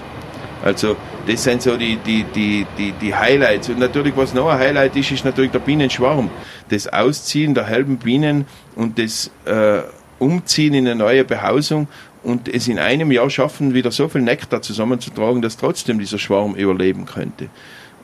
Also 0.63 0.95
das 1.27 1.43
sind 1.43 1.61
so 1.61 1.77
die, 1.77 1.97
die, 1.97 2.23
die, 2.23 2.65
die, 2.77 2.91
die 2.93 3.13
Highlights. 3.13 3.69
Und 3.69 3.79
natürlich, 3.79 4.15
was 4.17 4.33
noch 4.33 4.47
ein 4.47 4.57
Highlight 4.57 4.95
ist, 4.95 5.11
ist 5.11 5.25
natürlich 5.25 5.51
der 5.51 5.59
Bienenschwarm. 5.59 6.29
Das 6.69 6.91
Ausziehen 6.91 7.53
der 7.53 7.67
halben 7.67 7.97
Bienen 7.97 8.45
und 8.75 8.97
das 8.97 9.29
äh, 9.45 9.81
Umziehen 10.17 10.73
in 10.73 10.87
eine 10.87 10.95
neue 10.95 11.23
Behausung 11.23 11.87
und 12.23 12.47
es 12.47 12.67
in 12.67 12.79
einem 12.79 13.11
Jahr 13.11 13.29
schaffen, 13.29 13.73
wieder 13.73 13.91
so 13.91 14.07
viel 14.07 14.21
Nektar 14.21 14.61
zusammenzutragen, 14.61 15.41
dass 15.41 15.57
trotzdem 15.57 15.99
dieser 15.99 16.17
Schwarm 16.17 16.55
überleben 16.55 17.05
könnte. 17.05 17.49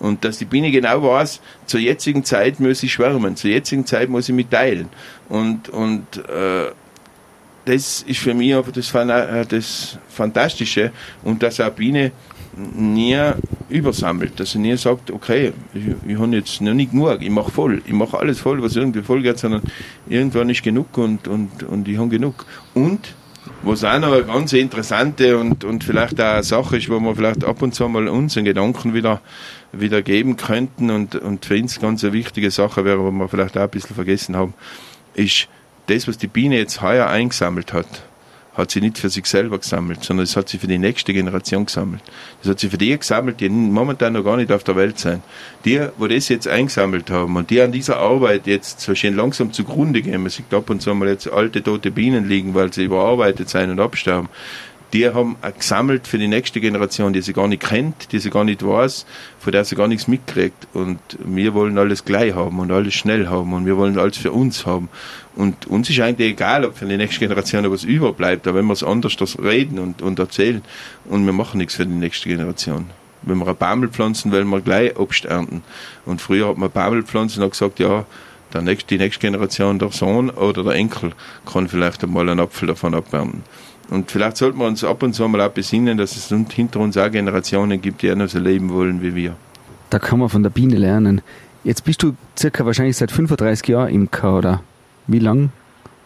Und 0.02 0.26
dass 0.26 0.40
die 0.40 0.46
Biene 0.46 0.72
genau 0.72 1.04
weiß, 1.04 1.40
zur 1.68 1.80
jetzigen 1.80 2.24
Zeit 2.24 2.60
muss 2.60 2.82
ich 2.82 2.92
schwärmen, 2.92 3.36
zur 3.36 3.52
jetzigen 3.52 3.86
Zeit 3.86 4.10
muss 4.10 4.28
ich 4.28 4.34
mitteilen. 4.34 4.90
Und, 5.30 5.70
und 5.70 6.18
äh, 6.28 6.72
das 7.66 8.02
ist 8.02 8.20
für 8.20 8.34
mich 8.34 8.56
einfach 8.56 8.72
das, 8.72 8.94
äh, 8.96 9.46
das 9.46 10.00
Fantastische. 10.10 10.92
Und 11.24 11.44
dass 11.44 11.60
eine 11.60 11.70
Biene 11.70 12.12
nie 12.58 13.16
übersammelt, 13.70 14.40
dass 14.40 14.54
sie 14.54 14.60
nie 14.60 14.76
sagt, 14.76 15.12
okay, 15.12 15.54
ich, 15.74 16.12
ich 16.12 16.20
habe 16.20 16.36
jetzt 16.36 16.62
noch 16.62 16.74
nicht 16.74 16.92
genug, 16.92 17.22
ich 17.22 17.30
mache 17.30 17.52
voll, 17.52 17.84
ich 17.86 17.94
mache 17.94 18.18
alles 18.18 18.40
voll, 18.40 18.62
was 18.62 18.76
irgendwie 18.76 19.04
voll 19.04 19.22
geht, 19.22 19.38
sondern 19.38 19.62
irgendwann 20.10 20.50
ist 20.50 20.64
genug 20.64 20.98
und, 20.98 21.28
und, 21.28 21.62
und 21.62 21.88
ich 21.88 21.98
habe 22.00 22.10
genug. 22.10 22.46
Und 22.74 23.14
was 23.64 23.84
auch 23.84 24.00
noch 24.00 24.14
eine 24.14 24.24
ganz 24.24 24.54
interessante 24.54 25.38
und, 25.38 25.64
und 25.64 25.84
vielleicht 25.84 26.20
auch 26.22 26.34
eine 26.34 26.44
Sache 26.44 26.78
ist, 26.78 26.90
wo 26.90 27.00
wir 27.00 27.16
vielleicht 27.16 27.44
ab 27.44 27.62
und 27.62 27.74
zu 27.74 27.88
mal 27.88 28.08
unseren 28.08 28.46
Gedanken 28.46 28.94
wieder 28.94 29.22
wieder 29.72 30.02
geben 30.02 30.38
könnten 30.38 30.90
und, 30.90 31.16
und 31.16 31.46
für 31.46 31.56
uns 31.56 31.80
ganz 31.80 32.04
eine 32.04 32.14
wichtige 32.14 32.52
Sache 32.52 32.84
wäre, 32.86 33.00
wo 33.00 33.12
wir 33.12 33.30
vielleicht 33.30 33.58
auch 33.58 33.64
ein 33.64 33.70
bisschen 33.70 33.96
vergessen 33.96 34.36
haben, 34.36 34.54
ist 35.14 35.48
das, 35.88 36.08
was 36.08 36.18
die 36.18 36.28
Biene 36.28 36.58
jetzt 36.58 36.82
heuer 36.82 37.08
eingesammelt 37.08 37.74
hat, 37.74 37.88
hat 38.54 38.72
sie 38.72 38.82
nicht 38.82 38.98
für 38.98 39.10
sich 39.10 39.26
selber 39.26 39.60
gesammelt, 39.60 40.04
sondern 40.04 40.26
das 40.26 40.36
hat 40.36 40.50
sie 40.50 40.58
für 40.58 40.68
die 40.68 40.78
nächste 40.78 41.14
Generation 41.14 41.66
gesammelt. 41.66 42.02
Das 42.42 42.52
hat 42.52 42.60
sie 42.60 42.70
für 42.70 42.78
die 42.78 42.98
gesammelt, 42.98 43.40
die 43.40 43.50
momentan 43.50 44.14
noch 44.14 44.24
gar 44.24 44.38
nicht 44.38 44.52
auf 44.52 44.64
der 44.64 44.76
Welt 44.76 45.00
sind. 45.00 45.22
Die, 45.64 45.80
wo 45.98 46.08
das 46.08 46.28
jetzt 46.28 46.48
eingesammelt 46.48 47.10
haben 47.10 47.36
und 47.38 47.50
die 47.50 47.62
an 47.62 47.72
dieser 47.72 47.98
Arbeit 47.98 48.48
jetzt 48.48 48.82
so 48.82 48.94
schön 48.94 49.16
langsam 49.16 49.54
zugrunde 49.54 50.02
gehen, 50.02 50.22
man 50.22 50.32
sieht 50.32 50.54
ab 50.54 50.70
und 50.70 50.82
zu 50.82 50.94
mal 50.94 51.08
jetzt 51.08 51.32
alte 51.32 51.64
tote 51.64 51.92
Bienen 51.92 52.28
liegen, 52.28 52.54
weil 52.54 52.74
sie 52.74 52.84
überarbeitet 52.84 53.50
sein 53.50 53.70
und 53.70 53.80
absterben 53.80 54.30
die 54.94 55.08
haben 55.08 55.38
gesammelt 55.58 56.08
für 56.08 56.18
die 56.18 56.28
nächste 56.28 56.60
Generation, 56.60 57.14
die 57.14 57.22
sie 57.22 57.34
gar 57.34 57.48
nicht 57.48 57.64
kennt, 57.64 58.12
die 58.12 58.20
sie 58.20 58.30
gar 58.30 58.44
nicht 58.44 58.66
weiß, 58.66 59.06
von 59.40 59.52
der 59.52 59.64
sie 59.64 59.76
gar 59.76 59.88
nichts 59.88 60.08
mitkriegt. 60.08 60.68
Und 60.74 61.00
wir 61.20 61.54
wollen 61.54 61.78
alles 61.78 62.04
gleich 62.04 62.36
haben 62.36 62.60
und 62.60 62.72
alles 62.72 62.94
schnell 62.94 63.28
haben 63.28 63.54
und 63.54 63.66
wir 63.66 63.78
wollen 63.78 63.98
alles 63.98 64.18
für 64.18 64.32
uns 64.32 64.66
haben. 64.66 64.90
Und 65.36 65.68
uns 65.68 65.90
ist 65.90 66.00
eigentlich 66.02 66.32
egal, 66.32 66.66
ob 66.66 66.78
für 66.78 66.86
die 66.86 66.98
nächste 66.98 67.20
Generation 67.20 67.70
was 67.72 67.84
überbleibt, 67.84 68.48
aber 68.48 68.60
wenn 68.60 68.66
wir 68.66 68.74
es 68.74 68.84
anders 68.84 69.16
das 69.16 69.40
reden 69.40 69.80
und, 69.80 70.02
und 70.02 70.20
erzählen 70.20 70.62
und 71.06 71.26
wir 71.26 71.34
machen 71.34 71.60
nichts 71.60 71.76
für 71.76 71.86
die 71.86 71.94
nächste 71.94 72.28
Generation. 72.28 72.90
Wenn 73.22 73.38
wir 73.38 73.46
eine 73.46 73.56
Baumel 73.56 73.90
pflanzen, 73.90 74.32
wollen 74.32 74.50
wir 74.50 74.62
gleich 74.62 74.98
Obst 74.98 75.26
ernten. 75.26 75.64
Und 76.06 76.22
früher 76.22 76.50
hat 76.50 76.58
man 76.58 76.72
Baumel 76.72 77.04
pflanzen 77.04 77.44
und 77.44 77.52
gesagt, 77.52 77.80
ja, 77.80 78.06
der 78.54 78.62
nächste, 78.62 78.88
die 78.88 78.98
nächste 78.98 79.22
Generation, 79.22 79.80
der 79.80 79.92
Sohn 79.92 80.30
oder 80.30 80.64
der 80.64 80.74
Enkel, 80.74 81.14
kann 81.52 81.68
vielleicht 81.68 82.04
einmal 82.04 82.28
einen 82.28 82.40
Apfel 82.40 82.68
davon 82.68 82.94
abernten. 82.94 83.44
Und 83.92 84.10
vielleicht 84.10 84.38
sollten 84.38 84.58
wir 84.58 84.66
uns 84.68 84.86
ab 84.86 85.04
und 85.04 85.14
zu 85.14 85.28
mal 85.28 85.42
auch 85.42 85.52
besinnen, 85.52 85.98
dass 85.98 86.16
es 86.16 86.34
hinter 86.54 86.80
uns 86.80 86.98
auch 86.98 87.12
Generationen 87.12 87.82
gibt, 87.82 88.02
die 88.02 88.12
auch 88.12 88.16
noch 88.16 88.30
so 88.30 88.40
leben 88.40 88.70
wollen 88.70 89.02
wie 89.02 89.14
wir. 89.16 89.36
Da 89.90 90.00
kann 90.00 90.20
man 90.20 90.30
von 90.30 90.44
der 90.44 90.50
Biene 90.50 90.78
lernen. 90.78 91.22
Jetzt 91.66 91.84
bist 91.84 92.02
du 92.02 92.16
circa 92.40 92.66
wahrscheinlich 92.66 92.96
seit 92.96 93.12
35 93.12 93.68
Jahren 93.68 93.90
Imker, 93.90 94.38
oder? 94.38 94.64
Wie 95.08 95.20
lang? 95.20 95.52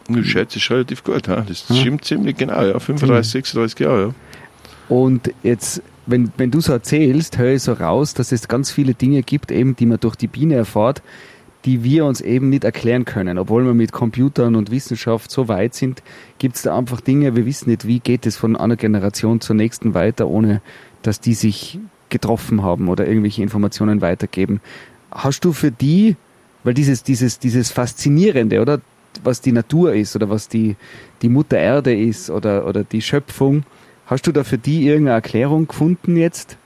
Ich 0.10 0.32
schätze, 0.32 0.58
ist 0.58 0.70
relativ 0.72 1.04
gut. 1.04 1.28
Ha? 1.28 1.46
Das 1.48 1.66
ah. 1.70 1.76
stimmt 1.76 2.06
ziemlich 2.06 2.36
genau, 2.36 2.64
ja. 2.64 2.80
35, 2.80 3.32
36 3.32 3.80
Jahre, 3.80 4.02
ja. 4.02 4.14
Und 4.90 5.32
jetzt, 5.44 5.84
wenn, 6.08 6.32
wenn 6.38 6.50
du 6.50 6.62
so 6.62 6.74
erzählst, 6.74 7.38
höre 7.38 7.54
ich 7.54 7.62
so 7.62 7.74
raus, 7.74 8.16
dass 8.16 8.32
es 8.32 8.48
ganz 8.48 8.72
viele 8.72 8.96
Dinge 8.96 9.22
gibt, 9.22 9.52
eben, 9.52 9.76
die 9.76 9.86
man 9.86 10.00
durch 10.00 10.16
die 10.16 10.28
Biene 10.28 10.56
erfahrt, 10.56 11.04
die 11.66 11.84
wir 11.84 12.06
uns 12.06 12.22
eben 12.22 12.50
nicht 12.50 12.64
erklären 12.64 13.06
können. 13.06 13.38
Obwohl 13.38 13.66
wir 13.66 13.74
mit 13.74 13.92
Computern 13.92 14.56
und 14.56 14.72
Wissenschaft 14.72 15.32
so 15.32 15.48
weit 15.48 15.74
sind, 15.74 16.04
gibt 16.38 16.56
es 16.56 16.62
da 16.62 16.78
einfach 16.78 17.02
Dinge, 17.02 17.36
wir 17.36 17.46
wissen 17.46 17.70
nicht, 17.70 17.88
wie 17.88 18.00
geht 18.00 18.26
es 18.26 18.38
von 18.38 18.56
einer 18.56 18.76
Generation 18.76 19.42
zur 19.42 19.56
nächsten 19.56 19.94
weiter, 19.94 20.28
ohne 20.28 20.62
dass 21.02 21.20
die 21.20 21.34
sich 21.34 21.80
getroffen 22.10 22.62
haben 22.62 22.88
oder 22.88 23.08
irgendwelche 23.08 23.42
Informationen 23.42 24.02
weitergeben. 24.02 24.62
Hast 25.12 25.44
du 25.44 25.54
für 25.54 25.72
die, 25.72 26.16
weil 26.64 26.76
dieses, 26.76 27.04
dieses, 27.04 27.40
dieses 27.40 27.72
Faszinierende, 27.72 28.62
oder 28.62 28.80
was 29.24 29.42
die 29.42 29.52
Natur 29.52 29.94
ist 29.94 30.16
oder 30.16 30.30
was 30.30 30.48
die, 30.48 30.76
die 31.22 31.30
Mutter 31.30 31.58
Erde 31.58 31.96
ist 31.96 32.30
oder, 32.30 32.68
oder 32.68 32.84
die 32.84 33.02
Schöpfung, 33.02 33.64
hast 34.06 34.28
du 34.28 34.32
da 34.32 34.44
für 34.44 34.58
die 34.58 34.86
irgendeine 34.88 35.16
Erklärung 35.16 35.68
gefunden 35.68 36.16
jetzt 36.16 36.58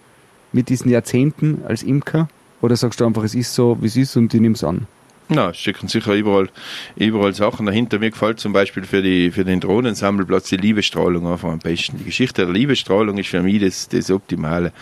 mit 0.52 0.68
diesen 0.70 0.90
Jahrzehnten 0.90 1.62
als 1.66 1.84
Imker? 1.84 2.28
Oder 2.62 2.76
sagst 2.76 3.00
du 3.00 3.06
einfach, 3.06 3.24
es 3.24 3.36
ist 3.36 3.54
so, 3.54 3.78
wie 3.82 3.88
es 3.88 3.96
ist 3.96 4.16
und 4.18 4.34
ich 4.34 4.42
nehme 4.42 4.56
es 4.56 4.64
an? 4.64 4.88
Na, 5.32 5.52
es 5.52 5.58
stecken 5.58 5.88
sicher 5.88 6.16
überall, 6.16 6.50
überall 6.96 7.36
Sachen 7.36 7.68
dahinter. 7.68 8.00
Mir 8.00 8.10
gefällt 8.10 8.40
zum 8.40 8.52
Beispiel 8.52 8.84
für, 8.84 9.04
die, 9.04 9.30
für 9.30 9.46
den 9.46 9.60
Drohnensammelplatz 9.60 10.50
die 10.50 10.58
Liebestrahlung 10.58 11.28
einfach 11.28 11.50
am 11.50 11.60
besten. 11.60 12.00
Die 12.00 12.06
Geschichte 12.06 12.46
der 12.46 12.52
Liebestrahlung 12.52 13.16
ist 13.20 13.30
für 13.30 13.44
mich 13.44 13.62
das, 13.62 13.88
das 13.90 14.10
Optimale. 14.10 14.74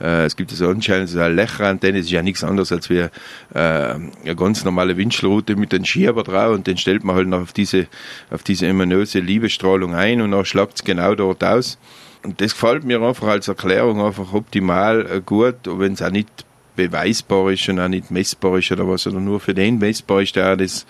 Äh, 0.00 0.24
es 0.24 0.34
gibt 0.34 0.50
so 0.50 0.68
anscheinend 0.68 1.08
so 1.08 1.20
eine 1.20 1.32
Lächerantenne, 1.32 1.98
das 1.98 2.06
ist 2.06 2.10
ja 2.10 2.20
nichts 2.20 2.42
anderes 2.42 2.72
als 2.72 2.90
wie 2.90 2.98
äh, 2.98 3.08
eine 3.54 4.36
ganz 4.36 4.64
normale 4.64 4.96
Windschelrute 4.96 5.54
mit 5.54 5.72
einem 5.72 5.84
Schieber 5.84 6.24
drauf 6.24 6.52
und 6.52 6.66
den 6.66 6.78
stellt 6.78 7.04
man 7.04 7.14
halt 7.14 7.32
auf 7.32 7.52
diese, 7.52 7.86
auf 8.32 8.42
diese 8.42 8.66
emanöse 8.66 9.20
Liebestrahlung 9.20 9.94
ein 9.94 10.20
und 10.20 10.32
dann 10.32 10.44
schlagt 10.44 10.78
es 10.80 10.84
genau 10.84 11.14
dort 11.14 11.44
aus. 11.44 11.78
Und 12.24 12.40
das 12.40 12.54
gefällt 12.54 12.82
mir 12.82 13.00
einfach 13.00 13.28
als 13.28 13.46
Erklärung 13.46 14.00
einfach 14.04 14.32
optimal 14.32 15.06
äh, 15.06 15.20
gut, 15.24 15.58
wenn 15.64 15.92
es 15.92 16.02
auch 16.02 16.10
nicht 16.10 16.44
beweisbar 16.76 17.52
ist 17.52 17.68
und 17.68 17.80
auch 17.80 17.88
nicht 17.88 18.10
messbar 18.10 18.58
ist 18.58 18.70
oder 18.72 18.88
was, 18.88 19.06
oder 19.06 19.20
nur 19.20 19.40
für 19.40 19.54
den 19.54 19.78
messbar 19.78 20.22
ist, 20.22 20.36
der 20.36 20.56
das, 20.56 20.86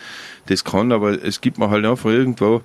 das 0.47 0.65
kann, 0.65 0.93
aber 0.93 1.23
es 1.23 1.41
gibt 1.41 1.59
mir 1.59 1.71
halt 1.71 1.85
einfach 1.85 2.11
irgendwo 2.11 2.63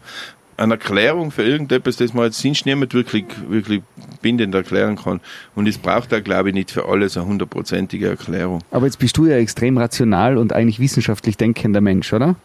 eine 0.58 0.74
Erklärung 0.74 1.32
für 1.32 1.44
irgendetwas, 1.44 1.98
das 1.98 2.14
man 2.14 2.26
jetzt 2.26 2.40
sonst 2.42 2.66
niemand 2.66 2.94
wirklich, 2.94 3.26
wirklich 3.48 3.84
bindend 4.22 4.56
erklären 4.56 4.96
kann. 4.96 5.22
Und 5.56 5.68
es 5.68 5.78
braucht 5.78 6.12
da, 6.12 6.20
glaube 6.20 6.50
ich, 6.50 6.56
nicht 6.56 6.72
für 6.72 6.86
alles 6.86 7.16
eine 7.16 7.28
hundertprozentige 7.28 8.10
Erklärung. 8.10 8.62
Aber 8.72 8.86
jetzt 8.86 8.98
bist 8.98 9.16
du 9.18 9.28
ja 9.28 9.38
extrem 9.38 9.78
rational 9.78 10.38
und 10.38 10.54
eigentlich 10.54 10.80
wissenschaftlich 10.80 11.38
denkender 11.38 11.82
Mensch, 11.82 12.12
oder? 12.12 12.36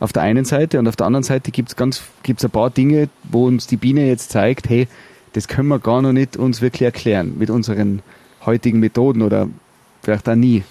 Auf 0.00 0.12
der 0.12 0.22
einen 0.22 0.44
Seite 0.44 0.80
und 0.80 0.88
auf 0.88 0.96
der 0.96 1.06
anderen 1.06 1.22
Seite 1.22 1.52
gibt 1.52 1.68
es 1.68 1.76
ganz, 1.76 2.02
gibt's 2.24 2.44
ein 2.44 2.50
paar 2.50 2.70
Dinge, 2.70 3.08
wo 3.22 3.46
uns 3.46 3.68
die 3.68 3.76
Biene 3.76 4.08
jetzt 4.08 4.30
zeigt, 4.30 4.68
hey, 4.68 4.88
das 5.32 5.46
können 5.46 5.68
wir 5.68 5.78
gar 5.78 6.02
noch 6.02 6.12
nicht 6.12 6.36
uns 6.36 6.60
wirklich 6.60 6.82
erklären 6.82 7.34
mit 7.38 7.48
unseren 7.48 8.02
heutigen 8.44 8.80
Methoden 8.80 9.22
oder 9.22 9.48
vielleicht 10.02 10.28
auch 10.28 10.34
nie. 10.34 10.62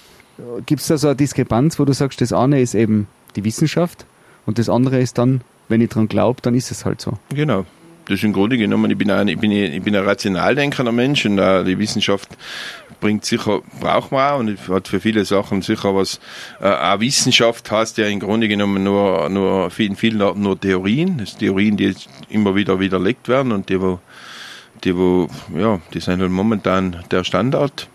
Gibt 0.65 0.81
es 0.81 0.87
da 0.87 0.97
so 0.97 1.07
eine 1.07 1.15
Diskrepanz, 1.15 1.79
wo 1.79 1.85
du 1.85 1.93
sagst, 1.93 2.21
das 2.21 2.33
eine 2.33 2.61
ist 2.61 2.73
eben 2.73 3.07
die 3.35 3.43
Wissenschaft 3.43 4.05
und 4.45 4.59
das 4.59 4.69
andere 4.69 4.99
ist 4.99 5.17
dann, 5.17 5.41
wenn 5.69 5.81
ich 5.81 5.89
dran 5.89 6.07
glaube, 6.07 6.41
dann 6.41 6.55
ist 6.55 6.71
es 6.71 6.85
halt 6.85 7.01
so. 7.01 7.17
Genau. 7.29 7.65
Das 8.05 8.15
ist 8.15 8.23
im 8.23 8.33
Grunde 8.33 8.57
genommen, 8.57 8.89
ich 8.89 8.97
bin 8.97 9.11
ein, 9.11 9.27
ich 9.27 9.37
bin, 9.37 9.51
ich 9.51 9.81
bin 9.81 9.95
ein 9.95 10.03
rational 10.03 10.55
denkender 10.55 10.91
Mensch 10.91 11.25
und 11.25 11.37
die 11.37 11.77
Wissenschaft 11.77 12.29
bringt 13.01 13.25
sicher, 13.25 13.61
braucht 13.81 14.13
man 14.13 14.31
auch 14.31 14.39
und 14.39 14.57
hat 14.69 14.87
für 14.87 15.01
viele 15.01 15.25
Sachen 15.25 15.61
sicher 15.61 15.93
was. 15.93 16.21
Uh, 16.61 16.67
auch 16.67 16.99
Wissenschaft 17.01 17.69
heißt 17.69 17.97
ja 17.97 18.07
im 18.07 18.21
Grunde 18.21 18.47
genommen 18.47 18.83
nur, 18.83 19.27
nur 19.29 19.69
in 19.77 19.97
vielen 19.97 20.21
Arten 20.21 20.41
nur 20.41 20.59
Theorien. 20.59 21.17
Das 21.17 21.37
Theorien, 21.37 21.75
die 21.75 21.93
immer 22.29 22.55
wieder 22.55 22.79
widerlegt 22.79 23.27
werden 23.27 23.51
und 23.51 23.67
die, 23.67 23.81
wo, 23.81 23.99
die, 24.83 24.95
wo, 24.95 25.27
ja, 25.57 25.81
die 25.93 25.99
sind 25.99 26.21
halt 26.21 26.31
momentan 26.31 27.03
der 27.11 27.23
Standard. 27.25 27.87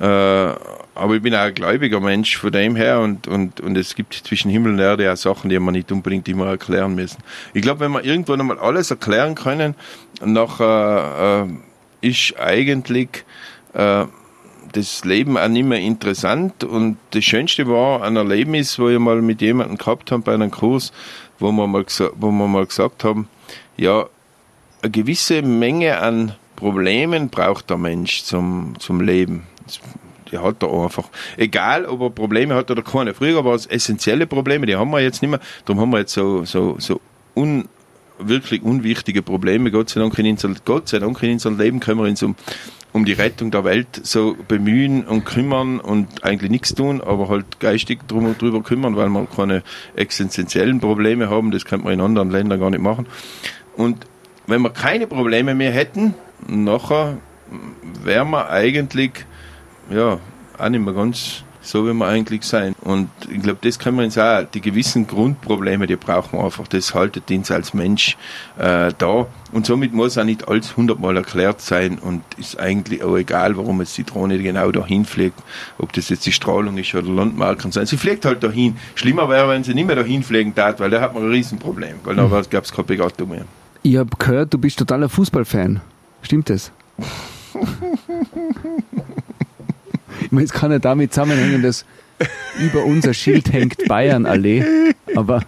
Äh, 0.00 0.54
aber 0.94 1.14
ich 1.14 1.22
bin 1.22 1.34
auch 1.34 1.40
ein 1.40 1.54
gläubiger 1.54 2.00
Mensch 2.00 2.36
von 2.36 2.52
dem 2.52 2.76
her 2.76 3.00
und, 3.00 3.26
und, 3.26 3.60
und 3.60 3.76
es 3.76 3.94
gibt 3.94 4.14
zwischen 4.14 4.50
Himmel 4.50 4.72
und 4.72 4.78
Erde 4.78 5.10
auch 5.12 5.16
Sachen, 5.16 5.48
die 5.48 5.58
man 5.58 5.72
nicht 5.72 5.90
unbedingt 5.90 6.28
immer 6.28 6.46
erklären 6.46 6.94
müssen. 6.94 7.22
Ich 7.54 7.62
glaube, 7.62 7.80
wenn 7.80 7.92
wir 7.92 8.04
irgendwann 8.04 8.40
einmal 8.40 8.58
alles 8.58 8.90
erklären 8.90 9.34
können, 9.34 9.74
nachher 10.22 11.48
äh, 12.02 12.06
ist 12.08 12.38
eigentlich 12.38 13.24
äh, 13.72 14.04
das 14.72 15.04
Leben 15.04 15.38
auch 15.38 15.48
nicht 15.48 15.64
mehr 15.64 15.80
interessant 15.80 16.64
und 16.64 16.96
das 17.10 17.24
Schönste 17.24 17.66
war 17.68 18.02
ein 18.02 18.16
Erlebnis, 18.16 18.78
wo 18.78 18.88
ich 18.88 18.98
mal 18.98 19.22
mit 19.22 19.40
jemandem 19.40 19.78
gehabt 19.78 20.10
habe 20.10 20.22
bei 20.22 20.34
einem 20.34 20.50
Kurs, 20.50 20.92
wo 21.38 21.52
wir 21.52 21.66
mal, 21.66 21.84
wo 22.16 22.30
wir 22.30 22.48
mal 22.48 22.66
gesagt 22.66 23.04
haben, 23.04 23.28
ja, 23.76 24.06
eine 24.82 24.90
gewisse 24.90 25.42
Menge 25.42 25.98
an 25.98 26.34
Problemen 26.56 27.28
braucht 27.28 27.70
der 27.70 27.78
Mensch 27.78 28.24
zum, 28.24 28.74
zum 28.78 29.00
Leben 29.00 29.46
die 30.30 30.38
hat 30.38 30.62
er 30.62 30.72
einfach. 30.72 31.08
Egal, 31.36 31.84
ob 31.86 32.00
er 32.00 32.10
Probleme 32.10 32.54
hat 32.54 32.70
oder 32.70 32.82
keine. 32.82 33.14
Früher 33.14 33.44
war 33.44 33.54
es 33.54 33.66
essentielle 33.66 34.26
Probleme, 34.26 34.66
die 34.66 34.76
haben 34.76 34.90
wir 34.90 35.00
jetzt 35.00 35.22
nicht 35.22 35.30
mehr. 35.30 35.40
Darum 35.64 35.80
haben 35.80 35.90
wir 35.90 35.98
jetzt 35.98 36.12
so, 36.12 36.44
so, 36.44 36.76
so 36.78 37.00
un, 37.34 37.68
wirklich 38.18 38.62
unwichtige 38.62 39.22
Probleme. 39.22 39.70
Gott 39.70 39.90
sei 39.90 40.00
Dank 40.00 40.18
in 40.18 40.26
unserem, 40.26 40.56
Gott 40.64 40.88
sei 40.88 40.98
Dank 40.98 41.22
in 41.22 41.32
unserem 41.32 41.58
Leben 41.58 41.80
können 41.80 42.00
wir 42.00 42.08
uns 42.08 42.22
um, 42.22 42.34
um 42.92 43.04
die 43.04 43.12
Rettung 43.12 43.50
der 43.50 43.64
Welt 43.64 44.00
so 44.02 44.36
bemühen 44.48 45.04
und 45.04 45.24
kümmern 45.24 45.80
und 45.80 46.24
eigentlich 46.24 46.50
nichts 46.50 46.74
tun, 46.74 47.00
aber 47.00 47.28
halt 47.28 47.60
geistig 47.60 48.06
drum 48.08 48.26
und 48.26 48.40
drüber 48.40 48.62
kümmern, 48.62 48.96
weil 48.96 49.08
wir 49.08 49.26
keine 49.26 49.62
existenziellen 49.96 50.80
Probleme 50.80 51.30
haben. 51.30 51.50
Das 51.50 51.64
könnte 51.64 51.84
man 51.84 51.94
in 51.94 52.00
anderen 52.00 52.30
Ländern 52.30 52.60
gar 52.60 52.70
nicht 52.70 52.82
machen. 52.82 53.06
Und 53.76 54.06
wenn 54.46 54.62
wir 54.62 54.70
keine 54.70 55.06
Probleme 55.06 55.54
mehr 55.54 55.72
hätten, 55.72 56.14
nachher 56.46 57.18
wären 58.02 58.30
wir 58.30 58.50
eigentlich 58.50 59.12
ja, 59.94 60.18
auch 60.58 60.68
nicht 60.68 60.84
mehr 60.84 60.94
ganz 60.94 61.44
so, 61.62 61.86
wie 61.86 61.92
wir 61.92 62.06
eigentlich 62.06 62.42
sein. 62.42 62.74
Und 62.80 63.08
ich 63.30 63.40
glaube, 63.40 63.58
das 63.62 63.78
können 63.78 63.96
wir 63.96 64.04
uns 64.04 64.18
auch, 64.18 64.44
die 64.52 64.60
gewissen 64.60 65.06
Grundprobleme, 65.06 65.86
die 65.86 65.96
brauchen 65.96 66.38
wir 66.38 66.44
einfach, 66.44 66.66
das 66.66 66.94
haltet 66.94 67.30
uns 67.30 67.50
als 67.50 67.72
Mensch 67.72 68.16
äh, 68.58 68.92
da. 68.98 69.26
Und 69.52 69.66
somit 69.66 69.92
muss 69.92 70.18
auch 70.18 70.24
nicht 70.24 70.48
alles 70.48 70.76
hundertmal 70.76 71.16
erklärt 71.16 71.60
sein 71.60 71.98
und 71.98 72.22
ist 72.36 72.58
eigentlich 72.58 73.02
auch 73.04 73.16
egal, 73.16 73.56
warum 73.56 73.80
jetzt 73.80 73.96
die 73.96 74.04
Drohne 74.04 74.38
genau 74.38 74.72
dahin 74.72 75.04
fliegt, 75.04 75.38
ob 75.78 75.92
das 75.92 76.08
jetzt 76.08 76.26
die 76.26 76.32
Strahlung 76.32 76.76
ist 76.78 76.94
oder 76.94 77.08
Landmarken 77.08 77.70
sein. 77.70 77.86
Sie 77.86 77.96
fliegt 77.96 78.24
halt 78.24 78.42
dahin. 78.42 78.76
Schlimmer 78.94 79.28
wäre, 79.28 79.48
wenn 79.48 79.62
sie 79.62 79.74
nicht 79.74 79.86
mehr 79.86 79.96
dahin 79.96 80.22
fliegen 80.22 80.54
tat, 80.54 80.80
weil 80.80 80.90
da 80.90 81.00
hat 81.00 81.14
man 81.14 81.24
ein 81.24 81.30
Riesenproblem, 81.30 81.96
weil 82.04 82.16
da 82.16 82.26
mhm. 82.26 82.42
gab 82.50 82.64
es 82.64 82.72
keine 82.72 82.84
Begattung 82.84 83.30
mehr. 83.30 83.44
Ich 83.84 83.96
habe 83.96 84.10
gehört, 84.18 84.52
du 84.52 84.58
bist 84.58 84.78
totaler 84.78 85.08
Fußballfan. 85.08 85.80
Stimmt 86.22 86.50
das? 86.50 86.72
Es 90.40 90.52
kann 90.52 90.70
ja 90.70 90.78
damit 90.78 91.12
zusammenhängen, 91.12 91.62
dass 91.62 91.84
über 92.58 92.84
unser 92.84 93.14
Schild 93.14 93.52
hängt 93.52 93.86
Bayernallee, 93.88 94.94
aber. 95.14 95.42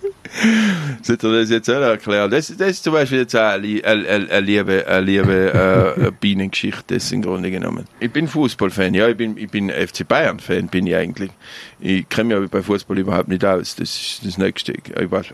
Sollte 1.02 1.32
das 1.32 1.50
jetzt 1.50 1.70
auch 1.70 1.80
erklären? 1.80 2.30
Das, 2.30 2.54
das 2.56 2.70
ist 2.70 2.84
zum 2.84 2.94
Beispiel 2.94 3.18
jetzt 3.18 3.36
auch 3.36 3.52
eine, 3.52 3.84
eine, 3.84 4.08
eine 4.08 4.40
liebe, 4.40 4.86
eine 4.86 5.00
liebe 5.00 5.94
äh, 5.96 6.10
Bienengeschichte, 6.20 6.94
das 6.94 7.12
im 7.12 7.22
Grunde 7.22 7.50
genommen. 7.50 7.84
Ich 8.00 8.10
bin 8.10 8.26
Fußballfan, 8.26 8.94
ja, 8.94 9.08
ich 9.08 9.16
bin, 9.16 9.36
ich 9.36 9.50
bin 9.50 9.70
FC 9.70 10.06
Bayern-Fan, 10.06 10.68
bin 10.68 10.86
ich 10.86 10.96
eigentlich. 10.96 11.30
Ich 11.78 12.08
kenne 12.08 12.28
mich 12.28 12.36
aber 12.36 12.48
bei 12.48 12.62
Fußball 12.62 12.98
überhaupt 12.98 13.28
nicht 13.28 13.44
aus, 13.44 13.76
das 13.76 13.94
ist 13.94 14.20
das 14.24 14.38
Nächste. 14.38 14.72
Ich 14.72 15.10
weiß 15.10 15.26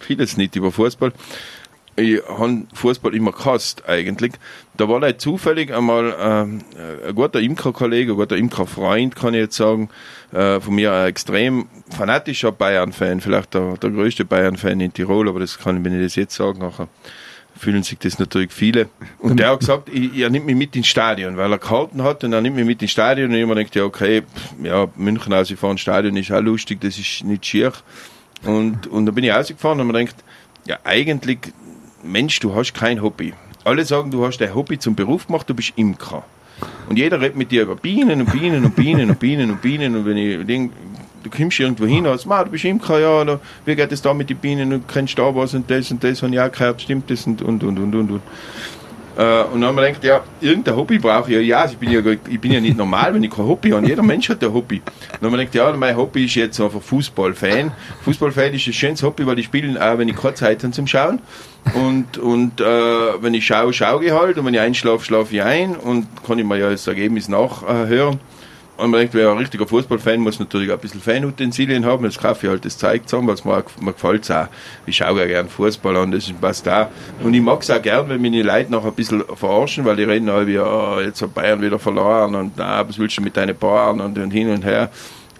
vieles 0.00 0.36
nicht 0.36 0.56
über 0.56 0.72
Fußball 0.72 1.12
ich 1.98 2.22
habe 2.28 2.62
Fußball 2.74 3.14
immer 3.14 3.32
gehasst 3.32 3.88
eigentlich. 3.88 4.32
Da 4.76 4.88
war 4.88 5.00
halt 5.00 5.20
zufällig 5.20 5.74
einmal 5.74 6.12
äh, 6.12 7.08
ein 7.08 7.14
guter 7.14 7.40
Imkerkollege, 7.40 8.12
ein 8.12 8.16
guter 8.16 8.36
Imkerfreund, 8.36 9.16
kann 9.16 9.34
ich 9.34 9.40
jetzt 9.40 9.56
sagen, 9.56 9.90
äh, 10.32 10.60
von 10.60 10.74
mir 10.74 10.92
ein 10.92 11.08
extrem 11.08 11.66
fanatischer 11.96 12.52
Bayern-Fan, 12.52 13.20
vielleicht 13.20 13.54
der, 13.54 13.76
der 13.76 13.90
größte 13.90 14.24
Bayern-Fan 14.24 14.80
in 14.80 14.92
Tirol, 14.92 15.28
aber 15.28 15.40
das 15.40 15.58
kann 15.58 15.78
ich, 15.78 15.84
wenn 15.84 15.98
ich 15.98 16.06
das 16.06 16.16
jetzt 16.16 16.34
sagen, 16.34 16.60
nachher 16.60 16.88
fühlen 17.58 17.82
sich 17.82 17.98
das 17.98 18.18
natürlich 18.18 18.52
viele. 18.52 18.88
Und 19.18 19.40
der 19.40 19.50
hat 19.50 19.60
gesagt, 19.60 19.88
ich, 19.88 20.16
er 20.16 20.30
nimmt 20.30 20.46
mich 20.46 20.54
mit 20.54 20.76
ins 20.76 20.86
Stadion, 20.86 21.36
weil 21.36 21.50
er 21.50 21.58
gehalten 21.58 22.02
hat 22.02 22.22
und 22.24 22.32
er 22.32 22.40
nimmt 22.40 22.56
mich 22.56 22.64
mit 22.64 22.80
ins 22.80 22.92
Stadion 22.92 23.30
und 23.30 23.36
ich 23.36 23.46
mir 23.46 23.54
denkt, 23.56 23.74
ja, 23.74 23.84
okay, 23.84 24.22
ja, 24.62 24.86
München 24.96 25.32
ausgefahren, 25.32 25.76
Stadion 25.76 26.16
ist 26.16 26.30
auch 26.30 26.40
lustig, 26.40 26.80
das 26.80 26.98
ist 26.98 27.24
nicht 27.24 27.44
schier. 27.44 27.72
Und, 28.44 28.86
und 28.86 29.06
dann 29.06 29.14
bin 29.14 29.24
ich 29.24 29.32
ausgefahren 29.32 29.80
und 29.80 29.88
mir 29.88 29.92
denkt, 29.92 30.14
ja, 30.66 30.78
eigentlich, 30.84 31.52
Mensch, 32.02 32.38
du 32.40 32.54
hast 32.54 32.74
kein 32.74 33.02
Hobby. 33.02 33.34
Alle 33.64 33.84
sagen, 33.84 34.10
du 34.10 34.24
hast 34.24 34.38
dein 34.38 34.54
Hobby 34.54 34.78
zum 34.78 34.94
Beruf 34.94 35.26
gemacht, 35.26 35.48
du 35.50 35.54
bist 35.54 35.72
Imker. 35.76 36.24
Und 36.88 36.98
jeder 36.98 37.20
redet 37.20 37.36
mit 37.36 37.50
dir 37.50 37.62
über 37.62 37.76
Bienen 37.76 38.20
und 38.20 38.32
Bienen 38.32 38.64
und 38.64 38.74
Bienen 38.74 39.10
und 39.10 39.20
Bienen 39.20 39.50
und 39.50 39.60
Bienen 39.60 39.96
und 39.96 40.06
wenn 40.06 40.16
ich 40.16 40.46
denke, 40.46 40.74
du 41.22 41.30
kommst 41.30 41.60
irgendwo 41.60 41.86
hin, 41.86 42.06
als 42.06 42.24
du 42.24 42.44
bist 42.50 42.64
Imker, 42.64 42.98
ja, 42.98 43.20
oder 43.20 43.40
wie 43.64 43.76
geht 43.76 43.92
es 43.92 44.02
da 44.02 44.14
mit 44.14 44.30
den 44.30 44.38
Bienen 44.38 44.72
und 44.72 44.88
kennst 44.88 45.18
da 45.18 45.34
was 45.34 45.54
und 45.54 45.70
das 45.70 45.90
und 45.90 46.02
das, 46.02 46.22
und 46.22 46.32
ja 46.32 46.48
gehört, 46.48 46.82
stimmt 46.82 47.10
das 47.10 47.26
und 47.26 47.42
und 47.42 47.62
und 47.62 47.78
und 47.78 47.94
und. 47.94 48.22
Und. 49.18 49.24
Äh, 49.24 49.42
und 49.52 49.60
dann 49.60 49.70
haben 49.70 49.76
wir 49.76 49.86
gedacht, 49.88 50.04
ja, 50.04 50.20
irgendein 50.40 50.76
Hobby 50.76 50.98
brauche 50.98 51.30
ich 51.30 51.36
ja. 51.36 51.58
Ja, 51.58 51.70
ich 51.70 51.76
bin 51.76 51.90
ja, 51.90 52.00
ich 52.00 52.40
bin 52.40 52.52
ja 52.52 52.60
nicht 52.60 52.76
normal, 52.76 53.14
wenn 53.14 53.22
ich 53.22 53.30
kein 53.30 53.46
Hobby 53.46 53.70
habe. 53.70 53.86
Jeder 53.86 54.02
Mensch 54.02 54.28
hat 54.28 54.42
ein 54.42 54.52
Hobby. 54.52 54.76
Und 54.76 54.84
dann 55.20 55.30
haben 55.30 55.38
wir 55.38 55.44
gedacht, 55.44 55.54
ja, 55.54 55.72
mein 55.76 55.96
Hobby 55.96 56.24
ist 56.26 56.34
jetzt 56.34 56.60
einfach 56.60 56.80
Fußballfan. 56.80 57.72
Fußballfan 58.04 58.54
ist 58.54 58.66
ein 58.66 58.72
schönes 58.72 59.02
Hobby, 59.02 59.26
weil 59.26 59.38
ich 59.38 59.46
spiele 59.46 59.80
auch, 59.80 59.98
wenn 59.98 60.08
ich 60.08 60.16
keine 60.16 60.34
Zeit 60.34 60.62
habe 60.62 60.72
zum 60.72 60.86
Schauen. 60.86 61.20
Und, 61.74 62.18
und 62.18 62.60
äh, 62.60 62.64
wenn 62.64 63.34
ich 63.34 63.46
schaue, 63.46 63.72
schaue 63.72 64.04
ich 64.04 64.12
halt. 64.12 64.38
Und 64.38 64.46
wenn 64.46 64.54
ich 64.54 64.60
einschlafe, 64.60 65.04
schlafe 65.04 65.34
ich 65.34 65.42
ein. 65.42 65.76
Und 65.76 66.06
kann 66.26 66.38
ich 66.38 66.44
mir 66.44 66.58
ja 66.58 66.70
das 66.70 66.86
Ergebnis 66.86 67.28
nachhören. 67.28 68.14
Äh, 68.14 68.37
man 68.78 68.92
denkt, 68.92 69.14
wer 69.14 69.30
ein 69.30 69.38
richtiger 69.38 69.66
Fußballfan 69.66 70.20
muss 70.20 70.38
natürlich 70.38 70.70
auch 70.70 70.74
ein 70.74 70.80
bisschen 70.80 71.00
Fanutensilien 71.00 71.84
haben. 71.84 72.04
Das 72.04 72.18
kaufe 72.18 72.46
ich 72.46 72.50
halt 72.50 72.64
das 72.64 72.78
Zeug 72.78 73.08
zusammen, 73.08 73.28
weil 73.28 73.36
mir, 73.44 73.64
mir 73.80 73.92
gefällt 73.92 74.24
es 74.24 74.30
auch. 74.30 74.46
Ich 74.86 74.96
schaue 74.96 75.18
ja 75.20 75.26
gern 75.26 75.48
Fußball 75.48 75.96
an, 75.96 76.12
das 76.12 76.32
passt 76.40 76.68
auch. 76.68 76.88
Und 77.22 77.34
ich 77.34 77.42
mag 77.42 77.62
es 77.62 77.70
auch 77.70 77.82
gern, 77.82 78.08
wenn 78.08 78.22
die 78.22 78.42
Leute 78.42 78.70
noch 78.70 78.84
ein 78.84 78.92
bisschen 78.92 79.24
verarschen, 79.34 79.84
weil 79.84 79.96
die 79.96 80.04
reden 80.04 80.30
halt 80.30 80.46
wie, 80.46 80.58
oh, 80.58 81.00
jetzt 81.00 81.20
hat 81.20 81.34
Bayern 81.34 81.60
wieder 81.60 81.78
verloren 81.78 82.34
und 82.34 82.52
na, 82.56 82.88
was 82.88 82.98
willst 82.98 83.18
du 83.18 83.22
mit 83.22 83.36
deinen 83.36 83.56
Bauern 83.56 84.00
und, 84.00 84.16
und 84.16 84.30
hin 84.30 84.48
und 84.48 84.64
her 84.64 84.90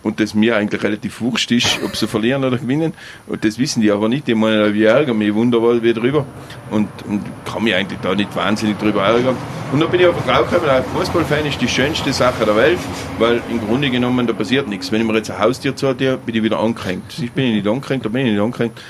und 0.03 0.21
das 0.21 0.35
mir 0.35 0.57
eigentlich 0.57 0.83
relativ 0.83 1.21
wurscht 1.21 1.51
ist, 1.51 1.81
ob 1.85 1.97
sie 1.97 2.07
verlieren 2.07 2.45
oder 2.45 2.59
gewinnen. 2.59 2.95
Und 3.27 3.45
das 3.45 3.59
wissen 3.59 3.81
die 3.81 3.91
aber 3.91 4.09
nicht. 4.09 4.27
Die 4.27 4.35
meinen, 4.35 4.73
wie 4.75 4.85
ärgern 4.85 5.19
mich 5.19 5.35
wunderbar 5.35 5.83
wie 5.83 5.93
drüber. 5.93 6.25
Und, 6.71 6.89
und 7.07 7.23
kann 7.45 7.65
mich 7.65 7.75
eigentlich 7.75 7.99
da 8.01 8.15
nicht 8.15 8.35
wahnsinnig 8.35 8.79
drüber 8.79 9.05
ärgern. 9.05 9.37
Und 9.73 9.81
dann 9.81 9.91
bin 9.91 10.01
ich 10.01 10.07
auf 10.07 10.17
den 10.17 10.27
Grau 10.27 10.45
gekommen, 10.45 10.69
ein 10.71 10.85
Fußballfan 10.97 11.47
ist 11.47 11.61
die 11.61 11.69
schönste 11.69 12.13
Sache 12.13 12.45
der 12.47 12.57
Welt, 12.57 12.79
weil 13.19 13.43
im 13.51 13.61
Grunde 13.61 13.91
genommen, 13.91 14.27
da 14.27 14.33
passiert 14.33 14.67
nichts. 14.69 14.91
Wenn 14.91 15.03
ich 15.03 15.07
mir 15.07 15.15
jetzt 15.15 15.31
ein 15.31 15.39
Haustier 15.39 15.77
zuhöre, 15.77 16.17
bin 16.17 16.35
ich 16.35 16.43
wieder 16.43 16.59
angehängt. 16.59 17.19
Ich 17.21 17.33
bin 17.33 17.55
nicht 17.55 17.67
angehängt, 17.67 18.05
da 18.05 18.09
bin 18.09 18.27
ich 18.27 18.33
nicht 18.33 18.41
angehängt. 18.41 18.81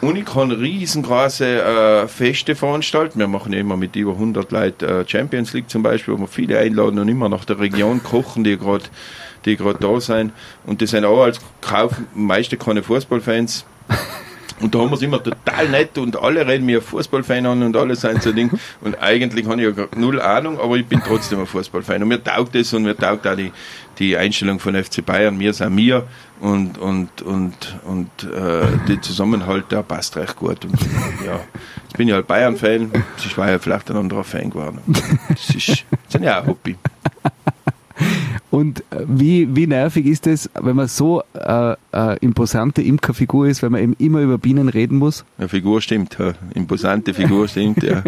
Und 0.00 0.16
ich 0.16 0.26
kann 0.26 0.52
riesengroße 0.52 1.62
äh, 1.62 2.08
Feste 2.08 2.54
veranstalten. 2.54 3.18
Wir 3.18 3.26
machen 3.26 3.52
ja 3.52 3.58
immer 3.58 3.76
mit 3.76 3.96
über 3.96 4.12
100 4.12 4.52
Leuten 4.52 4.84
äh, 4.84 5.08
Champions 5.08 5.52
League 5.54 5.68
zum 5.68 5.82
Beispiel, 5.82 6.14
wo 6.14 6.20
wir 6.20 6.28
viele 6.28 6.58
einladen 6.58 6.98
und 6.98 7.08
immer 7.08 7.28
nach 7.28 7.44
der 7.44 7.58
Region 7.58 8.02
kochen, 8.02 8.44
die 8.44 8.56
gerade 8.56 8.84
die 9.48 9.56
gerade 9.56 9.78
da 9.80 10.00
sind. 10.00 10.32
Und 10.66 10.80
die 10.80 10.86
sind 10.86 11.04
auch 11.04 11.22
als 11.22 11.40
Kauf 11.60 11.92
meiste 12.14 12.56
keine 12.56 12.82
Fußballfans. 12.82 13.64
Und 14.60 14.74
da 14.74 14.80
haben 14.80 14.90
wir 14.90 14.96
es 14.96 15.02
immer 15.02 15.22
total 15.22 15.68
nett 15.68 15.96
und 15.98 16.20
alle 16.20 16.46
reden 16.46 16.66
mir 16.66 16.82
Fußballfan 16.82 17.46
an 17.46 17.62
und 17.62 17.76
alle 17.76 17.94
sind 17.94 18.22
so 18.22 18.32
Ding. 18.32 18.50
Und 18.80 19.00
eigentlich 19.00 19.46
habe 19.46 19.62
ich 19.62 19.76
ja 19.76 19.86
null 19.96 20.20
Ahnung, 20.20 20.58
aber 20.58 20.76
ich 20.76 20.86
bin 20.86 21.00
trotzdem 21.00 21.40
ein 21.40 21.46
Fußballfan. 21.46 22.02
Und 22.02 22.08
mir 22.08 22.22
taugt 22.22 22.54
das 22.54 22.72
und 22.72 22.82
mir 22.82 22.96
taugt 22.96 23.26
auch 23.26 23.36
die, 23.36 23.52
die 23.98 24.16
Einstellung 24.16 24.58
von 24.58 24.74
FC 24.74 25.04
Bayern. 25.04 25.38
Wir 25.38 25.52
sind 25.52 25.74
mir 25.74 26.08
und, 26.40 26.76
und, 26.78 27.22
und, 27.22 27.78
und 27.84 28.10
äh, 28.24 28.66
der 28.88 29.00
Zusammenhalt, 29.00 29.70
der 29.70 29.82
passt 29.82 30.16
recht 30.16 30.36
gut. 30.36 30.64
Und, 30.64 30.74
ja, 31.24 31.40
ich 31.88 31.94
bin 31.94 32.08
ja 32.08 32.16
halt 32.16 32.26
Bayern-Fan. 32.26 32.90
Ich 33.24 33.38
war 33.38 33.50
ja 33.50 33.58
vielleicht 33.60 33.90
ein 33.90 33.96
anderer 33.96 34.24
Fan 34.24 34.50
geworden. 34.50 34.80
Das 35.28 35.54
ist, 35.54 35.68
das 35.68 36.14
ist 36.14 36.24
ja 36.24 36.38
auch 36.38 36.42
ein 36.42 36.48
Hobby. 36.48 36.76
Und 38.50 38.80
äh, 38.90 39.04
wie, 39.06 39.54
wie 39.54 39.66
nervig 39.66 40.06
ist 40.06 40.26
es, 40.26 40.48
wenn 40.54 40.76
man 40.76 40.88
so 40.88 41.22
äh, 41.34 41.74
äh, 41.92 42.18
imposante 42.20 42.82
Imkerfigur 42.82 43.46
ist, 43.46 43.62
wenn 43.62 43.72
man 43.72 43.82
eben 43.82 43.96
immer 43.98 44.20
über 44.20 44.38
Bienen 44.38 44.68
reden 44.68 44.98
muss? 44.98 45.24
Ja, 45.38 45.48
Figur 45.48 45.82
stimmt, 45.82 46.16
ja. 46.18 46.32
imposante 46.54 47.12
Figur 47.12 47.46
stimmt, 47.48 47.82
ja. 47.82 48.02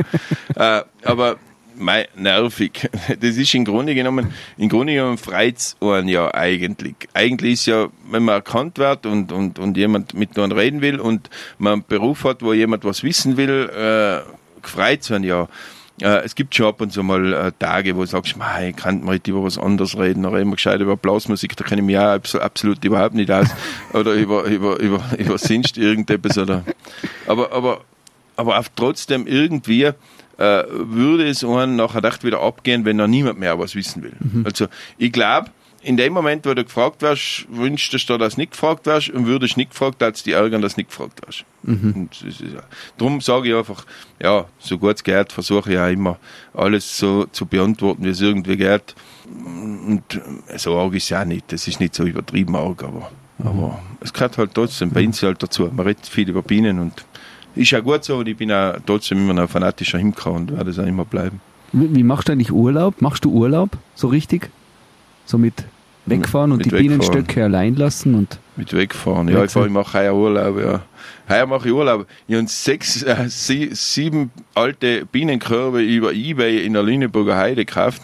äh, 0.55 0.83
aber 1.05 1.37
mei, 1.81 2.09
nervig. 2.17 2.89
Das 3.21 3.37
ist 3.37 3.55
im 3.55 3.65
Grunde 3.65 3.95
genommen, 3.95 4.33
im 4.57 4.69
Grunde 4.69 4.95
genommen 4.95 5.19
freut's 5.19 5.77
einen 5.81 6.09
ja 6.09 6.33
eigentlich. 6.33 6.95
Eigentlich 7.15 7.55
ist 7.55 7.67
ja, 7.67 7.89
wenn 8.11 8.25
man 8.25 8.37
erkannt 8.37 8.79
wird 8.79 9.07
und, 9.07 9.33
und, 9.33 9.59
und 9.59 9.77
jemand 9.77 10.15
mit 10.15 10.39
einem 10.39 10.53
reden 10.53 10.81
will 10.81 11.01
und 11.01 11.29
man 11.59 11.75
einen 11.75 11.85
Beruf 11.87 12.25
hat, 12.25 12.43
wo 12.43 12.53
jemand 12.53 12.85
was 12.85 13.03
wissen 13.03 13.37
will, 13.37 13.69
äh, 13.71 14.21
freut's 14.63 15.11
einen 15.11 15.25
ja. 15.25 15.49
Äh, 16.03 16.25
es 16.25 16.35
gibt 16.35 16.55
schon 16.55 16.67
ab 16.67 16.81
und 16.81 16.93
zu 16.93 17.03
mal 17.03 17.33
äh, 17.33 17.53
Tage, 17.59 17.97
wo 17.97 18.01
du 18.01 18.07
sagst, 18.07 18.35
ich 18.63 18.77
kann 18.77 19.05
mal 19.05 19.21
über 19.27 19.43
was 19.43 19.59
anderes 19.59 19.97
reden, 19.97 20.25
oder 20.25 20.41
immer 20.41 20.57
gescheit 20.57 20.81
über 20.81 20.97
Blasmusik, 20.97 21.57
da 21.57 21.65
kenne 21.65 21.81
ich 21.81 21.87
mich 21.87 21.95
ja 21.95 22.15
absolut 22.15 22.85
überhaupt 22.85 23.15
nicht 23.15 23.31
aus, 23.31 23.49
oder 23.93 24.15
über, 24.15 24.45
über, 24.45 24.79
über, 24.79 25.03
über 25.19 25.39
sonst 25.39 25.77
irgendetwas, 25.79 26.39
oder, 26.39 26.65
aber, 27.27 27.53
aber, 27.53 27.83
aber 28.37 28.59
auch 28.59 28.67
trotzdem 28.77 29.27
irgendwie, 29.27 29.85
äh, 29.85 29.95
würde 30.39 31.29
es 31.29 31.45
einen 31.45 31.77
nachher 31.77 32.03
echt 32.05 32.25
wieder 32.25 32.41
abgehen, 32.41 32.85
wenn 32.85 32.99
da 32.99 33.07
niemand 33.07 33.39
mehr 33.39 33.59
was 33.59 33.75
wissen 33.75 34.03
will. 34.03 34.15
Mhm. 34.19 34.47
Also, 34.47 34.67
ich 34.97 35.13
glaube, 35.13 35.51
in 35.83 35.97
dem 35.97 36.13
Moment, 36.13 36.45
wo 36.45 36.53
du 36.53 36.63
gefragt 36.63 37.01
wirst, 37.03 37.47
wünschst 37.51 38.09
du, 38.09 38.19
dass 38.19 38.35
du 38.35 38.41
nicht 38.41 38.53
gefragt 38.53 38.87
wirst 38.87 39.11
und 39.11 39.27
würdest 39.27 39.57
nicht 39.57 39.71
gefragt, 39.71 40.03
als 40.03 40.23
die 40.23 40.33
ärgern, 40.33 40.61
dass 40.61 40.75
du 40.75 40.81
nicht 40.81 40.91
gefragt 40.91 41.27
wirst. 41.27 41.45
Mhm. 41.63 42.09
Ja. 42.23 42.61
Darum 42.99 43.21
sage 43.21 43.49
ich 43.49 43.55
einfach, 43.55 43.87
ja, 44.23 44.47
so 44.59 44.79
gut 44.79 44.97
es 44.97 45.05
geht, 45.05 45.33
versuche 45.33 45.73
ich 45.73 45.79
auch 45.79 45.89
immer 45.89 46.19
alles 46.53 46.99
so 46.99 47.25
zu 47.27 47.47
beantworten, 47.47 48.05
wie 48.05 48.11
es 48.11 48.21
irgendwie 48.21 48.57
geht. 48.57 48.95
Und 49.27 50.03
so 50.57 50.79
arg 50.79 50.95
ist 50.95 51.05
es 51.05 51.09
ja 51.11 51.25
nicht, 51.25 51.51
das 51.53 51.67
ist 51.67 51.81
nicht 51.81 51.95
so 51.95 52.05
übertrieben 52.05 52.57
arg, 52.57 52.83
aber, 52.83 53.11
mhm. 53.39 53.47
aber 53.47 53.83
es 54.01 54.13
gehört 54.13 54.37
halt 54.37 54.55
trotzdem 54.55 54.91
bei 54.91 55.07
uns 55.07 55.23
halt 55.23 55.43
dazu. 55.43 55.71
Man 55.73 55.87
redet 55.87 56.07
viel 56.07 56.29
über 56.29 56.43
Bienen 56.43 56.79
und 56.79 57.05
ist 57.55 57.71
ja 57.71 57.81
gut 57.81 58.05
so 58.05 58.19
und 58.19 58.29
ich 58.29 58.37
bin 58.37 58.53
auch 58.53 58.75
trotzdem 58.85 59.19
immer 59.19 59.35
noch 59.35 59.43
ein 59.43 59.49
fanatischer 59.49 59.99
Imker 59.99 60.33
und 60.33 60.53
werde 60.53 60.71
es 60.71 60.79
auch 60.79 60.87
immer 60.87 61.05
bleiben. 61.05 61.41
Wie 61.73 62.03
machst 62.03 62.29
du 62.29 62.33
eigentlich 62.33 62.53
Urlaub? 62.53 63.01
Machst 63.01 63.25
du 63.25 63.31
Urlaub 63.31 63.71
so 63.95 64.09
richtig? 64.09 64.51
So 65.31 65.39
mit 65.39 65.63
wegfahren 66.07 66.51
und 66.51 66.59
mit 66.59 66.67
die 66.67 66.73
wegfahren. 66.73 66.99
Bienenstöcke 66.99 67.45
allein 67.45 67.77
lassen 67.77 68.17
und 68.17 68.41
mit 68.57 68.73
wegfahren. 68.73 69.29
Ja, 69.29 69.45
ich, 69.45 69.53
fahr, 69.53 69.65
ich 69.65 69.71
mache 69.71 69.97
heuer 69.97 70.13
Urlaub, 70.13 70.59
ja. 70.59 70.83
Heuer 71.29 71.47
mache 71.47 71.69
ich 71.69 71.73
Urlaub. 71.73 72.09
Ich 72.27 72.35
habe 72.35 72.49
sechs, 72.49 73.05
äh, 73.05 73.27
sie, 73.29 73.71
sieben 73.73 74.33
alte 74.57 75.07
Bienenkörbe 75.07 75.83
über 75.83 76.13
Ebay 76.13 76.67
in 76.67 76.73
der 76.73 76.83
Lüneburger 76.83 77.37
Heide 77.37 77.65
gekauft. 77.65 78.03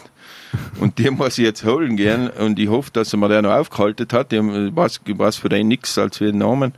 Und 0.79 0.99
die 0.99 1.09
muss 1.09 1.37
ich 1.37 1.45
jetzt 1.45 1.65
holen 1.65 1.97
gehen 1.97 2.29
und 2.29 2.59
ich 2.59 2.69
hoffe, 2.69 2.91
dass 2.91 3.13
er 3.13 3.17
mir 3.17 3.29
der 3.29 3.41
noch 3.41 3.51
aufgehalten 3.51 4.07
hat. 4.11 4.31
Ich 4.31 4.41
weiß, 4.41 5.01
ich 5.05 5.17
weiß 5.17 5.37
von 5.37 5.49
denen 5.49 5.67
nichts 5.67 5.97
als 5.97 6.17
für 6.17 6.25
den 6.25 6.37
Namen 6.37 6.73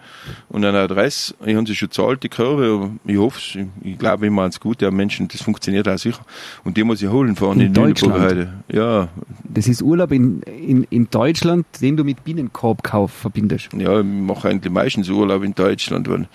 und 0.49 0.63
eine 0.63 0.79
Adresse. 0.79 1.35
Ich 1.45 1.55
habe 1.55 1.67
sie 1.67 1.75
schon 1.75 1.91
zahlt, 1.91 2.23
die 2.23 2.29
Kurve. 2.29 2.91
Ich 3.05 3.17
hoffe, 3.17 3.39
ich, 3.39 3.91
ich 3.91 3.97
glaube 3.97 4.27
immer 4.27 4.43
ans 4.43 4.59
Gute 4.59 4.87
am 4.87 4.95
Menschen, 4.95 5.27
das 5.27 5.41
funktioniert 5.41 5.87
auch 5.87 5.97
sicher. 5.97 6.21
Und 6.63 6.77
die 6.77 6.83
muss 6.83 7.01
ich 7.01 7.09
holen 7.09 7.35
fahren 7.35 7.59
in, 7.59 7.67
in 7.67 7.73
Deutschland. 7.73 8.19
Heute. 8.19 8.53
Ja. 8.71 9.09
Das 9.43 9.67
ist 9.67 9.81
Urlaub 9.81 10.11
in, 10.11 10.41
in, 10.43 10.83
in 10.89 11.09
Deutschland, 11.09 11.65
den 11.81 11.97
du 11.97 12.03
mit 12.03 12.23
Bienenkorbkauf 12.23 13.11
verbindest. 13.11 13.69
Ja, 13.77 13.99
ich 13.99 14.05
mache 14.05 14.49
eigentlich 14.49 14.71
meistens 14.71 15.09
Urlaub 15.09 15.43
in 15.43 15.55
Deutschland, 15.55 16.09
weil, 16.09 16.27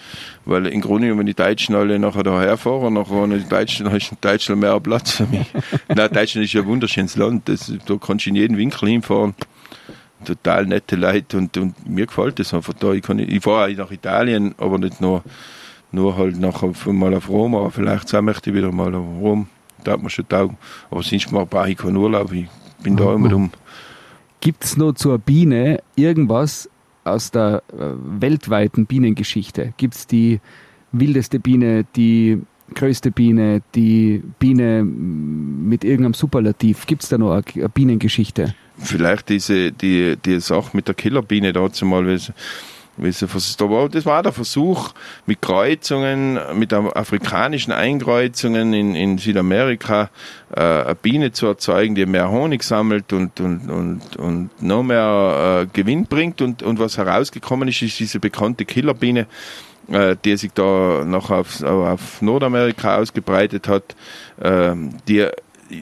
weil 0.45 0.67
im 0.67 0.81
Grunde, 0.81 1.17
wenn 1.17 1.27
die 1.27 1.35
Deutschen 1.35 1.75
alle 1.75 1.99
nachher 1.99 2.23
daher 2.23 2.57
fahren, 2.57 2.95
nachher 2.95 3.17
haben 3.17 3.31
die 3.31 3.49
Deutschen, 3.49 3.89
Deutschland 4.21 4.61
mehr 4.61 4.79
Platz 4.81 5.13
für 5.13 5.27
mich. 5.27 5.47
Nein, 5.89 6.11
Deutschland 6.13 6.45
ist 6.45 6.53
ja 6.53 6.61
ein 6.61 6.67
wunderschönes 6.67 7.17
Land. 7.17 7.24
Das, 7.45 7.73
da 7.87 7.97
kannst 7.97 8.27
du 8.27 8.31
in 8.31 8.37
jeden 8.37 8.57
Winkel 8.57 8.89
hinfahren. 8.89 9.35
Total 10.25 10.65
nette 10.67 10.97
Leute 10.97 11.37
und, 11.37 11.57
und 11.57 11.89
mir 11.89 12.07
gefällt 12.07 12.39
das 12.39 12.55
einfach 12.55 12.73
da. 12.75 12.93
Ich, 12.93 13.03
kann, 13.03 13.19
ich 13.19 13.43
fahre 13.43 13.71
auch 13.71 13.77
nach 13.77 13.91
Italien, 13.91 14.55
aber 14.59 14.79
nicht 14.79 15.01
nur, 15.01 15.23
nur 15.93 16.17
halt 16.17 16.39
nachher 16.39 16.73
mal 16.93 17.15
auf 17.15 17.29
Rom, 17.29 17.55
aber 17.55 17.71
vielleicht 17.71 18.15
auch 18.15 18.23
möchte 18.23 18.51
ich 18.51 18.57
wieder 18.57 18.73
mal 18.73 18.95
auf 18.95 19.05
Rom. 19.21 19.49
Da 19.83 19.93
hat 19.93 20.01
man 20.01 20.11
schon 20.11 20.29
taugen. 20.29 20.57
Aber 20.91 21.03
sonst 21.03 21.31
brauche 21.31 21.71
ich 21.71 21.77
keinen 21.77 21.97
Urlaub. 21.97 22.33
Ich 22.33 22.47
bin 22.83 22.97
da 22.97 23.15
immer 23.15 23.35
um. 23.35 23.51
Gibt 24.41 24.65
es 24.65 24.77
noch 24.77 24.93
zur 24.93 25.19
Biene 25.19 25.83
irgendwas 25.97 26.69
aus 27.05 27.31
der 27.31 27.63
äh, 27.73 27.93
weltweiten 28.21 28.87
Bienengeschichte? 28.87 29.75
Gibt 29.77 29.95
es 29.95 30.07
die 30.07 30.41
wildeste 30.93 31.39
Biene, 31.39 31.85
die 31.97 32.41
größte 32.73 33.11
Biene, 33.11 33.63
die 33.75 34.23
Biene 34.39 34.85
mit 34.85 35.85
irgendeinem 35.85 36.15
Superlativ? 36.15 36.87
Gibt 36.87 37.03
es 37.03 37.09
da 37.09 37.19
noch 37.19 37.33
eine, 37.33 37.69
Bienengeschichte? 37.69 38.55
Vielleicht 38.79 39.29
diese, 39.29 39.73
die, 39.73 40.17
die 40.17 40.41
Sache 40.41 40.77
mit 40.77 40.89
der 40.89 40.95
Killerbiene 40.95 41.53
dazu 41.53 41.85
mal, 41.85 42.05
das 42.07 42.33
war, 44.07 44.23
der 44.23 44.33
Versuch 44.33 44.91
mit 45.27 45.43
Kreuzungen, 45.43 46.39
mit 46.55 46.73
afrikanischen 46.73 47.73
Einkreuzungen 47.73 48.73
in, 48.73 48.95
in 48.95 49.19
Südamerika 49.19 50.11
äh, 50.55 50.61
eine 50.61 50.95
Biene 50.95 51.33
zu 51.33 51.47
erzeugen, 51.47 51.95
die 51.95 52.07
mehr 52.07 52.31
Honig 52.31 52.63
sammelt 52.63 53.13
und, 53.13 53.41
und, 53.41 53.69
und, 53.69 54.17
und 54.17 54.63
noch 54.63 54.85
mehr 54.85 55.63
äh, 55.63 55.67
Gewinn 55.73 56.07
bringt. 56.07 56.41
Und, 56.41 56.63
und 56.63 56.79
was 56.79 56.97
herausgekommen 56.97 57.69
ist, 57.69 57.83
ist 57.83 57.99
diese 57.99 58.21
bekannte 58.21 58.65
Killerbiene, 58.65 59.27
die 59.89 60.37
sich 60.37 60.53
da 60.53 61.05
noch 61.05 61.31
auf, 61.31 61.63
auf 61.63 62.23
Nordamerika 62.23 62.97
ausgebreitet 62.97 63.69
hat, 63.69 63.95
äh, 64.41 64.75
die 65.09 65.27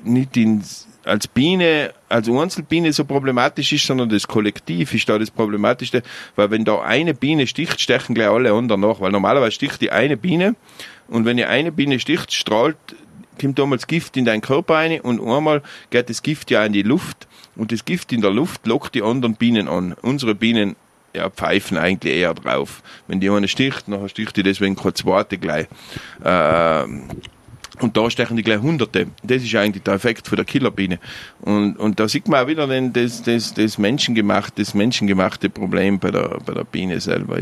nicht 0.04 0.36
in, 0.36 0.62
als 1.04 1.28
Biene, 1.28 1.92
als 2.08 2.28
Einzelbiene 2.28 2.92
so 2.92 3.04
problematisch 3.04 3.72
ist, 3.72 3.86
sondern 3.86 4.08
das 4.08 4.26
Kollektiv 4.26 4.94
ist 4.94 5.08
da 5.08 5.18
das 5.18 5.30
Problematischste, 5.30 6.02
weil 6.36 6.50
wenn 6.50 6.64
da 6.64 6.80
eine 6.80 7.14
Biene 7.14 7.46
sticht, 7.46 7.80
stechen 7.80 8.14
gleich 8.14 8.28
alle 8.28 8.52
anderen 8.52 8.80
nach, 8.80 9.00
weil 9.00 9.12
normalerweise 9.12 9.52
sticht 9.52 9.80
die 9.80 9.90
eine 9.90 10.16
Biene 10.16 10.54
und 11.08 11.24
wenn 11.24 11.36
die 11.36 11.44
eine 11.44 11.72
Biene 11.72 11.98
sticht, 11.98 12.32
strahlt 12.32 12.76
kommt 13.40 13.58
damals 13.58 13.86
Gift 13.86 14.16
in 14.16 14.24
deinen 14.24 14.42
Körper 14.42 14.74
rein 14.74 15.00
und 15.00 15.20
einmal 15.20 15.62
geht 15.90 16.10
das 16.10 16.22
Gift 16.22 16.50
ja 16.50 16.64
in 16.64 16.72
die 16.72 16.82
Luft 16.82 17.26
und 17.56 17.72
das 17.72 17.84
Gift 17.84 18.12
in 18.12 18.20
der 18.20 18.30
Luft 18.30 18.66
lockt 18.66 18.94
die 18.94 19.02
anderen 19.02 19.34
Bienen 19.34 19.68
an. 19.68 19.94
Unsere 20.02 20.34
Bienen 20.34 20.76
ja, 21.14 21.30
pfeifen 21.30 21.78
eigentlich 21.78 22.14
eher 22.14 22.34
drauf. 22.34 22.82
Wenn 23.06 23.20
die 23.20 23.30
eine 23.30 23.48
sticht, 23.48 23.84
dann 23.88 24.08
sticht 24.08 24.36
die 24.36 24.42
deswegen 24.42 24.76
keine 24.76 24.94
zweite 24.94 25.38
gleich. 25.38 25.66
Äh, 26.22 26.84
und 27.80 27.96
da 27.96 28.08
stechen 28.10 28.36
die 28.36 28.42
gleich 28.42 28.60
Hunderte. 28.60 29.08
Das 29.22 29.42
ist 29.42 29.54
eigentlich 29.56 29.82
der 29.82 29.94
Effekt 29.94 30.28
von 30.28 30.36
der 30.36 30.44
Killerbiene. 30.44 30.98
Und, 31.40 31.78
und 31.78 31.98
da 31.98 32.06
sieht 32.06 32.28
man 32.28 32.44
auch 32.44 32.46
wieder 32.46 32.66
den, 32.66 32.92
das, 32.92 33.22
das, 33.22 33.54
das, 33.54 33.78
menschengemachte, 33.78 34.62
das 34.62 34.74
menschengemachte 34.74 35.50
Problem 35.50 35.98
bei 35.98 36.10
der, 36.10 36.38
bei 36.44 36.52
der 36.52 36.64
Biene 36.64 37.00
selber. 37.00 37.38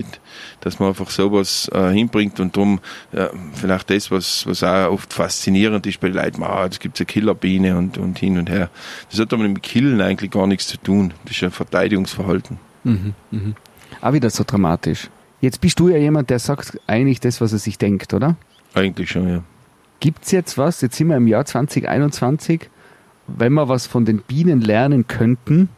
Dass 0.61 0.79
man 0.79 0.91
einfach 0.91 1.11
sowas 1.11 1.68
äh, 1.75 1.91
hinbringt 1.91 2.41
und 2.41 2.57
darum 2.57 2.81
äh, 3.12 3.27
vielleicht 3.53 3.91
das, 3.91 4.11
was, 4.11 4.47
was 4.47 4.62
auch 4.62 4.93
oft 4.93 5.12
faszinierend 5.12 5.87
ist 5.87 6.01
bei 6.01 6.09
den 6.09 6.16
Leuten, 6.16 6.43
ah, 6.43 6.66
es 6.71 6.79
gibt 6.79 6.99
eine 6.99 7.07
Killerbiene 7.07 7.77
und, 7.77 7.99
und 7.99 8.18
hin 8.18 8.39
und 8.39 8.49
her. 8.49 8.71
Das 9.11 9.21
hat 9.21 9.33
aber 9.33 9.43
mit 9.43 9.57
dem 9.57 9.62
Killen 9.62 10.01
eigentlich 10.01 10.31
gar 10.31 10.47
nichts 10.47 10.68
zu 10.68 10.79
tun. 10.79 11.12
Das 11.25 11.37
ist 11.37 11.43
ein 11.43 11.51
Verteidigungsverhalten. 11.51 12.70
Mhm, 12.85 13.14
mhm. 13.31 13.55
Auch 14.01 14.12
wieder 14.12 14.31
so 14.31 14.45
dramatisch. 14.47 15.11
Jetzt 15.41 15.61
bist 15.61 15.81
du 15.81 15.89
ja 15.89 15.97
jemand, 15.97 16.31
der 16.31 16.39
sagt 16.39 16.78
eigentlich 16.87 17.20
das, 17.20 17.41
was 17.41 17.53
er 17.53 17.59
sich 17.59 17.78
denkt, 17.78 18.12
oder? 18.12 18.37
Eigentlich 18.74 19.11
schon, 19.11 19.28
ja. 19.28 19.43
Gibt 20.01 20.24
es 20.24 20.31
jetzt 20.31 20.59
was, 20.59 20.81
jetzt 20.81 20.97
sind 20.97 21.09
wir 21.09 21.16
im 21.16 21.26
Jahr 21.26 21.45
2021, 21.45 22.70
wenn 23.26 23.53
wir 23.53 23.68
was 23.68 23.87
von 23.87 24.05
den 24.05 24.18
Bienen 24.22 24.61
lernen 24.61 25.07
könnten, 25.07 25.68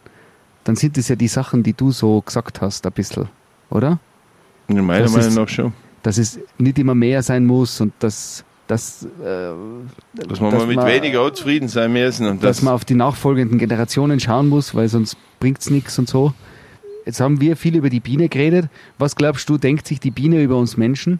dann 0.63 0.75
sind 0.75 0.97
es 0.97 1.07
ja 1.07 1.15
die 1.15 1.27
Sachen, 1.27 1.63
die 1.63 1.73
du 1.73 1.91
so 1.91 2.21
gesagt 2.21 2.61
hast, 2.61 2.85
ein 2.85 2.93
bisschen, 2.93 3.27
oder? 3.69 3.99
In 4.67 4.85
meiner 4.85 5.09
Meinung 5.09 5.33
nach 5.33 5.49
schon. 5.49 5.73
Dass 6.03 6.17
es 6.17 6.39
nicht 6.57 6.79
immer 6.79 6.95
mehr 6.95 7.21
sein 7.23 7.45
muss 7.45 7.79
und 7.81 7.93
dass, 7.99 8.43
dass, 8.67 9.03
äh, 9.03 9.07
dass 9.19 10.39
man 10.39 10.51
dass 10.51 10.59
mal 10.59 10.67
mit 10.67 10.75
man, 10.77 10.87
weniger 10.87 11.21
auch 11.21 11.31
zufrieden 11.31 11.67
sein 11.67 11.91
müssen. 11.93 12.27
Und 12.27 12.43
dass 12.43 12.57
das 12.57 12.61
man 12.63 12.73
auf 12.73 12.85
die 12.85 12.95
nachfolgenden 12.95 13.57
Generationen 13.57 14.19
schauen 14.19 14.49
muss, 14.49 14.75
weil 14.75 14.87
sonst 14.89 15.17
bringt 15.39 15.59
es 15.59 15.69
nichts 15.69 15.99
und 15.99 16.09
so. 16.09 16.33
Jetzt 17.05 17.19
haben 17.19 17.41
wir 17.41 17.57
viel 17.57 17.75
über 17.75 17.89
die 17.89 17.99
Biene 17.99 18.29
geredet. 18.29 18.69
Was 18.97 19.15
glaubst 19.15 19.49
du, 19.49 19.57
denkt 19.57 19.87
sich 19.87 19.99
die 19.99 20.11
Biene 20.11 20.41
über 20.41 20.57
uns 20.57 20.77
Menschen? 20.77 21.19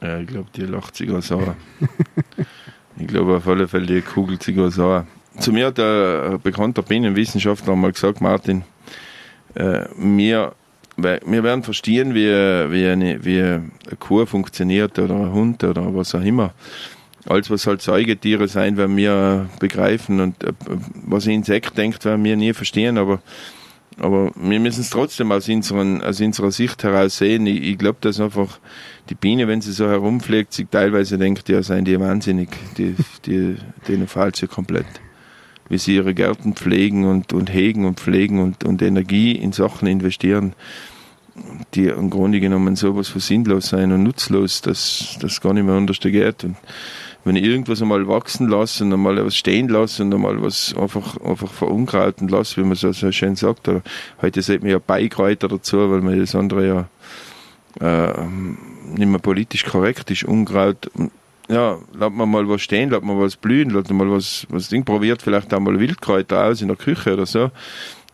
Ja, 0.00 0.18
ich 0.18 0.26
glaube, 0.26 0.48
die 0.54 0.62
lacht 0.62 0.96
sich 0.96 1.10
auch 1.10 1.22
sauer. 1.22 1.56
ich 2.98 3.06
glaube 3.06 3.36
auf 3.36 3.46
alle 3.46 3.68
Fälle, 3.68 3.86
die 3.86 4.02
kugelt 4.02 4.42
sich 4.42 4.58
auch 4.58 4.70
sauer. 4.70 5.06
Zu 5.38 5.52
mir 5.52 5.66
hat 5.66 5.78
ein 5.78 6.40
bekannter 6.42 6.82
Bienenwissenschaftler 6.82 7.74
mal 7.74 7.92
gesagt, 7.92 8.20
Martin, 8.20 8.64
äh, 9.54 9.84
wir, 9.96 10.52
wir 10.96 11.42
werden 11.42 11.62
verstehen, 11.62 12.14
wie, 12.14 12.26
wie, 12.26 12.86
eine, 12.86 13.24
wie 13.24 13.40
eine 13.40 13.70
Kuh 13.98 14.26
funktioniert 14.26 14.98
oder 14.98 15.14
ein 15.14 15.32
Hund 15.32 15.64
oder 15.64 15.94
was 15.94 16.14
auch 16.14 16.22
immer. 16.22 16.52
Alles, 17.24 17.50
was 17.50 17.66
halt 17.66 17.80
Säugetiere 17.80 18.48
sein, 18.48 18.76
werden 18.76 18.96
wir 18.96 19.48
begreifen 19.60 20.20
und 20.20 20.42
äh, 20.42 20.52
was 21.06 21.26
ein 21.26 21.34
Insekt 21.34 21.78
denkt, 21.78 22.04
werden 22.04 22.24
wir 22.24 22.36
nie 22.36 22.52
verstehen, 22.52 22.98
aber 22.98 23.20
aber 23.98 24.32
wir 24.34 24.60
müssen 24.60 24.80
es 24.80 24.90
trotzdem 24.90 25.32
aus, 25.32 25.48
unseren, 25.48 26.02
aus 26.02 26.20
unserer 26.20 26.50
Sicht 26.50 26.82
heraus 26.82 27.18
sehen. 27.18 27.46
Ich, 27.46 27.62
ich 27.62 27.78
glaube, 27.78 27.98
dass 28.00 28.20
einfach 28.20 28.58
die 29.10 29.14
Biene, 29.14 29.48
wenn 29.48 29.60
sie 29.60 29.72
so 29.72 29.88
herumfliegt, 29.88 30.52
sich 30.52 30.66
teilweise 30.70 31.18
denkt, 31.18 31.48
ja, 31.48 31.62
seien 31.62 31.84
die 31.84 31.98
wahnsinnig, 31.98 32.48
die, 32.78 32.94
die, 33.26 33.56
denen 33.88 34.06
fehlt 34.06 34.36
sie 34.36 34.46
komplett. 34.46 34.86
Wie 35.68 35.78
sie 35.78 35.96
ihre 35.96 36.14
Gärten 36.14 36.54
pflegen 36.54 37.04
und, 37.04 37.32
und 37.32 37.52
hegen 37.52 37.84
und 37.84 38.00
pflegen 38.00 38.40
und, 38.40 38.64
und 38.64 38.82
Energie 38.82 39.32
in 39.32 39.52
Sachen 39.52 39.88
investieren, 39.88 40.54
die 41.74 41.86
im 41.86 42.10
Grunde 42.10 42.40
genommen 42.40 42.76
sowas 42.76 43.08
von 43.08 43.20
sinnlos 43.20 43.68
sein 43.68 43.92
und 43.92 44.02
nutzlos, 44.02 44.60
dass 44.60 45.16
das 45.20 45.40
gar 45.40 45.54
nicht 45.54 45.64
mehr 45.64 45.74
anders 45.74 46.00
geht. 46.00 46.44
Und 46.44 46.56
wenn 47.24 47.36
ich 47.36 47.44
irgendwas 47.44 47.80
einmal 47.80 48.08
wachsen 48.08 48.48
lasse 48.48 48.84
und 48.84 48.92
einmal 48.92 49.24
was 49.24 49.36
stehen 49.36 49.68
lasse 49.68 50.02
und 50.02 50.12
einmal 50.12 50.42
was 50.42 50.74
einfach, 50.76 51.16
einfach 51.20 51.50
verunkrauten 51.50 52.28
lasse, 52.28 52.56
wie 52.60 52.64
man 52.64 52.74
so, 52.74 52.92
so 52.92 53.12
schön 53.12 53.36
sagt, 53.36 53.68
oder 53.68 53.82
heute 54.20 54.42
sieht 54.42 54.62
man 54.62 54.70
ja 54.70 54.78
Beikräuter 54.78 55.48
dazu, 55.48 55.90
weil 55.90 56.00
man 56.00 56.18
das 56.18 56.34
andere 56.34 56.66
ja 56.66 56.88
äh, 57.80 58.26
nicht 58.94 59.08
mehr 59.08 59.18
politisch 59.18 59.64
korrekt 59.64 60.10
ist, 60.10 60.24
Unkraut, 60.24 60.90
ja, 61.48 61.78
lasst 61.92 62.14
man 62.14 62.30
mal 62.30 62.48
was 62.48 62.62
stehen, 62.62 62.90
lasst 62.90 63.04
man 63.04 63.18
was 63.20 63.36
blühen, 63.36 63.70
lasst 63.70 63.90
man 63.90 64.08
mal 64.08 64.16
was, 64.16 64.46
was 64.48 64.68
Ding 64.68 64.84
probiert, 64.84 65.22
vielleicht 65.22 65.52
auch 65.54 65.60
mal 65.60 65.78
Wildkräuter 65.78 66.46
aus 66.46 66.62
in 66.62 66.68
der 66.68 66.76
Küche 66.76 67.12
oder 67.14 67.26
so, 67.26 67.50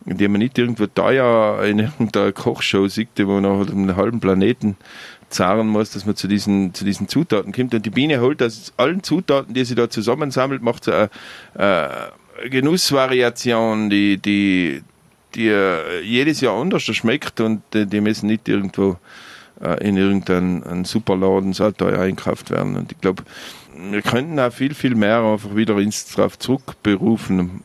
die 0.05 0.27
man 0.27 0.39
nicht 0.39 0.57
irgendwo 0.57 0.85
teuer 0.87 1.63
in 1.63 1.79
irgendeiner 1.79 2.31
Kochshow 2.31 2.87
sieht, 2.87 3.09
wo 3.17 3.39
man 3.39 3.43
nach 3.43 3.67
einem 3.67 3.95
halben 3.95 4.19
Planeten 4.19 4.77
zahlen 5.29 5.67
muss, 5.67 5.91
dass 5.91 6.05
man 6.05 6.15
zu 6.15 6.27
diesen, 6.27 6.73
zu 6.73 6.85
diesen 6.85 7.07
Zutaten 7.07 7.51
kommt. 7.51 7.73
Und 7.73 7.85
die 7.85 7.89
Biene 7.89 8.21
holt 8.21 8.41
aus 8.41 8.73
allen 8.77 9.03
Zutaten, 9.03 9.53
die 9.53 9.65
sie 9.65 9.75
da 9.75 9.89
zusammensammelt, 9.89 10.61
macht 10.61 10.85
sie 10.85 10.93
eine, 10.93 11.09
eine 11.55 12.49
Genussvariation, 12.49 13.89
die, 13.89 14.17
die, 14.17 14.81
die 15.35 15.51
jedes 16.03 16.41
Jahr 16.41 16.59
anders 16.59 16.83
schmeckt 16.83 17.39
und 17.41 17.61
die 17.73 18.01
müssen 18.01 18.27
nicht 18.27 18.47
irgendwo 18.47 18.97
äh, 19.61 19.85
in 19.87 19.97
irgendeinen 19.97 20.85
Superladen 20.85 21.53
so 21.53 21.71
teuer 21.71 21.99
einkauft 21.99 22.49
werden. 22.49 22.75
Und 22.75 22.91
ich 22.91 23.01
glaube, 23.01 23.23
wir 23.75 24.01
könnten 24.01 24.39
auch 24.39 24.51
viel, 24.51 24.73
viel 24.73 24.95
mehr 24.95 25.21
einfach 25.21 25.55
wieder 25.55 25.77
ins 25.77 26.13
darauf 26.13 26.39
zurückberufen, 26.39 27.61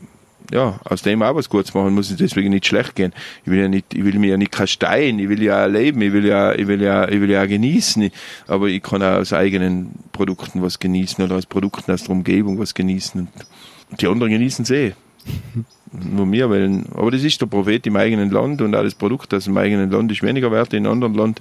ja, 0.53 0.79
aus 0.85 1.03
dem 1.03 1.23
auch 1.23 1.35
was 1.35 1.49
Gutes 1.49 1.75
machen, 1.75 1.95
muss 1.95 2.11
es 2.11 2.17
deswegen 2.17 2.51
nicht 2.51 2.67
schlecht 2.67 2.95
gehen. 2.95 3.13
Ich 3.45 3.51
will 3.51 3.61
ja 3.61 3.69
nicht, 3.69 3.95
ich 3.95 4.05
will 4.05 4.19
mir 4.19 4.31
ja 4.31 4.37
nicht 4.37 4.53
kasteien, 4.53 5.19
ich 5.19 5.29
will 5.29 5.43
ja 5.43 5.67
leben, 5.67 6.03
ich 6.03 6.13
will 6.13 6.27
ja, 6.27 6.53
ich 6.53 6.67
will 6.67 6.83
ja, 6.83 7.09
ich 7.09 7.21
will 7.21 7.31
ja 7.31 7.47
genießen, 7.47 8.11
aber 8.47 8.69
ich 8.69 8.83
kann 8.83 9.03
auch 9.03 9.17
aus 9.17 9.33
eigenen 9.33 9.93
Produkten 10.13 10.63
was 10.63 10.79
genießen 10.79 11.25
oder 11.25 11.37
aus 11.37 11.47
Produkten 11.47 11.91
aus 11.93 12.03
der 12.03 12.11
Umgebung 12.11 12.59
was 12.59 12.75
genießen 12.75 13.21
und 13.21 14.01
die 14.01 14.07
anderen 14.07 14.33
genießen 14.33 14.65
es 14.65 14.71
eh. 14.71 14.93
Nur 15.93 16.27
mir, 16.27 16.51
weil, 16.51 16.83
aber 16.95 17.13
das 17.13 17.23
ist 17.23 17.41
der 17.41 17.47
Prophet 17.47 17.87
im 17.87 17.97
eigenen 17.97 18.31
Land 18.31 18.61
und 18.61 18.75
auch 18.75 18.83
das 18.83 18.97
Produkt 18.97 19.33
aus 19.33 19.45
dem 19.45 19.57
eigenen 19.57 19.91
Land 19.91 20.11
ist 20.11 20.23
weniger 20.23 20.51
wert, 20.51 20.75
in 20.75 20.85
einem 20.85 20.93
anderen 20.93 21.15
Land 21.15 21.41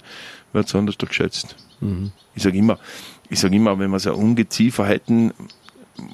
wird 0.54 0.68
es 0.68 0.76
anders 0.76 0.98
geschätzt. 0.98 1.56
Mhm. 1.82 2.12
Ich 2.36 2.44
sage 2.44 2.58
immer, 2.58 2.78
ich 3.30 3.40
sage 3.40 3.56
immer, 3.56 3.78
wenn 3.80 3.90
wir 3.90 4.00
so 4.00 4.14
Ungeziefer 4.14 4.86
hätten, 4.86 5.34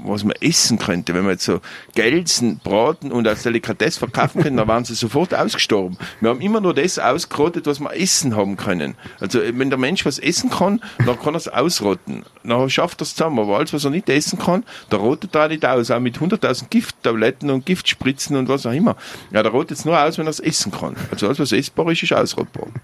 was 0.04 0.24
man 0.24 0.36
essen 0.42 0.78
könnte. 0.78 1.14
Wenn 1.14 1.24
man 1.24 1.32
jetzt 1.32 1.46
so 1.46 1.62
Gelsen 1.96 2.60
braten 2.64 3.12
und 3.12 3.28
als 3.28 3.44
Delikatesse 3.44 4.00
verkaufen 4.00 4.42
können, 4.42 4.58
dann 4.58 4.68
waren 4.68 4.84
sie 4.84 4.96
sofort 4.96 5.34
ausgestorben. 5.34 5.98
Wir 6.20 6.30
haben 6.30 6.42
immer 6.42 6.62
nur 6.62 6.74
das 6.74 7.00
ausgerottet, 7.00 7.66
was 7.66 7.80
wir 7.80 7.96
essen 7.96 8.36
haben 8.36 8.58
können. 8.58 8.96
Also 9.20 9.40
wenn 9.42 9.70
der 9.70 9.80
Mensch 9.80 10.06
was 10.06 10.20
essen 10.20 10.50
kann, 10.50 10.82
dann 11.06 11.20
kann 11.20 11.34
er 11.34 11.38
es 11.38 11.48
ausrotten. 11.48 12.24
Dann 12.44 12.70
schafft 12.70 13.02
er 13.02 13.04
es 13.04 13.16
zusammen. 13.16 13.40
Aber 13.40 13.58
alles, 13.58 13.74
was 13.74 13.86
er 13.86 13.92
nicht 13.92 14.10
essen 14.10 14.40
kann, 14.40 14.64
da 14.90 14.98
rotet 14.98 15.36
er 15.36 15.48
nicht 15.48 15.66
aus. 15.66 15.92
Auch 15.92 16.00
mit 16.00 16.18
100.000 16.18 16.70
Gifttabletten 16.70 17.50
und 17.50 17.66
Giftspritzen 17.66 18.36
und 18.36 18.50
was 18.50 18.66
auch 18.66 18.74
immer. 18.74 18.96
Ja, 19.32 19.44
da 19.44 19.50
rotet 19.50 19.78
es 19.78 19.86
nur 19.86 20.02
aus, 20.02 20.18
wenn 20.18 20.28
er 20.28 20.32
es 20.32 20.40
essen 20.40 20.72
kann. 20.72 20.96
Also 21.12 21.28
alles, 21.28 21.40
was 21.40 21.52
essbar 21.52 21.92
ist, 21.92 22.04
ist 22.04 22.14
ausrottbar. 22.14 22.68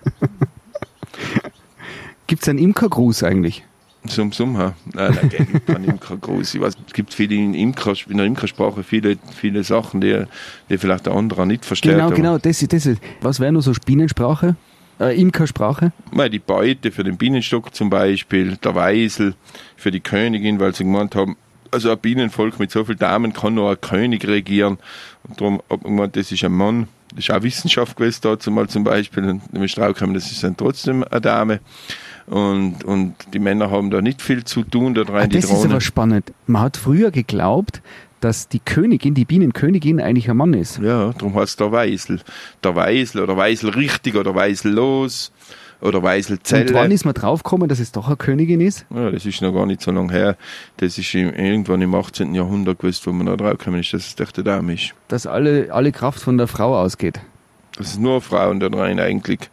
Gibt 2.27 2.41
es 2.41 2.49
einen 2.49 2.59
Imkergruß 2.59 3.23
eigentlich? 3.23 3.63
Zum 4.07 4.31
Sommer? 4.31 4.73
Nein, 4.93 5.15
nein, 5.15 5.29
gibt 5.29 5.67
keinen 5.67 5.85
Imker 5.85 6.17
groß. 6.17 6.55
Ich 6.55 6.61
weiß, 6.61 6.75
es 6.87 6.93
gibt 6.93 7.13
viele 7.13 7.35
in, 7.35 7.53
Imker, 7.53 7.93
in 8.07 8.17
der 8.17 8.25
Imkersprache 8.25 8.83
viele, 8.83 9.17
viele 9.35 9.63
Sachen, 9.63 10.01
die, 10.01 10.23
die 10.69 10.77
vielleicht 10.77 11.05
der 11.05 11.13
andere 11.13 11.45
nicht 11.47 11.65
versteht. 11.65 11.93
Genau, 11.93 12.09
genau, 12.09 12.37
das 12.37 12.61
ist, 12.61 12.73
das. 12.73 12.89
Was 13.21 13.39
wäre 13.39 13.51
nur 13.51 13.61
so 13.61 13.73
Bienensprache? 13.85 14.55
Äh, 14.99 15.19
Imkersprache? 15.19 15.91
Die 16.31 16.39
Beute 16.39 16.91
für 16.91 17.03
den 17.03 17.17
Bienenstock 17.17 17.75
zum 17.75 17.89
Beispiel, 17.89 18.57
der 18.57 18.75
Weisel 18.75 19.35
für 19.75 19.91
die 19.91 19.99
Königin, 19.99 20.59
weil 20.59 20.73
sie 20.73 20.83
gemeint 20.83 21.15
haben, 21.15 21.35
also 21.71 21.91
ein 21.91 21.99
Bienenvolk 21.99 22.59
mit 22.59 22.71
so 22.71 22.85
vielen 22.85 22.99
Damen 22.99 23.33
kann 23.33 23.55
nur 23.55 23.71
ein 23.71 23.81
König 23.81 24.25
regieren. 24.25 24.77
Und 25.23 25.41
darum 25.41 25.61
hat 25.69 25.83
man 25.83 25.95
gemeint, 25.95 26.15
das 26.15 26.31
ist 26.31 26.43
ein 26.43 26.53
Mann. 26.53 26.87
Das 27.09 27.25
ist 27.25 27.31
auch 27.31 27.43
Wissenschaft 27.43 27.97
gewesen, 27.97 28.19
dazu 28.23 28.51
mal 28.51 28.67
zum 28.69 28.83
Beispiel. 28.83 29.23
Und 29.25 29.41
wenn 29.51 29.61
wir 29.61 29.67
drauf 29.67 29.97
kommen, 29.97 30.13
das 30.13 30.31
ist 30.31 30.43
dann 30.43 30.55
trotzdem 30.55 31.03
eine 31.03 31.21
Dame. 31.21 31.59
Und, 32.27 32.83
und 32.83 33.13
die 33.33 33.39
Männer 33.39 33.69
haben 33.69 33.91
da 33.91 34.01
nicht 34.01 34.21
viel 34.21 34.43
zu 34.43 34.63
tun, 34.63 34.95
da 34.95 35.03
rein 35.03 35.23
ah, 35.23 35.27
die 35.27 35.35
Das 35.39 35.47
Drohnen. 35.47 35.59
ist 35.59 35.71
aber 35.71 35.81
spannend. 35.81 36.33
Man 36.47 36.63
hat 36.63 36.77
früher 36.77 37.11
geglaubt, 37.11 37.81
dass 38.19 38.47
die 38.47 38.59
Königin, 38.59 39.13
die 39.13 39.25
Bienenkönigin 39.25 40.01
eigentlich 40.01 40.29
ein 40.29 40.37
Mann 40.37 40.53
ist. 40.55 40.79
Ja, 40.79 41.11
darum 41.13 41.35
heißt 41.35 41.59
der 41.59 41.71
Weisel. 41.71 42.21
Der 42.63 42.75
Weisel 42.75 43.21
oder 43.21 43.37
Weisel 43.37 43.69
richtig 43.69 44.15
oder 44.15 44.33
Weisel 44.33 44.71
los 44.71 45.31
oder 45.81 46.01
Weiselzelle. 46.01 46.69
Und 46.69 46.73
wann 46.73 46.89
ist 46.91 47.05
man 47.05 47.13
draufgekommen, 47.13 47.69
dass 47.69 47.79
es 47.79 47.91
doch 47.91 48.07
eine 48.07 48.15
Königin 48.15 48.61
ist? 48.61 48.87
Ja, 48.89 49.11
das 49.11 49.25
ist 49.27 49.41
noch 49.43 49.53
gar 49.53 49.67
nicht 49.67 49.81
so 49.81 49.91
lange 49.91 50.11
her. 50.11 50.37
Das 50.77 50.97
ist 50.97 51.13
im, 51.13 51.31
irgendwann 51.31 51.81
im 51.83 51.93
18. 51.93 52.33
Jahrhundert 52.33 52.79
gewesen, 52.79 53.01
wo 53.05 53.11
man 53.11 53.27
da 53.27 53.35
draufgekommen 53.35 53.81
ist, 53.81 53.93
dass 53.93 54.07
es 54.07 54.15
doch 54.15 54.31
der 54.31 54.43
Dame 54.43 54.73
ist. 54.73 54.95
Dass 55.09 55.27
alle, 55.27 55.71
alle 55.71 55.91
Kraft 55.91 56.19
von 56.21 56.39
der 56.39 56.47
Frau 56.47 56.75
ausgeht. 56.75 57.19
Das 57.77 57.87
ist 57.89 57.99
nur 57.99 58.21
Frauen 58.21 58.59
da 58.59 58.67
rein 58.67 58.99
eigentlich. 58.99 59.49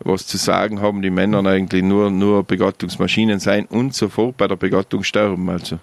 Was 0.00 0.26
zu 0.26 0.36
sagen 0.36 0.80
haben, 0.80 1.02
die 1.02 1.10
Männer 1.10 1.44
eigentlich 1.46 1.82
nur, 1.82 2.10
nur 2.10 2.44
Begattungsmaschinen 2.44 3.40
sein 3.40 3.66
und 3.66 3.94
sofort 3.94 4.36
bei 4.36 4.48
der 4.48 4.56
Begattung 4.56 5.02
sterben. 5.02 5.48
Also 5.48 5.78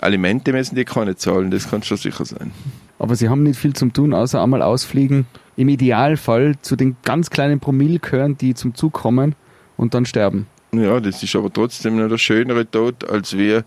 Alimente 0.00 0.52
müssen 0.52 0.76
die 0.76 0.84
keine 0.84 1.16
zahlen, 1.16 1.50
das 1.50 1.68
kann 1.68 1.82
schon 1.82 1.96
sicher 1.96 2.24
sein. 2.24 2.52
Aber 2.98 3.16
sie 3.16 3.28
haben 3.28 3.42
nicht 3.42 3.58
viel 3.58 3.72
zum 3.72 3.92
tun, 3.92 4.14
außer 4.14 4.42
einmal 4.42 4.62
ausfliegen. 4.62 5.26
Im 5.56 5.68
Idealfall 5.68 6.56
zu 6.62 6.76
den 6.76 6.96
ganz 7.02 7.30
kleinen 7.30 7.60
Promille 7.60 7.98
gehören, 7.98 8.36
die 8.38 8.54
zum 8.54 8.74
Zug 8.74 8.92
kommen 8.92 9.34
und 9.76 9.94
dann 9.94 10.06
sterben. 10.06 10.46
Ja, 10.72 11.00
das 11.00 11.22
ist 11.22 11.34
aber 11.34 11.52
trotzdem 11.52 11.96
noch 11.96 12.08
der 12.08 12.18
schönere 12.18 12.70
Tod, 12.70 13.08
als 13.08 13.36
wir 13.36 13.64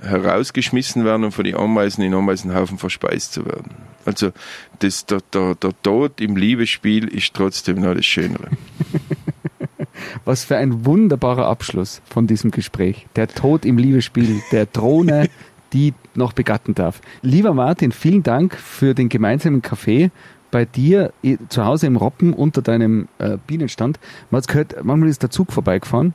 herausgeschmissen 0.00 1.04
werden 1.04 1.24
und 1.24 1.32
von 1.32 1.44
den 1.44 1.56
Ameisen 1.56 2.04
in 2.04 2.14
Ameisenhaufen 2.14 2.78
verspeist 2.78 3.32
zu 3.32 3.46
werden. 3.46 3.72
Also 4.04 4.32
das, 4.78 5.06
der, 5.06 5.20
der, 5.32 5.54
der 5.54 5.72
Tod 5.82 6.20
im 6.20 6.36
Liebesspiel 6.36 7.08
ist 7.08 7.34
trotzdem 7.34 7.80
noch 7.80 7.94
das 7.94 8.06
Schönere. 8.06 8.50
Was 10.24 10.44
für 10.44 10.56
ein 10.56 10.84
wunderbarer 10.84 11.46
Abschluss 11.46 12.02
von 12.08 12.26
diesem 12.26 12.50
Gespräch. 12.50 13.06
Der 13.16 13.28
Tod 13.28 13.64
im 13.64 13.78
Liebesspiel, 13.78 14.42
der 14.52 14.66
Drohne, 14.66 15.28
die 15.72 15.94
noch 16.14 16.32
begatten 16.32 16.74
darf. 16.74 17.00
Lieber 17.22 17.54
Martin, 17.54 17.92
vielen 17.92 18.22
Dank 18.22 18.54
für 18.54 18.94
den 18.94 19.08
gemeinsamen 19.08 19.62
Kaffee 19.62 20.10
bei 20.50 20.64
dir 20.64 21.12
zu 21.48 21.64
Hause 21.64 21.86
im 21.86 21.96
Roppen 21.96 22.32
unter 22.32 22.62
deinem 22.62 23.08
äh, 23.18 23.36
Bienenstand. 23.46 23.98
Man 24.30 24.40
hat 24.40 24.48
gehört, 24.48 24.84
manchmal 24.84 25.08
ist 25.08 25.22
der 25.22 25.30
Zug 25.30 25.52
vorbeigefahren. 25.52 26.14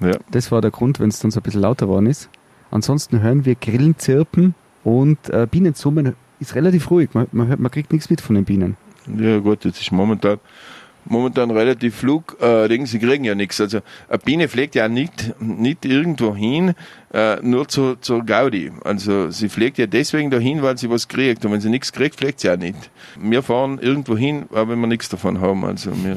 Ja. 0.00 0.12
Das 0.30 0.52
war 0.52 0.60
der 0.60 0.70
Grund, 0.70 1.00
wenn 1.00 1.08
es 1.08 1.18
dann 1.18 1.30
so 1.30 1.40
ein 1.40 1.42
bisschen 1.42 1.62
lauter 1.62 1.86
geworden 1.86 2.06
ist. 2.06 2.28
Ansonsten 2.70 3.20
hören 3.22 3.44
wir 3.44 3.54
Grillen 3.54 3.98
zirpen 3.98 4.54
und 4.84 5.30
äh, 5.30 5.46
Bienen 5.50 5.74
summen. 5.74 6.14
Ist 6.38 6.54
relativ 6.54 6.90
ruhig. 6.90 7.10
Man, 7.14 7.26
man, 7.32 7.48
hört, 7.48 7.60
man 7.60 7.70
kriegt 7.70 7.92
nichts 7.92 8.10
mit 8.10 8.20
von 8.20 8.34
den 8.34 8.44
Bienen. 8.44 8.76
Ja 9.18 9.38
gut, 9.38 9.64
das 9.64 9.80
ist 9.80 9.92
momentan 9.92 10.38
momentan 11.08 11.50
relativ 11.50 11.96
flug, 11.96 12.36
äh, 12.40 12.86
sie 12.86 12.98
kriegen 12.98 13.24
ja 13.24 13.34
nichts. 13.34 13.60
Also 13.60 13.80
eine 14.08 14.18
Biene 14.18 14.48
fliegt 14.48 14.74
ja 14.74 14.88
nicht, 14.88 15.34
nicht 15.40 15.84
irgendwo 15.84 16.34
hin, 16.34 16.74
äh, 17.12 17.36
nur 17.42 17.68
zur, 17.68 18.00
zur 18.00 18.24
Gaudi. 18.24 18.72
Also 18.84 19.30
sie 19.30 19.48
fliegt 19.48 19.78
ja 19.78 19.86
deswegen 19.86 20.30
dahin, 20.30 20.62
weil 20.62 20.76
sie 20.78 20.90
was 20.90 21.08
kriegt. 21.08 21.44
Und 21.44 21.52
wenn 21.52 21.60
sie 21.60 21.70
nichts 21.70 21.92
kriegt, 21.92 22.16
fliegt 22.16 22.40
sie 22.40 22.48
ja 22.48 22.56
nicht. 22.56 22.90
Wir 23.20 23.42
fahren 23.42 23.78
irgendwo 23.78 24.16
hin, 24.16 24.46
aber 24.50 24.70
wenn 24.70 24.80
wir 24.80 24.86
nichts 24.86 25.08
davon 25.08 25.40
haben. 25.40 25.64
Also 25.64 25.92
wir 26.04 26.16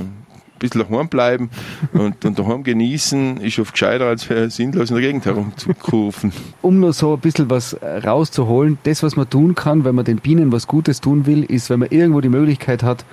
bisschen 0.60 0.86
daheim 0.89 1.07
bleiben 1.07 1.49
und, 1.93 2.24
und 2.24 2.38
daheim 2.38 2.64
genießen, 2.64 3.38
ist 3.38 3.60
oft 3.60 3.74
gescheiter, 3.74 4.05
als 4.05 4.28
sinnlos 4.55 4.89
in 4.89 4.95
der 4.95 5.05
Gegend 5.05 5.26
herumzukurven. 5.26 6.32
Um 6.62 6.80
nur 6.80 6.93
so 6.93 7.14
ein 7.14 7.20
bisschen 7.20 7.49
was 7.49 7.76
rauszuholen, 7.82 8.78
das, 8.84 9.01
was 9.03 9.16
man 9.16 9.30
tun 9.30 9.55
kann, 9.55 9.86
wenn 9.86 9.95
man 9.95 10.05
den 10.05 10.18
Bienen 10.18 10.51
was 10.51 10.68
Gutes 10.68 11.01
tun 11.01 11.26
will, 11.26 11.43
ist, 11.43 11.70
wenn 11.70 11.80
man 11.80 11.89
irgendwo 11.89 12.22
die 12.22 12.30
Möglichkeit 12.30 12.84
hat, 12.84 13.05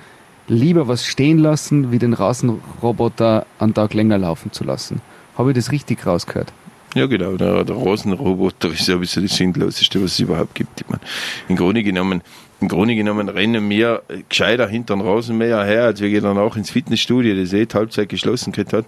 lieber 0.47 0.87
was 0.87 1.05
stehen 1.05 1.39
lassen, 1.39 1.91
wie 1.91 1.99
den 1.99 2.13
Rasenroboter 2.13 3.45
einen 3.59 3.73
Tag 3.73 3.93
länger 3.93 4.17
laufen 4.17 4.51
zu 4.51 4.63
lassen. 4.63 5.01
Habe 5.37 5.51
ich 5.51 5.55
das 5.55 5.71
richtig 5.71 6.05
rausgehört? 6.05 6.53
Ja, 6.95 7.05
genau. 7.05 7.35
Der, 7.35 7.63
der 7.63 7.75
Rasenroboter 7.75 8.69
ist 8.69 8.87
ja 8.87 8.95
sowieso 8.95 9.21
das 9.21 9.35
Sinnloseste, 9.35 10.01
was 10.01 10.13
es 10.13 10.19
überhaupt 10.19 10.55
gibt. 10.55 10.81
Ich 10.81 10.87
meine, 10.89 11.01
im 11.47 11.55
Grunde 11.55 11.83
genommen, 11.83 12.21
im 12.59 12.67
Grunde 12.67 12.95
genommen 12.95 13.29
rennen 13.29 13.69
wir 13.69 14.01
gescheiter 14.29 14.67
hinter 14.67 14.95
den 14.95 15.01
Rasenmäher 15.01 15.63
her, 15.63 15.83
als 15.83 16.01
wir 16.01 16.09
gehen 16.09 16.23
dann 16.23 16.37
auch 16.37 16.55
ins 16.55 16.71
Fitnessstudio, 16.71 17.35
das 17.35 17.53
eh 17.53 17.67
halbzeit 17.71 18.09
geschlossen 18.09 18.53
hat, 18.55 18.85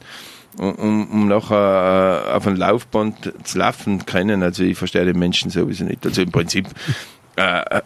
um, 0.58 1.08
um 1.08 1.28
nachher 1.28 2.26
äh, 2.28 2.32
auf 2.34 2.48
ein 2.48 2.56
Laufband 2.56 3.34
zu 3.44 3.60
laufen 3.60 4.06
können. 4.06 4.42
Also 4.42 4.64
ich 4.64 4.78
verstehe 4.78 5.06
den 5.06 5.20
Menschen 5.20 5.52
sowieso 5.52 5.86
nicht. 5.86 6.06
Also 6.06 6.22
im 6.22 6.32
Prinzip 6.32 6.66
äh, 7.36 7.62
äh 7.62 7.82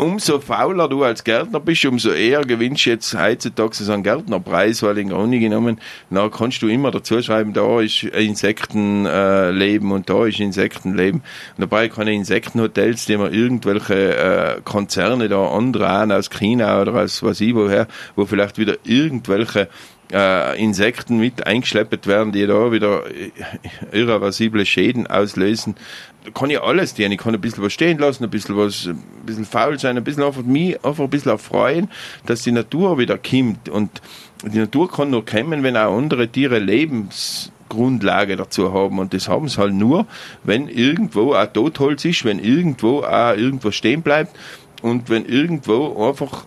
umso 0.00 0.40
fauler 0.40 0.88
du 0.88 1.04
als 1.04 1.24
Gärtner 1.24 1.60
bist, 1.60 1.84
umso 1.84 2.10
eher 2.10 2.42
gewinnst 2.42 2.86
du 2.86 2.90
jetzt 2.90 3.14
heutzutage 3.16 3.74
so 3.74 3.92
einen 3.92 4.02
Gärtnerpreis, 4.02 4.82
weil 4.82 4.98
im 4.98 5.10
Grunde 5.10 5.38
genommen, 5.38 5.80
na, 6.08 6.28
kannst 6.28 6.62
du 6.62 6.68
immer 6.68 6.90
dazu 6.90 7.22
schreiben, 7.22 7.52
da 7.52 7.80
ist 7.80 8.04
Insektenleben 8.04 9.90
äh, 9.90 9.94
und 9.94 10.08
da 10.08 10.26
ist 10.26 10.40
Insektenleben. 10.40 11.20
Und 11.56 11.60
dabei 11.60 11.88
keine 11.88 12.14
Insektenhotels, 12.14 13.06
die 13.06 13.16
man 13.16 13.32
irgendwelche 13.32 14.16
äh, 14.16 14.60
Konzerne 14.64 15.28
da 15.28 15.48
andrehen 15.48 16.12
aus 16.12 16.30
China 16.30 16.80
oder 16.80 16.94
aus 16.94 17.22
was 17.22 17.40
ich 17.40 17.54
woher, 17.54 17.86
wo 18.16 18.24
vielleicht 18.24 18.58
wieder 18.58 18.76
irgendwelche 18.84 19.68
äh, 20.12 20.62
Insekten 20.62 21.18
mit 21.18 21.46
eingeschleppt 21.46 22.06
werden, 22.06 22.32
die 22.32 22.46
da 22.46 22.72
wieder 22.72 23.04
irreversible 23.92 24.66
Schäden 24.66 25.06
auslösen. 25.06 25.74
Da 26.24 26.30
kann 26.32 26.50
ich 26.50 26.60
alles 26.60 26.94
tun. 26.94 27.10
Ich 27.10 27.18
kann 27.18 27.34
ein 27.34 27.40
bisschen 27.40 27.64
was 27.64 27.72
stehen 27.72 27.98
lassen, 27.98 28.24
ein 28.24 28.30
bisschen 28.30 28.56
was, 28.56 28.86
ein 28.86 29.02
bisschen 29.24 29.44
faul 29.44 29.78
sein, 29.78 29.96
ein 29.96 30.04
bisschen 30.04 30.22
einfach 30.22 30.42
mich 30.42 30.84
einfach 30.84 31.04
ein 31.04 31.10
bisschen 31.10 31.38
freuen, 31.38 31.88
dass 32.26 32.42
die 32.42 32.52
Natur 32.52 32.98
wieder 32.98 33.16
kommt. 33.16 33.68
Und 33.68 34.02
die 34.44 34.58
Natur 34.58 34.90
kann 34.90 35.10
nur 35.10 35.24
kommen, 35.24 35.62
wenn 35.62 35.76
auch 35.76 35.96
andere 35.96 36.28
Tiere 36.28 36.58
Lebensgrundlage 36.58 38.36
dazu 38.36 38.72
haben. 38.72 38.98
Und 38.98 39.14
das 39.14 39.28
haben 39.28 39.48
sie 39.48 39.58
halt 39.58 39.72
nur, 39.72 40.06
wenn 40.44 40.68
irgendwo 40.68 41.34
auch 41.34 41.46
Totholz 41.46 42.04
ist, 42.04 42.24
wenn 42.24 42.38
irgendwo 42.38 43.00
auch 43.00 43.34
irgendwo 43.34 43.70
stehen 43.70 44.02
bleibt 44.02 44.36
und 44.82 45.08
wenn 45.08 45.24
irgendwo 45.24 46.08
einfach 46.08 46.44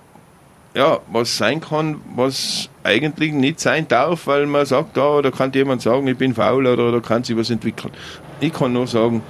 ja, 0.75 0.99
was 1.11 1.37
sein 1.37 1.61
kann, 1.61 2.01
was 2.15 2.69
eigentlich 2.83 3.31
nicht 3.31 3.59
sein 3.59 3.87
darf, 3.87 4.27
weil 4.27 4.47
man 4.47 4.65
sagt, 4.65 4.97
da, 4.97 5.21
da 5.21 5.29
kann 5.29 5.51
jemand 5.53 5.81
sagen, 5.81 6.07
ich 6.07 6.17
bin 6.17 6.33
faul 6.33 6.65
oder 6.65 6.91
da 6.91 6.99
kann 6.99 7.23
sich 7.23 7.37
was 7.37 7.49
entwickeln. 7.49 7.93
Ich 8.39 8.53
kann 8.53 8.73
nur 8.73 8.87
sagen, 8.87 9.21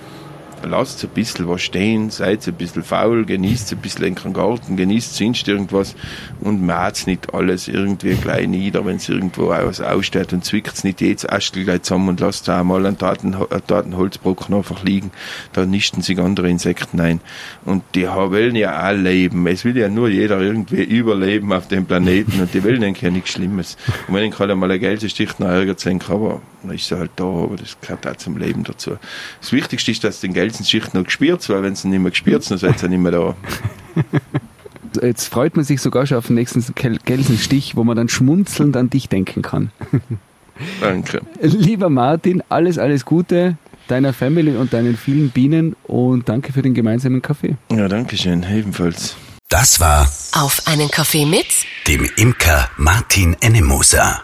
lasst 0.66 1.04
ein 1.04 1.10
bisschen 1.10 1.48
was 1.48 1.62
stehen, 1.62 2.10
seid 2.10 2.48
ein 2.48 2.54
bisschen 2.54 2.84
faul, 2.84 3.26
genießt 3.26 3.74
ein 3.74 3.80
bisschen 3.80 4.06
in 4.06 4.34
Garten, 4.34 4.78
genießt 4.78 5.16
sonst 5.16 5.48
irgendwas 5.48 5.96
und 6.42 6.66
macht's 6.66 7.08
nicht 7.08 7.34
alles 7.34 7.68
irgendwie 7.68 8.16
gleich 8.16 8.48
nieder, 8.48 8.86
wenn 8.86 8.98
es 8.98 9.10
irgendwo 9.10 9.50
was 9.50 9.82
aussteht 9.82 10.34
und 10.34 10.44
zwickt's 10.46 10.84
nicht 10.84 11.02
jedes 11.02 11.28
Astel 11.28 11.64
gleich 11.64 11.84
zusammen 11.84 12.10
und 12.10 12.20
lasst 12.20 12.48
da 12.48 12.60
einmal 12.60 12.86
einen 12.86 12.98
Datenholzbrocken 12.98 14.56
einfach 14.56 14.84
liegen, 14.84 15.12
da 15.54 15.66
nischten 15.66 16.02
sich 16.02 16.20
andere 16.20 16.50
Insekten 16.50 17.00
ein. 17.00 17.20
Und 17.66 17.84
die 17.96 18.08
wollen 18.08 18.56
ja 18.56 18.90
auch 18.90 18.96
leben. 18.96 19.46
Es 19.48 19.66
will 19.66 19.78
ja 19.78 19.90
nur 19.90 20.10
jeder 20.10 20.40
irgendwie 20.40 20.84
überleben 20.84 21.52
auf 21.54 21.68
dem 21.68 21.86
Planeten 21.86 22.42
und 22.42 22.54
die 22.54 22.64
wollen 22.64 22.84
eigentlich 22.84 23.02
ja 23.02 23.12
nichts 23.12 23.32
Schlimmes. 23.32 23.78
Und 24.08 24.16
wenn 24.16 24.30
ich 24.30 24.40
halt 24.40 24.52
einmal 24.52 24.72
ein 24.72 24.80
Geldstich 24.80 25.40
noch 25.40 25.48
ärgert 25.48 25.86
aber 26.10 26.42
dann 26.64 26.76
ist 26.76 26.88
sie 26.88 26.98
halt 26.98 27.12
da, 27.16 27.26
aber 27.26 27.56
das 27.58 27.78
gehört 27.82 28.08
auch 28.08 28.16
zum 28.16 28.38
Leben 28.38 28.64
dazu. 28.64 28.98
Das 29.42 29.52
Wichtigste 29.52 29.92
ist, 29.92 30.04
dass 30.04 30.22
den 30.22 30.34
Gelsenschicht 30.54 30.94
noch 30.94 31.04
gespürt, 31.04 31.48
weil 31.50 31.64
wenn 31.64 31.76
sie 31.76 31.88
nicht 31.88 32.00
mehr 32.00 32.12
gespürt 32.12 32.50
dann 32.50 32.58
seid 32.58 32.82
ihr 32.84 32.90
nicht 32.90 33.00
mehr 33.00 33.12
da. 33.12 33.36
Jetzt 35.02 35.28
freut 35.28 35.56
man 35.56 35.66
sich 35.66 35.82
sogar 35.82 36.06
schon 36.06 36.18
auf 36.18 36.28
den 36.28 36.36
nächsten 36.36 36.64
Gelsenstich, 37.06 37.76
wo 37.76 37.84
man 37.84 37.98
dann 37.98 38.10
schmunzelnd 38.10 38.78
an 38.78 38.92
dich 38.92 39.10
denken 39.10 39.42
kann. 39.42 39.72
Danke. 40.82 41.22
Lieber 41.42 41.90
Martin, 41.90 42.44
alles, 42.50 42.78
alles 42.78 43.06
Gute 43.06 43.58
deiner 43.88 44.14
Family 44.14 44.56
und 44.56 44.72
deinen 44.72 44.96
vielen 44.96 45.32
Bienen 45.32 45.76
und 45.84 46.30
danke 46.30 46.54
für 46.54 46.62
den 46.62 46.74
gemeinsamen 46.74 47.22
Kaffee. 47.22 47.58
Ja, 47.70 47.90
danke 47.90 48.16
schön, 48.16 48.46
ebenfalls. 48.50 49.18
Das 49.50 49.82
war 49.82 50.10
Auf 50.32 50.62
einen 50.68 50.90
Kaffee 50.90 51.26
mit 51.26 51.48
dem 51.88 52.08
Imker 52.16 52.70
Martin 52.78 53.36
Ennemoser. 53.42 54.24